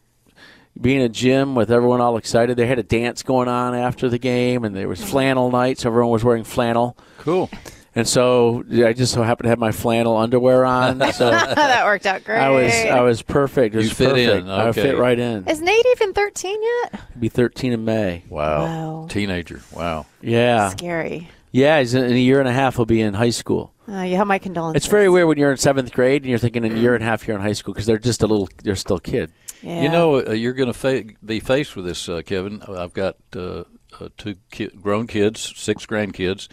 being 0.80 1.02
a 1.02 1.08
gym 1.08 1.54
with 1.54 1.70
everyone 1.70 2.00
all 2.00 2.16
excited. 2.16 2.56
They 2.56 2.66
had 2.66 2.78
a 2.78 2.82
dance 2.82 3.22
going 3.22 3.48
on 3.48 3.74
after 3.74 4.08
the 4.08 4.18
game, 4.18 4.64
and 4.64 4.74
there 4.74 4.88
was 4.88 5.02
flannel 5.02 5.50
night, 5.50 5.78
so 5.78 5.88
everyone 5.90 6.10
was 6.12 6.24
wearing 6.24 6.44
flannel. 6.44 6.96
Cool. 7.18 7.50
And 7.94 8.06
so 8.06 8.62
I 8.72 8.92
just 8.92 9.12
so 9.12 9.22
happened 9.22 9.46
to 9.46 9.48
have 9.50 9.58
my 9.58 9.72
flannel 9.72 10.16
underwear 10.16 10.64
on, 10.64 10.98
so 11.12 11.30
that 11.30 11.84
worked 11.84 12.06
out 12.06 12.22
great. 12.24 12.38
I 12.38 12.48
was 12.50 12.72
I 12.72 13.00
was 13.00 13.20
perfect. 13.20 13.74
It 13.74 13.78
was 13.78 13.88
You 13.88 13.94
fit 13.94 14.16
in, 14.16 14.46
perfect. 14.46 14.78
I 14.78 14.90
fit 14.90 14.96
right 14.98 15.18
in. 15.18 15.46
Is 15.48 15.60
Nate 15.60 15.84
even 15.96 16.12
13 16.12 16.62
yet? 16.62 17.00
Be 17.18 17.28
13 17.28 17.72
in 17.72 17.84
May. 17.84 18.22
Wow. 18.28 18.64
Wow. 18.64 19.06
Teenager. 19.10 19.60
Wow. 19.72 20.06
Yeah, 20.22 20.68
Scary. 20.70 21.28
yeah. 21.50 21.80
He's 21.80 21.94
in, 21.94 22.04
in 22.04 22.12
a 22.12 22.16
year 22.16 22.38
and 22.38 22.48
a 22.48 22.52
half. 22.52 22.76
He'll 22.76 22.86
be 22.86 23.00
in 23.00 23.14
high 23.14 23.30
school. 23.30 23.74
Uh, 23.88 24.02
you 24.02 24.14
have 24.16 24.26
my 24.28 24.38
condolences. 24.38 24.84
It's 24.84 24.90
very 24.90 25.08
weird 25.08 25.26
when 25.26 25.36
you're 25.36 25.50
in 25.50 25.56
seventh 25.56 25.92
grade 25.92 26.22
and 26.22 26.30
you're 26.30 26.38
thinking 26.38 26.64
in 26.64 26.72
a 26.76 26.78
year 26.78 26.94
and 26.94 27.02
a 27.02 27.06
half 27.06 27.26
you're 27.26 27.36
in 27.36 27.42
high 27.42 27.54
school 27.54 27.74
because 27.74 27.86
they're 27.86 27.98
just 27.98 28.22
a 28.22 28.26
little. 28.28 28.48
They're 28.62 28.76
still 28.76 28.96
a 28.96 29.00
kid. 29.00 29.32
Yeah. 29.62 29.82
You 29.82 29.88
know, 29.90 30.26
uh, 30.26 30.32
you're 30.32 30.52
going 30.54 30.72
to 30.72 30.78
fa- 30.78 31.04
be 31.24 31.40
faced 31.40 31.76
with 31.76 31.84
this, 31.84 32.08
uh, 32.08 32.22
Kevin. 32.24 32.62
I've 32.62 32.92
got 32.94 33.16
uh, 33.36 33.64
uh, 34.00 34.08
two 34.16 34.36
ki- 34.50 34.70
grown 34.80 35.06
kids, 35.06 35.52
six 35.56 35.84
grandkids. 35.86 36.48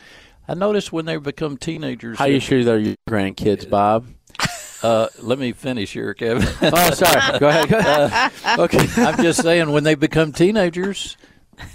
I 0.48 0.54
notice 0.54 0.92
when 0.92 1.06
they 1.06 1.18
become 1.18 1.58
teenagers. 1.58 2.18
How 2.18 2.26
you 2.26 2.40
sure 2.40 2.64
they're 2.64 2.80
your 2.80 2.96
grandkids, 3.10 3.70
Bob? 3.70 4.08
Uh, 4.84 5.08
let 5.20 5.40
me 5.40 5.52
finish 5.54 5.94
here, 5.94 6.14
Kevin. 6.14 6.48
Oh, 6.62 6.92
sorry. 6.92 7.40
Go 7.40 7.48
ahead. 7.48 7.70
Go 7.70 7.78
ahead. 7.80 8.60
okay. 8.60 8.88
I'm 9.02 9.18
just 9.24 9.42
saying, 9.42 9.72
when 9.72 9.84
they 9.84 9.96
become 9.96 10.32
teenagers, 10.32 11.18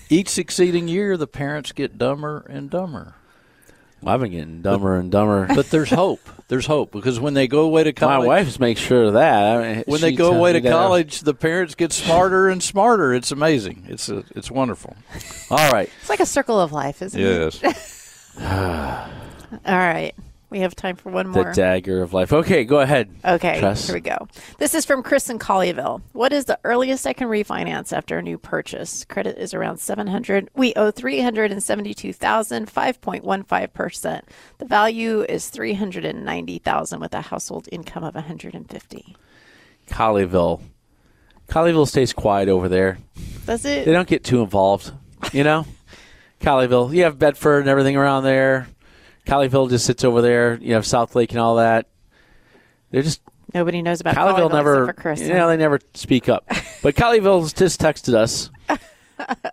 each 0.09 0.29
succeeding 0.29 0.87
year, 0.87 1.17
the 1.17 1.27
parents 1.27 1.73
get 1.73 1.99
dumber 1.99 2.47
and 2.49 2.71
dumber. 2.71 3.15
I've 4.05 4.21
been 4.21 4.33
getting 4.33 4.63
dumber 4.63 4.97
and 4.97 5.11
dumber. 5.11 5.47
But 5.55 5.71
there's 5.71 5.91
hope. 5.91 6.21
There's 6.49 6.67
hope 6.67 6.93
because 6.93 7.19
when 7.21 7.35
they 7.35 7.47
go 7.49 7.61
away 7.63 7.85
to 7.85 7.93
college, 7.93 8.11
My 8.11 8.27
college, 8.27 8.47
wife 8.47 8.61
makes 8.61 8.81
sure 8.81 9.05
of 9.05 9.13
that. 9.15 9.57
I 9.57 9.75
mean, 9.75 9.85
when 9.87 10.01
they 10.01 10.13
go 10.13 10.35
away 10.35 10.53
me 10.53 10.61
to 10.61 10.63
that. 10.65 10.73
college, 10.73 11.21
the 11.21 11.35
parents 11.35 11.75
get 11.75 11.93
smarter 11.93 12.49
and 12.49 12.63
smarter. 12.63 13.15
It's 13.15 13.31
amazing. 13.31 13.87
It's 13.89 14.09
a, 14.09 14.25
it's 14.35 14.51
wonderful. 14.51 14.97
All 15.51 15.71
right. 15.73 15.89
It's 16.01 16.11
like 16.11 16.21
a 16.21 16.27
circle 16.27 16.61
of 16.61 16.73
life, 16.73 17.01
isn't 17.01 17.19
it? 17.21 17.59
Yes. 17.63 18.37
All 18.41 19.79
right. 19.79 20.15
We 20.53 20.61
have 20.61 20.77
time 20.77 20.97
for 20.97 21.09
one 21.09 21.29
more. 21.29 21.45
The 21.45 21.53
dagger 21.55 22.03
of 22.03 22.13
life. 22.13 22.31
Okay, 22.31 22.65
go 22.65 22.81
ahead. 22.81 23.09
Okay, 23.25 23.59
Tress. 23.59 23.87
here 23.87 23.95
we 23.95 24.03
go. 24.03 24.29
This 24.59 24.75
is 24.75 24.85
from 24.85 25.03
Chris 25.03 25.31
in 25.31 25.39
Colleyville. 25.39 26.03
What 26.13 26.31
is 26.31 26.45
the 26.45 26.59
earliest 26.63 27.07
I 27.07 27.15
can 27.15 27.29
refinance 27.29 27.91
after 27.91 28.19
a 28.19 28.23
new 28.23 28.37
purchase? 28.37 29.07
Credit 29.07 29.39
is 29.39 29.55
around 29.55 29.79
700. 29.79 30.51
We 30.55 30.75
owe 30.75 30.91
372,000, 30.91 32.67
5.15%. 32.67 34.23
The 34.59 34.65
value 34.67 35.23
is 35.23 35.49
390,000 35.49 37.01
with 37.01 37.15
a 37.15 37.23
household 37.23 37.67
income 37.73 38.05
of 38.05 38.15
150. 38.15 39.17
Colleyville. 39.89 40.61
Colleyville 41.49 41.89
stays 41.89 42.13
quiet 42.13 42.51
over 42.51 42.69
there. 42.69 42.99
Does 43.47 43.65
it? 43.65 43.87
They 43.87 43.93
don't 43.93 44.07
get 44.07 44.23
too 44.23 44.43
involved. 44.43 44.93
You 45.33 45.45
know? 45.45 45.65
Colleyville. 46.43 46.95
You 46.95 47.05
have 47.05 47.19
Bedford 47.19 47.61
and 47.61 47.71
everything 47.71 47.97
around 47.97 48.25
there. 48.25 48.67
Colleyville 49.27 49.71
just 49.71 49.87
sits 49.87 50.05
over 50.05 50.21
there. 50.21 50.59
You 50.61 50.75
have 50.75 50.85
Southlake 50.85 51.31
and 51.31 51.39
all 51.39 51.57
that. 51.57 51.87
They're 52.91 53.03
just 53.03 53.21
Nobody 53.55 53.83
knows 53.83 54.01
about 54.01 54.15
Colleyville 54.15 54.51
Colleyville 54.51 54.53
never, 54.53 54.93
Chris. 54.95 55.21
you 55.21 55.29
know, 55.35 55.49
they 55.49 55.57
never 55.57 55.79
speak 55.95 56.29
up. 56.29 56.47
But 56.83 56.95
Colleyville's 56.95 57.53
just 57.53 57.81
texted 57.81 58.15
us, 58.15 58.51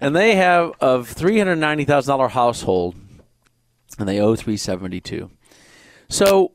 and 0.01 0.15
they 0.15 0.35
have 0.35 0.71
a 0.79 1.03
three 1.03 1.37
hundred 1.37 1.57
ninety 1.57 1.85
thousand 1.85 2.11
dollar 2.11 2.29
household, 2.29 2.95
and 3.97 4.07
they 4.07 4.19
owe 4.19 4.35
three 4.35 4.57
seventy 4.57 5.01
two. 5.01 5.31
So 6.07 6.53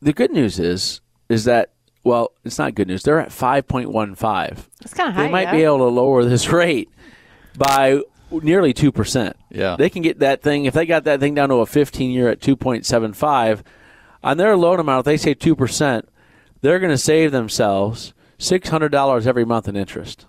the 0.00 0.12
good 0.12 0.30
news 0.32 0.58
is, 0.58 1.00
is 1.28 1.44
that 1.44 1.72
well, 2.04 2.32
it's 2.44 2.58
not 2.58 2.74
good 2.74 2.88
news. 2.88 3.02
They're 3.04 3.20
at 3.20 3.32
five 3.32 3.66
point 3.66 3.90
one 3.90 4.14
five. 4.14 4.68
it's 4.82 4.92
kind 4.94 5.08
of 5.08 5.14
high. 5.14 5.24
They 5.24 5.30
might 5.30 5.50
be 5.50 5.62
able 5.62 5.78
to 5.78 5.84
lower 5.84 6.24
this 6.24 6.48
rate 6.52 6.90
by 7.56 8.02
nearly 8.42 8.72
two 8.72 8.92
percent. 8.92 9.36
Yeah. 9.50 9.76
They 9.76 9.90
can 9.90 10.02
get 10.02 10.18
that 10.20 10.42
thing 10.42 10.64
if 10.64 10.74
they 10.74 10.86
got 10.86 11.04
that 11.04 11.20
thing 11.20 11.34
down 11.34 11.48
to 11.50 11.56
a 11.56 11.66
15 11.66 12.10
year 12.10 12.28
at 12.28 12.40
2.75 12.40 13.62
on 14.22 14.36
their 14.36 14.56
loan 14.56 14.80
amount. 14.80 15.00
If 15.00 15.04
they 15.04 15.16
say 15.16 15.34
two 15.34 15.56
percent, 15.56 16.08
they're 16.60 16.78
going 16.78 16.90
to 16.90 16.98
save 16.98 17.32
themselves 17.32 18.14
six 18.38 18.68
hundred 18.68 18.90
dollars 18.90 19.26
every 19.26 19.44
month 19.44 19.68
in 19.68 19.76
interest. 19.76 20.26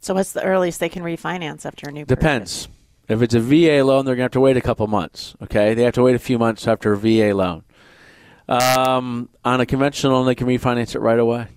So 0.00 0.14
what's 0.14 0.32
the 0.32 0.42
earliest 0.42 0.80
they 0.80 0.88
can 0.88 1.02
refinance 1.02 1.66
after 1.66 1.88
a 1.88 1.92
new 1.92 2.04
Depends. 2.04 2.68
If 3.08 3.22
it's 3.22 3.34
a 3.34 3.40
VA 3.40 3.84
loan, 3.84 4.04
they're 4.04 4.16
going 4.16 4.18
to 4.18 4.22
have 4.24 4.30
to 4.32 4.40
wait 4.40 4.56
a 4.56 4.60
couple 4.60 4.86
months. 4.86 5.34
Okay, 5.42 5.74
they 5.74 5.82
have 5.82 5.94
to 5.94 6.02
wait 6.02 6.14
a 6.14 6.20
few 6.20 6.38
months 6.38 6.66
after 6.66 6.92
a 6.92 6.96
VA 6.96 7.34
loan. 7.34 7.62
Um, 8.48 9.28
on 9.44 9.60
a 9.60 9.66
conventional 9.66 10.12
loan, 10.12 10.26
they 10.26 10.34
can 10.34 10.46
refinance 10.46 10.94
it 10.94 11.00
right 11.00 11.18
away. 11.18 11.48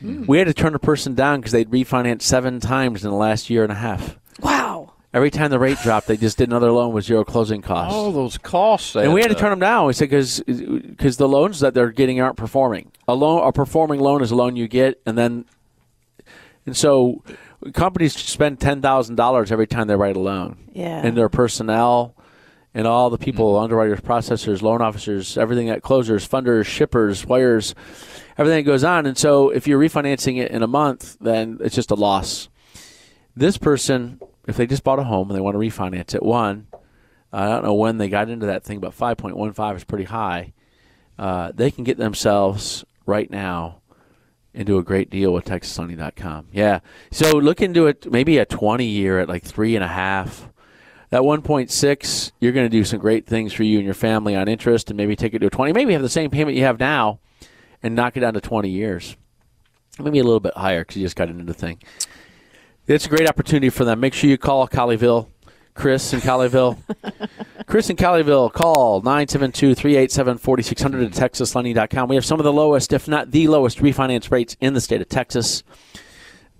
We 0.00 0.38
had 0.38 0.48
to 0.48 0.54
turn 0.54 0.74
a 0.74 0.78
person 0.78 1.14
down 1.14 1.40
because 1.40 1.52
they'd 1.52 1.70
refinanced 1.70 2.22
seven 2.22 2.60
times 2.60 3.04
in 3.04 3.10
the 3.10 3.16
last 3.16 3.48
year 3.48 3.62
and 3.62 3.72
a 3.72 3.76
half. 3.76 4.18
Wow. 4.40 4.63
Every 5.14 5.30
time 5.30 5.50
the 5.50 5.60
rate 5.60 5.78
dropped, 5.78 6.08
they 6.08 6.16
just 6.16 6.38
did 6.38 6.48
another 6.48 6.72
loan 6.72 6.92
with 6.92 7.04
zero 7.04 7.24
closing 7.24 7.62
costs. 7.62 7.94
All 7.94 8.10
those 8.10 8.36
costs. 8.36 8.96
and 8.96 9.14
we 9.14 9.20
had 9.22 9.28
to 9.28 9.36
turn 9.36 9.50
them 9.50 9.60
down. 9.60 9.86
We 9.86 9.92
said 9.92 10.10
because 10.10 11.16
the 11.16 11.28
loans 11.28 11.60
that 11.60 11.72
they're 11.72 11.92
getting 11.92 12.20
aren't 12.20 12.36
performing. 12.36 12.90
A 13.06 13.14
loan, 13.14 13.46
a 13.46 13.52
performing 13.52 14.00
loan 14.00 14.22
is 14.22 14.32
a 14.32 14.34
loan 14.34 14.56
you 14.56 14.66
get, 14.66 15.00
and 15.06 15.16
then 15.16 15.44
and 16.66 16.76
so 16.76 17.22
companies 17.72 18.14
spend 18.16 18.58
ten 18.58 18.82
thousand 18.82 19.14
dollars 19.14 19.52
every 19.52 19.68
time 19.68 19.86
they 19.86 19.94
write 19.94 20.16
a 20.16 20.20
loan, 20.20 20.56
Yeah. 20.72 21.06
and 21.06 21.16
their 21.16 21.28
personnel 21.28 22.16
and 22.74 22.86
all 22.88 23.08
the 23.08 23.18
people, 23.18 23.54
mm-hmm. 23.54 23.64
underwriters, 23.64 24.00
processors, 24.00 24.62
loan 24.62 24.82
officers, 24.82 25.38
everything 25.38 25.68
that 25.68 25.82
closers, 25.82 26.26
funders, 26.28 26.66
shippers, 26.66 27.24
wires, 27.24 27.72
everything 28.36 28.64
that 28.64 28.68
goes 28.68 28.82
on. 28.82 29.06
And 29.06 29.16
so 29.16 29.50
if 29.50 29.68
you're 29.68 29.78
refinancing 29.78 30.38
it 30.38 30.50
in 30.50 30.62
a 30.62 30.66
month, 30.66 31.16
then 31.20 31.58
it's 31.60 31.76
just 31.76 31.92
a 31.92 31.94
loss. 31.94 32.48
This 33.36 33.58
person, 33.58 34.18
if 34.46 34.56
they 34.56 34.66
just 34.66 34.84
bought 34.84 34.98
a 34.98 35.04
home 35.04 35.30
and 35.30 35.36
they 35.36 35.40
want 35.40 35.54
to 35.54 35.58
refinance 35.58 36.14
it, 36.14 36.22
one, 36.22 36.66
I 37.32 37.46
don't 37.46 37.64
know 37.64 37.74
when 37.74 37.98
they 37.98 38.08
got 38.08 38.28
into 38.28 38.46
that 38.46 38.64
thing, 38.64 38.80
but 38.80 38.96
5.15 38.96 39.76
is 39.76 39.84
pretty 39.84 40.04
high. 40.04 40.52
Uh, 41.18 41.52
they 41.54 41.70
can 41.70 41.84
get 41.84 41.96
themselves 41.96 42.84
right 43.06 43.30
now 43.30 43.80
into 44.54 44.78
a 44.78 44.84
great 44.84 45.10
deal 45.10 45.32
with 45.32 45.44
TexasLending.com. 45.44 46.48
Yeah. 46.52 46.80
So 47.10 47.32
look 47.32 47.60
into 47.60 47.86
it, 47.86 48.10
maybe 48.10 48.38
a 48.38 48.44
20 48.44 48.84
year 48.84 49.18
at 49.18 49.28
like 49.28 49.42
three 49.42 49.74
and 49.74 49.84
a 49.84 49.88
half. 49.88 50.48
That 51.10 51.22
1.6, 51.22 52.32
you're 52.40 52.52
going 52.52 52.66
to 52.66 52.70
do 52.70 52.84
some 52.84 52.98
great 52.98 53.26
things 53.26 53.52
for 53.52 53.62
you 53.62 53.78
and 53.78 53.84
your 53.84 53.94
family 53.94 54.34
on 54.34 54.48
interest, 54.48 54.90
and 54.90 54.96
maybe 54.96 55.14
take 55.14 55.34
it 55.34 55.40
to 55.40 55.46
a 55.46 55.50
20. 55.50 55.72
Maybe 55.72 55.92
have 55.92 56.02
the 56.02 56.08
same 56.08 56.30
payment 56.30 56.56
you 56.56 56.64
have 56.64 56.80
now, 56.80 57.20
and 57.82 57.94
knock 57.94 58.16
it 58.16 58.20
down 58.20 58.34
to 58.34 58.40
20 58.40 58.68
years. 58.68 59.16
Maybe 60.00 60.18
a 60.18 60.24
little 60.24 60.40
bit 60.40 60.56
higher 60.56 60.80
because 60.80 60.96
you 60.96 61.04
just 61.04 61.14
got 61.14 61.28
into 61.28 61.44
the 61.44 61.54
thing. 61.54 61.80
It's 62.86 63.06
a 63.06 63.08
great 63.08 63.28
opportunity 63.28 63.70
for 63.70 63.84
them. 63.84 64.00
Make 64.00 64.12
sure 64.14 64.28
you 64.28 64.36
call 64.36 64.68
Colleyville, 64.68 65.28
Chris 65.72 66.12
in 66.12 66.20
Colleyville. 66.20 66.76
Chris 67.66 67.88
in 67.88 67.96
Colleyville, 67.96 68.52
call 68.52 69.00
972 69.00 69.74
387 69.74 70.38
4600 70.38 71.06
at 71.06 71.12
texaslending.com. 71.12 72.08
We 72.10 72.14
have 72.16 72.26
some 72.26 72.38
of 72.38 72.44
the 72.44 72.52
lowest, 72.52 72.92
if 72.92 73.08
not 73.08 73.30
the 73.30 73.48
lowest, 73.48 73.78
refinance 73.78 74.30
rates 74.30 74.56
in 74.60 74.74
the 74.74 74.80
state 74.82 75.00
of 75.00 75.08
Texas. 75.08 75.62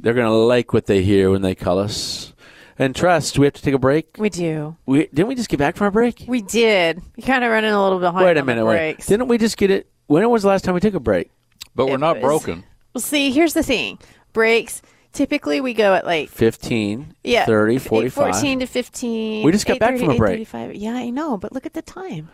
They're 0.00 0.14
going 0.14 0.26
to 0.26 0.32
like 0.32 0.72
what 0.72 0.86
they 0.86 1.02
hear 1.02 1.30
when 1.30 1.42
they 1.42 1.54
call 1.54 1.78
us. 1.78 2.32
And 2.78 2.96
Tress, 2.96 3.38
we 3.38 3.46
have 3.46 3.52
to 3.54 3.62
take 3.62 3.74
a 3.74 3.78
break. 3.78 4.16
We 4.18 4.30
do. 4.30 4.76
We 4.86 5.06
Didn't 5.08 5.28
we 5.28 5.34
just 5.36 5.48
get 5.48 5.58
back 5.58 5.76
from 5.76 5.84
our 5.84 5.90
break? 5.90 6.24
We 6.26 6.40
did. 6.40 7.00
We 7.16 7.22
kind 7.22 7.44
of 7.44 7.50
running 7.50 7.70
a 7.70 7.80
little 7.82 8.00
behind. 8.00 8.24
Wait 8.24 8.36
a 8.36 8.40
on 8.40 8.46
minute, 8.46 8.62
the 8.62 8.66
wait. 8.66 8.76
breaks. 8.76 9.06
Didn't 9.06 9.28
we 9.28 9.38
just 9.38 9.56
get 9.56 9.70
it? 9.70 9.88
When 10.06 10.28
was 10.30 10.42
the 10.42 10.48
last 10.48 10.64
time 10.64 10.74
we 10.74 10.80
took 10.80 10.94
a 10.94 11.00
break? 11.00 11.30
But 11.74 11.86
we're 11.86 11.98
not 11.98 12.16
was- 12.16 12.22
broken. 12.22 12.64
Well, 12.94 13.02
see, 13.02 13.30
here's 13.30 13.54
the 13.54 13.62
thing. 13.62 13.98
Breaks. 14.32 14.80
Typically, 15.14 15.60
we 15.60 15.74
go 15.74 15.94
at 15.94 16.04
like 16.04 16.28
15, 16.28 17.14
yeah, 17.22 17.46
30, 17.46 17.76
8, 17.76 17.78
45. 17.82 18.32
14 18.34 18.60
to 18.60 18.66
15. 18.66 19.46
We 19.46 19.52
just 19.52 19.64
got 19.64 19.78
back 19.78 19.96
from 19.96 20.10
a 20.10 20.16
break. 20.16 20.40
8:35. 20.48 20.72
Yeah, 20.74 20.94
I 20.94 21.10
know, 21.10 21.38
but 21.38 21.52
look 21.52 21.64
at 21.66 21.72
the 21.72 21.82
time. 21.82 22.28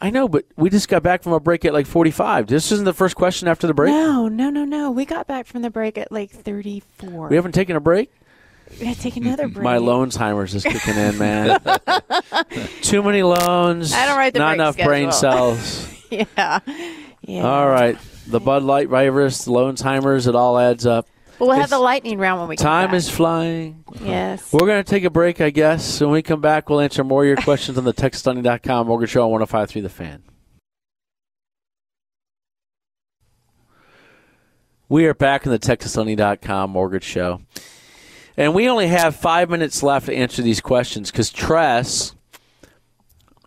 I 0.00 0.10
know, 0.10 0.26
but 0.26 0.44
we 0.56 0.70
just 0.70 0.88
got 0.88 1.02
back 1.02 1.22
from 1.22 1.32
a 1.32 1.40
break 1.40 1.64
at 1.64 1.72
like 1.72 1.86
45. 1.86 2.46
This 2.46 2.72
isn't 2.72 2.84
the 2.84 2.92
first 2.94 3.14
question 3.14 3.46
after 3.46 3.66
the 3.66 3.74
break? 3.74 3.92
No, 3.92 4.28
no, 4.28 4.50
no, 4.50 4.64
no. 4.64 4.90
We 4.90 5.04
got 5.04 5.26
back 5.26 5.46
from 5.46 5.62
the 5.62 5.70
break 5.70 5.98
at 5.98 6.10
like 6.10 6.30
34. 6.30 7.28
We 7.28 7.36
haven't 7.36 7.52
taken 7.52 7.76
a 7.76 7.80
break? 7.80 8.10
We 8.80 8.86
had 8.86 8.96
to 8.96 9.02
take 9.02 9.16
another 9.16 9.46
break. 9.48 9.62
My 9.62 9.76
loansheimer's 9.76 10.54
is 10.54 10.64
kicking 10.64 10.96
in, 10.96 11.18
man. 11.18 11.60
Too 12.82 13.02
many 13.02 13.22
loans. 13.22 13.92
I 13.92 14.06
don't 14.06 14.16
write 14.16 14.32
the 14.32 14.38
Not 14.38 14.54
enough 14.54 14.76
brain 14.76 15.12
cells. 15.12 15.88
yeah. 16.10 16.60
Yeah. 17.20 17.42
All 17.46 17.68
right. 17.68 17.98
The 18.26 18.40
Bud 18.40 18.62
Light 18.62 18.88
virus, 18.88 19.44
the 19.44 19.52
loansheimer's, 19.52 20.26
it 20.26 20.34
all 20.34 20.58
adds 20.58 20.86
up. 20.86 21.06
Well, 21.38 21.50
have 21.52 21.70
the 21.70 21.78
lightning 21.78 22.18
round 22.18 22.40
when 22.40 22.48
we 22.48 22.56
come 22.56 22.64
Time 22.64 22.94
is 22.94 23.10
flying. 23.10 23.84
Yes. 24.02 24.52
We're 24.52 24.66
going 24.66 24.82
to 24.82 24.88
take 24.88 25.04
a 25.04 25.10
break, 25.10 25.40
I 25.40 25.50
guess. 25.50 26.00
When 26.00 26.10
we 26.10 26.22
come 26.22 26.40
back, 26.40 26.68
we'll 26.68 26.80
answer 26.80 27.02
more 27.02 27.22
of 27.22 27.28
your 27.28 27.36
questions 27.36 27.76
on 27.76 27.84
the 27.84 27.92
TexasLending.com 27.92 28.86
Mortgage 28.86 29.10
Show 29.10 29.24
on 29.24 29.30
1053 29.30 29.82
The 29.82 29.88
Fan. 29.88 30.22
We 34.88 35.06
are 35.06 35.14
back 35.14 35.46
in 35.46 35.52
the 35.52 35.58
TexasLending.com 35.58 36.70
Mortgage 36.70 37.04
Show. 37.04 37.40
And 38.36 38.54
we 38.54 38.68
only 38.68 38.88
have 38.88 39.16
five 39.16 39.48
minutes 39.48 39.82
left 39.82 40.06
to 40.06 40.14
answer 40.14 40.42
these 40.42 40.60
questions 40.60 41.10
because 41.10 41.30
Tress. 41.30 42.14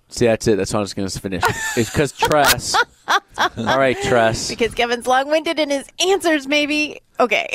See, 0.09 0.25
that's 0.25 0.47
it. 0.47 0.55
That's 0.57 0.71
how 0.71 0.79
I 0.79 0.81
was 0.81 0.93
going 0.93 1.07
to 1.07 1.19
finish. 1.19 1.43
It's 1.75 1.89
because 1.89 2.13
Tress. 2.13 2.75
All 3.37 3.77
right, 3.77 3.97
Tress. 4.03 4.49
because 4.49 4.73
Kevin's 4.73 5.05
long-winded 5.05 5.59
in 5.59 5.69
his 5.69 5.85
answers, 5.99 6.47
maybe. 6.47 7.01
Okay. 7.19 7.47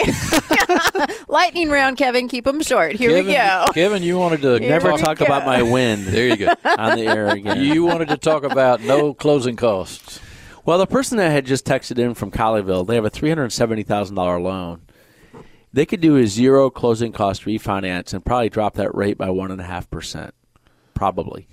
lightning 1.29 1.71
round, 1.71 1.97
Kevin. 1.97 2.29
Keep 2.29 2.45
them 2.45 2.61
short. 2.63 2.93
Here 2.97 3.11
Kevin, 3.11 3.27
we 3.27 3.33
go. 3.33 3.65
Kevin, 3.73 4.03
you 4.03 4.19
wanted 4.19 4.43
to 4.43 4.59
Here 4.59 4.69
Never 4.69 4.91
talk, 4.91 5.01
talk 5.01 5.19
go. 5.19 5.25
about 5.25 5.47
my 5.47 5.63
wind 5.63 6.05
There 6.07 6.27
you 6.29 6.37
go. 6.37 6.49
on 6.65 6.97
the 6.99 7.07
air 7.07 7.29
again. 7.29 7.61
you 7.63 7.85
wanted 7.85 8.09
to 8.09 8.17
talk 8.17 8.43
about 8.45 8.81
no 8.83 9.15
closing 9.15 9.57
costs. 9.57 10.21
Well, 10.65 10.79
the 10.79 10.87
person 10.87 11.19
that 11.19 11.31
had 11.31 11.47
just 11.47 11.65
texted 11.67 11.99
in 11.99 12.15
from 12.15 12.31
Colleyville, 12.31 12.87
they 12.87 12.95
have 12.97 13.05
a 13.05 13.11
three 13.11 13.29
hundred 13.29 13.51
seventy 13.53 13.83
thousand 13.83 14.15
dollar 14.17 14.39
loan. 14.41 14.83
They 15.73 15.87
could 15.87 16.01
do 16.01 16.17
a 16.17 16.27
zero 16.27 16.69
closing 16.71 17.13
cost 17.13 17.45
refinance 17.47 18.13
and 18.13 18.25
probably 18.25 18.51
drop 18.51 18.75
that 18.75 18.95
rate 18.95 19.17
by 19.17 19.31
one 19.31 19.51
and 19.51 19.61
a 19.61 19.65
half 19.65 19.89
percent, 19.91 20.35
probably. 20.95 21.49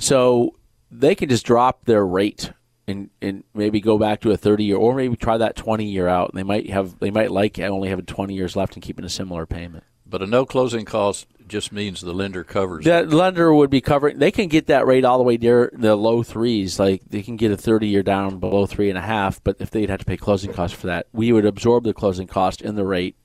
So 0.00 0.56
they 0.90 1.14
can 1.14 1.28
just 1.28 1.46
drop 1.46 1.84
their 1.84 2.06
rate 2.06 2.52
and 2.86 3.10
and 3.20 3.44
maybe 3.54 3.80
go 3.80 3.98
back 3.98 4.20
to 4.22 4.30
a 4.30 4.36
thirty 4.36 4.64
year, 4.64 4.76
or 4.76 4.94
maybe 4.94 5.16
try 5.16 5.36
that 5.36 5.56
twenty 5.56 5.86
year 5.86 6.08
out. 6.08 6.34
They 6.34 6.42
might 6.42 6.70
have 6.70 6.98
they 6.98 7.10
might 7.10 7.30
like 7.30 7.58
only 7.58 7.88
having 7.88 8.06
twenty 8.06 8.34
years 8.34 8.56
left 8.56 8.74
and 8.74 8.82
keeping 8.82 9.04
a 9.04 9.10
similar 9.10 9.46
payment. 9.46 9.84
But 10.06 10.22
a 10.22 10.26
no 10.26 10.46
closing 10.46 10.86
cost 10.86 11.26
just 11.46 11.70
means 11.70 12.00
the 12.00 12.14
lender 12.14 12.44
covers 12.44 12.86
it. 12.86 13.10
Lender 13.10 13.52
would 13.52 13.68
be 13.68 13.82
covering. 13.82 14.18
They 14.18 14.30
can 14.30 14.48
get 14.48 14.66
that 14.68 14.86
rate 14.86 15.04
all 15.04 15.18
the 15.18 15.24
way 15.24 15.36
near 15.36 15.70
the 15.74 15.96
low 15.96 16.22
threes. 16.22 16.78
Like 16.78 17.02
they 17.06 17.22
can 17.22 17.36
get 17.36 17.50
a 17.50 17.58
thirty-year 17.58 18.02
down 18.02 18.38
below 18.38 18.64
three 18.64 18.88
and 18.88 18.96
a 18.96 19.02
half. 19.02 19.42
But 19.44 19.56
if 19.60 19.70
they'd 19.70 19.90
have 19.90 20.00
to 20.00 20.06
pay 20.06 20.16
closing 20.16 20.52
costs 20.52 20.78
for 20.78 20.86
that, 20.86 21.08
we 21.12 21.30
would 21.30 21.44
absorb 21.44 21.84
the 21.84 21.92
closing 21.92 22.26
cost 22.26 22.62
in 22.62 22.74
the 22.74 22.86
rate. 22.86 23.16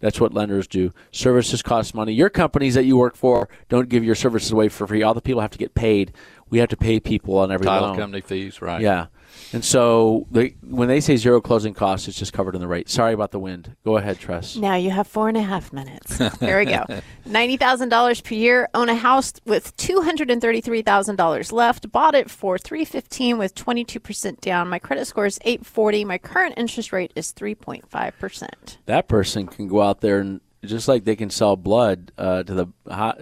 That's 0.00 0.20
what 0.20 0.32
lenders 0.32 0.66
do. 0.66 0.92
Services 1.10 1.62
cost 1.62 1.94
money. 1.94 2.12
Your 2.12 2.30
companies 2.30 2.74
that 2.74 2.84
you 2.84 2.96
work 2.96 3.16
for 3.16 3.48
don't 3.68 3.88
give 3.88 4.04
your 4.04 4.14
services 4.14 4.52
away 4.52 4.68
for 4.68 4.86
free. 4.86 5.02
All 5.02 5.14
the 5.14 5.20
people 5.20 5.40
have 5.40 5.50
to 5.50 5.58
get 5.58 5.74
paid. 5.74 6.12
We 6.50 6.58
have 6.58 6.68
to 6.68 6.76
pay 6.76 7.00
people 7.00 7.36
on 7.38 7.50
every 7.50 7.66
Title 7.66 7.88
loan. 7.88 7.96
company 7.98 8.20
fees, 8.20 8.62
right? 8.62 8.80
Yeah. 8.80 9.06
And 9.52 9.64
so 9.64 10.26
they, 10.30 10.56
when 10.62 10.88
they 10.88 11.00
say 11.00 11.16
zero 11.16 11.40
closing 11.40 11.72
costs, 11.72 12.06
it's 12.08 12.18
just 12.18 12.32
covered 12.32 12.54
in 12.54 12.60
the 12.60 12.68
rate. 12.68 12.88
Sorry 12.90 13.14
about 13.14 13.30
the 13.30 13.38
wind. 13.38 13.74
Go 13.84 13.96
ahead, 13.96 14.18
Tress. 14.18 14.56
Now 14.56 14.74
you 14.74 14.90
have 14.90 15.06
four 15.06 15.28
and 15.28 15.36
a 15.36 15.42
half 15.42 15.72
minutes. 15.72 16.18
there 16.38 16.58
we 16.58 16.66
go. 16.66 16.84
Ninety 17.24 17.56
thousand 17.56 17.88
dollars 17.88 18.20
per 18.20 18.34
year. 18.34 18.68
Own 18.74 18.88
a 18.88 18.94
house 18.94 19.32
with 19.46 19.74
two 19.76 20.02
hundred 20.02 20.30
and 20.30 20.40
thirty-three 20.42 20.82
thousand 20.82 21.16
dollars 21.16 21.50
left. 21.52 21.90
Bought 21.90 22.14
it 22.14 22.30
for 22.30 22.58
three 22.58 22.84
fifteen 22.84 23.38
with 23.38 23.54
twenty-two 23.54 24.00
percent 24.00 24.40
down. 24.40 24.68
My 24.68 24.78
credit 24.78 25.06
score 25.06 25.26
is 25.26 25.38
eight 25.44 25.64
forty. 25.64 26.04
My 26.04 26.18
current 26.18 26.54
interest 26.56 26.92
rate 26.92 27.12
is 27.16 27.32
three 27.32 27.54
point 27.54 27.88
five 27.88 28.18
percent. 28.18 28.78
that 28.86 29.08
person 29.08 29.46
can 29.46 29.68
go 29.68 29.80
out 29.80 30.00
there 30.00 30.20
and 30.20 30.40
just 30.64 30.88
like 30.88 31.04
they 31.04 31.16
can 31.16 31.30
sell 31.30 31.56
blood 31.56 32.12
uh, 32.18 32.42
to 32.42 32.52
the 32.54 32.66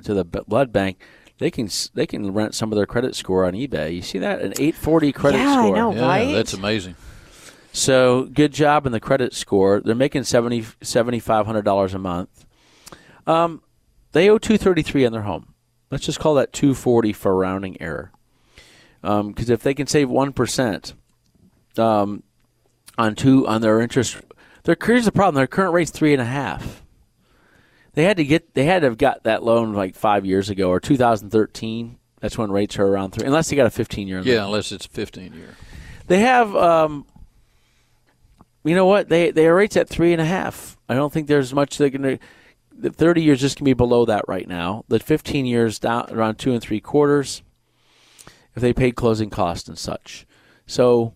to 0.02 0.14
the 0.14 0.24
blood 0.24 0.72
bank, 0.72 1.00
they 1.39 1.51
can 1.51 1.68
they 1.95 2.07
can 2.07 2.32
rent 2.32 2.55
some 2.55 2.72
of 2.72 2.76
their 2.76 2.87
credit 2.87 3.14
score 3.14 3.45
on 3.45 3.53
eBay. 3.53 3.95
You 3.95 4.03
see 4.03 4.18
that 4.18 4.41
an 4.41 4.53
840 4.53 5.12
credit 5.12 5.39
Yeah, 5.39 5.51
I 5.51 5.55
score. 5.62 5.76
know. 5.76 5.95
Yeah, 5.95 6.07
Right? 6.07 6.32
that's 6.34 6.53
amazing. 6.55 6.97
So 7.72 8.24
good 8.24 8.53
job 8.53 8.87
in 8.87 8.93
the 8.93 9.01
credit 9.01 9.34
score. 9.34 9.80
They're 9.80 9.95
making 9.95 10.24
70 10.24 10.62
$7,500 10.62 11.95
a 11.95 11.99
month. 11.99 12.47
Um, 13.26 13.62
they 14.12 14.30
owe 14.30 14.39
233 14.39 15.05
on 15.05 15.12
their 15.12 15.22
home. 15.22 15.53
Let's 15.91 16.07
just 16.07 16.18
call 16.18 16.34
that 16.34 16.53
240 16.53 17.12
for 17.12 17.37
rounding 17.37 17.80
error. 17.80 18.12
Because 19.03 19.51
if 19.51 19.62
they 19.62 19.74
can 19.74 19.87
save 19.87 20.09
one 20.09 20.32
percent 20.32 20.95
um, 21.78 22.22
on 22.99 23.14
two 23.14 23.47
on 23.47 23.61
their 23.61 23.80
interest, 23.80 24.16
their 24.64 24.76
here's 24.82 25.05
the 25.05 25.12
problem. 25.12 25.37
Their 25.37 25.47
current 25.47 25.72
rate's 25.74 25.93
three 25.93 26.12
and 26.12 26.20
a 26.22 26.24
half. 26.24 26.82
They 27.97 28.05
had 28.05 28.18
to 28.18 28.24
get 28.24 28.53
they 28.53 28.66
had 28.66 28.80
to 28.80 28.88
have 28.88 28.99
got 28.99 29.24
that 29.24 29.42
loan 29.42 29.72
like 29.72 29.97
five 29.97 30.26
years 30.26 30.51
ago 30.51 30.68
or 30.68 30.80
2013. 30.80 31.99
That's 32.20 32.36
when 32.36 32.53
rates 32.53 32.78
are 32.78 32.86
around 32.86 33.12
three, 33.12 33.26
unless 33.26 33.49
they 33.49 33.57
got 33.57 33.66
a 33.66 33.70
15 33.70 34.07
year. 34.07 34.20
Yeah, 34.20 34.44
unless 34.44 34.70
it's 34.70 34.84
a 34.84 34.90
15 34.90 35.32
year. 35.32 35.57
They 36.07 36.20
have, 36.20 36.55
um, 36.55 37.07
you 38.64 38.74
know 38.74 38.84
what? 38.84 39.09
They 39.09 39.30
their 39.30 39.55
rates 39.55 39.78
at 39.78 39.88
three 39.88 40.12
and 40.12 40.20
a 40.20 40.26
half. 40.26 40.76
I 40.90 40.94
don't 40.94 41.11
think 41.11 41.26
there's 41.26 41.55
much 41.55 41.78
they 41.78 41.90
can. 41.90 42.18
The 42.78 42.90
30 42.90 43.22
years 43.22 43.40
just 43.40 43.57
can 43.57 43.64
be 43.64 43.72
below 43.72 44.05
that 44.05 44.26
right 44.28 44.47
now. 44.47 44.84
The 44.88 44.99
15 44.99 45.47
years 45.47 45.78
down 45.78 46.11
around 46.11 46.34
two 46.36 46.53
and 46.53 46.61
three 46.61 46.80
quarters. 46.80 47.42
If 48.55 48.61
they 48.61 48.74
paid 48.74 48.97
closing 48.97 49.30
costs 49.30 49.68
and 49.68 49.78
such, 49.78 50.26
so 50.66 51.14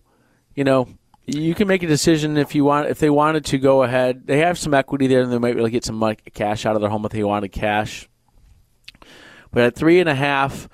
you 0.55 0.63
know 0.63 0.87
you 1.33 1.55
can 1.55 1.67
make 1.67 1.83
a 1.83 1.87
decision 1.87 2.37
if 2.37 2.55
you 2.55 2.63
want. 2.63 2.89
If 2.89 2.99
they 2.99 3.09
wanted 3.09 3.45
to 3.45 3.57
go 3.57 3.83
ahead, 3.83 4.27
they 4.27 4.39
have 4.39 4.57
some 4.57 4.73
equity 4.73 5.07
there, 5.07 5.21
and 5.21 5.31
they 5.31 5.37
might 5.37 5.55
really 5.55 5.71
get 5.71 5.85
some 5.85 5.95
money, 5.95 6.17
cash 6.33 6.65
out 6.65 6.75
of 6.75 6.81
their 6.81 6.89
home 6.89 7.05
if 7.05 7.11
they 7.11 7.23
wanted 7.23 7.49
cash. 7.49 8.07
But 9.51 9.63
at 9.63 9.75
three 9.75 9.99
and 9.99 10.09
a 10.09 10.15
half, 10.15 10.69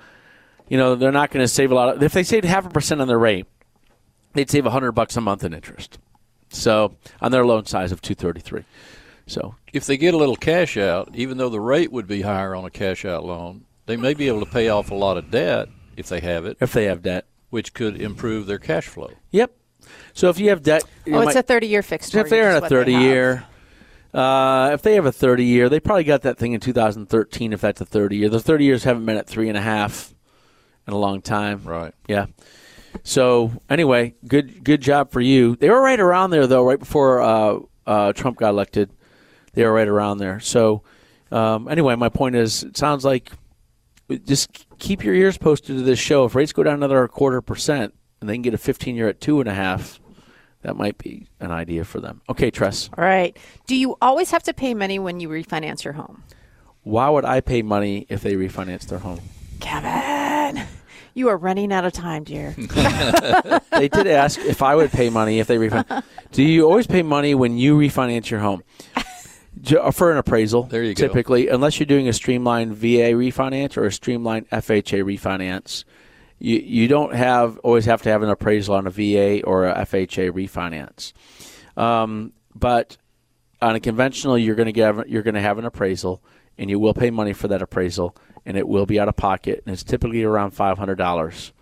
you 0.68 0.76
know 0.76 0.94
they're 0.94 1.12
not 1.12 1.30
going 1.30 1.42
to 1.42 1.48
save 1.48 1.72
a 1.72 1.74
lot. 1.74 1.96
Of, 1.96 2.02
if 2.02 2.12
they 2.12 2.22
saved 2.22 2.44
half 2.44 2.66
a 2.66 2.70
percent 2.70 3.00
on 3.00 3.08
their 3.08 3.18
rate, 3.18 3.46
they'd 4.34 4.50
save 4.50 4.64
a 4.64 4.70
100 4.70 4.92
bucks 4.92 5.16
a 5.16 5.20
month 5.20 5.44
in 5.44 5.52
interest. 5.52 5.98
So 6.50 6.96
on 7.20 7.32
their 7.32 7.44
loan 7.44 7.66
size 7.66 7.92
of 7.92 8.00
233. 8.00 8.64
So 9.26 9.56
If 9.72 9.84
they 9.84 9.98
get 9.98 10.14
a 10.14 10.16
little 10.16 10.36
cash 10.36 10.76
out, 10.78 11.10
even 11.14 11.36
though 11.36 11.50
the 11.50 11.60
rate 11.60 11.92
would 11.92 12.06
be 12.06 12.22
higher 12.22 12.54
on 12.54 12.64
a 12.64 12.70
cash 12.70 13.04
out 13.04 13.24
loan, 13.24 13.66
they 13.84 13.96
may 13.96 14.14
be 14.14 14.28
able 14.28 14.40
to 14.40 14.50
pay 14.50 14.70
off 14.70 14.90
a 14.90 14.94
lot 14.94 15.18
of 15.18 15.30
debt 15.30 15.68
if 15.96 16.08
they 16.08 16.20
have 16.20 16.46
it, 16.46 16.56
if 16.60 16.72
they 16.72 16.84
have 16.84 17.02
debt. 17.02 17.26
which 17.50 17.74
could 17.74 18.00
improve 18.00 18.46
their 18.46 18.58
cash 18.58 18.86
flow. 18.86 19.10
Yep. 19.30 19.52
So 20.18 20.28
if 20.30 20.40
you 20.40 20.48
have 20.48 20.64
debt, 20.64 20.82
you 21.06 21.14
Oh, 21.14 21.20
it's 21.20 21.26
might- 21.26 21.36
a 21.36 21.42
thirty-year 21.44 21.80
fixed. 21.80 22.12
if 22.12 22.28
they're 22.28 22.50
in 22.50 22.54
a 22.54 22.56
is 22.56 22.62
what 22.62 22.70
they 22.70 22.76
30 22.76 22.92
have. 22.94 23.02
year, 23.02 23.44
uh, 24.12 24.70
if 24.72 24.82
they 24.82 24.94
have 24.96 25.06
a 25.06 25.12
30 25.12 25.44
year, 25.44 25.68
they 25.68 25.78
probably 25.78 26.02
got 26.02 26.22
that 26.22 26.38
thing 26.38 26.54
in 26.54 26.58
2013. 26.60 27.52
If 27.52 27.60
that's 27.60 27.80
a 27.80 27.84
30 27.84 28.16
year, 28.16 28.28
the 28.28 28.40
30 28.40 28.64
years 28.64 28.82
haven't 28.82 29.06
been 29.06 29.16
at 29.16 29.28
three 29.28 29.48
and 29.48 29.56
a 29.56 29.60
half 29.60 30.12
in 30.88 30.92
a 30.92 30.98
long 30.98 31.22
time. 31.22 31.62
Right. 31.64 31.94
Yeah. 32.08 32.26
So 33.04 33.52
anyway, 33.70 34.14
good 34.26 34.64
good 34.64 34.80
job 34.80 35.12
for 35.12 35.20
you. 35.20 35.54
They 35.54 35.70
were 35.70 35.80
right 35.80 36.00
around 36.00 36.30
there 36.30 36.48
though, 36.48 36.64
right 36.66 36.80
before 36.80 37.22
uh, 37.22 37.58
uh, 37.86 38.12
Trump 38.12 38.38
got 38.38 38.48
elected. 38.50 38.90
They 39.52 39.62
were 39.64 39.72
right 39.72 39.86
around 39.86 40.18
there. 40.18 40.40
So 40.40 40.82
um, 41.30 41.68
anyway, 41.68 41.94
my 41.94 42.08
point 42.08 42.34
is, 42.34 42.64
it 42.64 42.76
sounds 42.76 43.04
like 43.04 43.30
just 44.26 44.66
keep 44.80 45.04
your 45.04 45.14
ears 45.14 45.38
posted 45.38 45.76
to 45.76 45.82
this 45.84 46.00
show. 46.00 46.24
If 46.24 46.34
rates 46.34 46.52
go 46.52 46.64
down 46.64 46.74
another 46.74 47.06
quarter 47.06 47.40
percent 47.40 47.94
and 48.20 48.28
they 48.28 48.34
can 48.34 48.42
get 48.42 48.52
a 48.52 48.58
15 48.58 48.96
year 48.96 49.06
at 49.08 49.20
two 49.20 49.38
and 49.38 49.48
a 49.48 49.54
half, 49.54 50.00
that 50.62 50.76
might 50.76 50.98
be 50.98 51.26
an 51.40 51.50
idea 51.50 51.84
for 51.84 52.00
them. 52.00 52.20
Okay, 52.28 52.50
Tress. 52.50 52.90
All 52.96 53.04
right. 53.04 53.36
Do 53.66 53.76
you 53.76 53.96
always 54.00 54.30
have 54.30 54.42
to 54.44 54.54
pay 54.54 54.74
money 54.74 54.98
when 54.98 55.20
you 55.20 55.28
refinance 55.28 55.84
your 55.84 55.92
home? 55.94 56.22
Why 56.82 57.08
would 57.08 57.24
I 57.24 57.40
pay 57.40 57.62
money 57.62 58.06
if 58.08 58.22
they 58.22 58.34
refinance 58.34 58.86
their 58.86 58.98
home? 58.98 59.20
Kevin. 59.60 60.64
You 61.14 61.28
are 61.28 61.36
running 61.36 61.72
out 61.72 61.84
of 61.84 61.92
time, 61.92 62.24
dear. 62.24 62.50
they 63.72 63.88
did 63.88 64.06
ask 64.06 64.38
if 64.40 64.62
I 64.62 64.74
would 64.74 64.90
pay 64.90 65.10
money 65.10 65.40
if 65.40 65.46
they 65.48 65.56
refinance. 65.56 66.04
Do 66.32 66.42
you 66.42 66.64
always 66.66 66.86
pay 66.86 67.02
money 67.02 67.34
when 67.34 67.58
you 67.58 67.76
refinance 67.76 68.30
your 68.30 68.40
home? 68.40 68.62
Uh, 69.76 69.90
for 69.90 70.12
an 70.12 70.18
appraisal, 70.18 70.62
There 70.64 70.84
you 70.84 70.94
go. 70.94 71.06
typically, 71.06 71.48
unless 71.48 71.80
you're 71.80 71.86
doing 71.86 72.08
a 72.08 72.12
streamlined 72.12 72.74
VA 72.76 73.12
refinance 73.14 73.76
or 73.76 73.84
a 73.86 73.92
streamlined 73.92 74.48
FHA 74.50 75.02
refinance, 75.02 75.82
you 76.38 76.56
you 76.56 76.88
don't 76.88 77.14
have 77.14 77.58
always 77.58 77.84
have 77.86 78.02
to 78.02 78.10
have 78.10 78.22
an 78.22 78.30
appraisal 78.30 78.74
on 78.74 78.86
a 78.86 78.90
VA 78.90 79.42
or 79.44 79.66
a 79.66 79.84
FHA 79.84 80.32
refinance. 80.32 81.12
Um, 81.80 82.32
but 82.54 82.96
on 83.60 83.74
a 83.74 83.80
conventional, 83.80 84.38
you're 84.38 84.54
going 84.54 84.66
to 84.66 84.72
get 84.72 85.08
you're 85.08 85.22
going 85.22 85.34
to 85.34 85.40
have 85.40 85.58
an 85.58 85.64
appraisal, 85.64 86.22
and 86.56 86.70
you 86.70 86.78
will 86.78 86.94
pay 86.94 87.10
money 87.10 87.32
for 87.32 87.48
that 87.48 87.62
appraisal, 87.62 88.16
and 88.46 88.56
it 88.56 88.66
will 88.66 88.86
be 88.86 88.98
out 89.00 89.08
of 89.08 89.16
pocket, 89.16 89.62
and 89.64 89.72
it's 89.72 89.82
typically 89.82 90.22
around 90.22 90.52
five 90.52 90.78
hundred 90.78 90.96
dollars. 90.96 91.52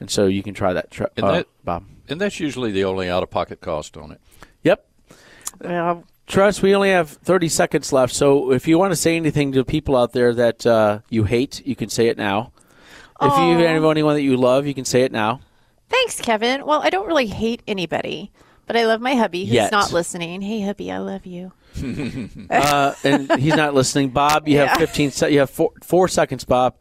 And 0.00 0.10
so 0.10 0.26
you 0.26 0.42
can 0.42 0.52
try 0.52 0.72
that, 0.72 0.90
tr- 0.90 1.04
And 1.16 1.24
uh, 1.24 1.44
Bob. 1.62 1.84
And 2.08 2.20
that's 2.20 2.40
usually 2.40 2.72
the 2.72 2.84
only 2.84 3.08
out 3.08 3.22
of 3.22 3.30
pocket 3.30 3.60
cost 3.60 3.96
on 3.96 4.10
it. 4.10 4.20
Yep. 4.64 4.84
well, 5.60 6.04
Tress, 6.26 6.60
we 6.60 6.74
only 6.74 6.90
have 6.90 7.08
30 7.08 7.48
seconds 7.48 7.92
left. 7.92 8.12
So 8.12 8.50
if 8.50 8.66
you 8.66 8.78
want 8.78 8.90
to 8.92 8.96
say 8.96 9.14
anything 9.14 9.52
to 9.52 9.64
people 9.64 9.96
out 9.96 10.12
there 10.12 10.34
that 10.34 10.66
uh, 10.66 11.00
you 11.08 11.22
hate, 11.24 11.64
you 11.64 11.76
can 11.76 11.88
say 11.88 12.08
it 12.08 12.16
now. 12.16 12.52
If 13.24 13.38
you 13.38 13.64
have 13.66 13.84
anyone 13.84 14.14
that 14.14 14.22
you 14.22 14.36
love, 14.36 14.66
you 14.66 14.74
can 14.74 14.84
say 14.84 15.02
it 15.02 15.12
now. 15.12 15.40
thanks, 15.88 16.20
Kevin. 16.20 16.64
Well, 16.66 16.80
I 16.82 16.90
don't 16.90 17.06
really 17.06 17.26
hate 17.26 17.62
anybody, 17.68 18.30
but 18.66 18.76
I 18.76 18.86
love 18.86 19.00
my 19.00 19.14
hubby 19.14 19.44
who's 19.44 19.54
Yet. 19.54 19.72
not 19.72 19.92
listening. 19.92 20.40
Hey, 20.42 20.60
hubby, 20.62 20.90
I 20.90 20.98
love 20.98 21.26
you. 21.26 21.52
Uh, 22.50 22.94
and 23.04 23.30
he's 23.40 23.54
not 23.56 23.74
listening. 23.74 24.10
Bob, 24.10 24.46
you 24.48 24.58
have 24.58 24.68
Yeah. 24.68 24.76
15 24.76 25.10
se- 25.10 25.32
You 25.32 25.38
have 25.40 25.50
four, 25.50 25.70
four 25.82 26.08
seconds, 26.08 26.44
Bob. 26.44 26.74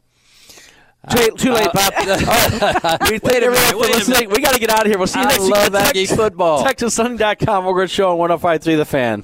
Too, 1.09 1.31
too 1.37 1.51
late, 1.53 1.69
Bob. 1.73 1.93
Oh, 1.97 2.97
we 3.09 3.17
thank 3.19 3.41
everyone 3.43 3.57
for 3.71 3.77
wait 3.77 3.89
a 3.93 3.97
listening. 3.97 4.29
We 4.29 4.39
got 4.41 4.53
to 4.53 4.59
get 4.59 4.69
out 4.69 4.81
of 4.81 4.87
here. 4.87 4.97
We'll 4.97 5.07
see 5.07 5.19
you 5.19 5.25
I 5.25 5.29
next 5.29 5.41
week. 5.43 5.51
love 5.51 5.75
on 5.75 5.81
Aggie 5.81 6.05
Tex- 6.05 6.15
football. 6.15 6.63
TexasLending.com. 6.65 7.65
We're 7.65 7.73
going 7.73 7.87
to 7.87 7.93
show 7.93 8.11
on 8.11 8.17
1053 8.17 8.75
The 8.75 8.85
Fan. 8.85 9.23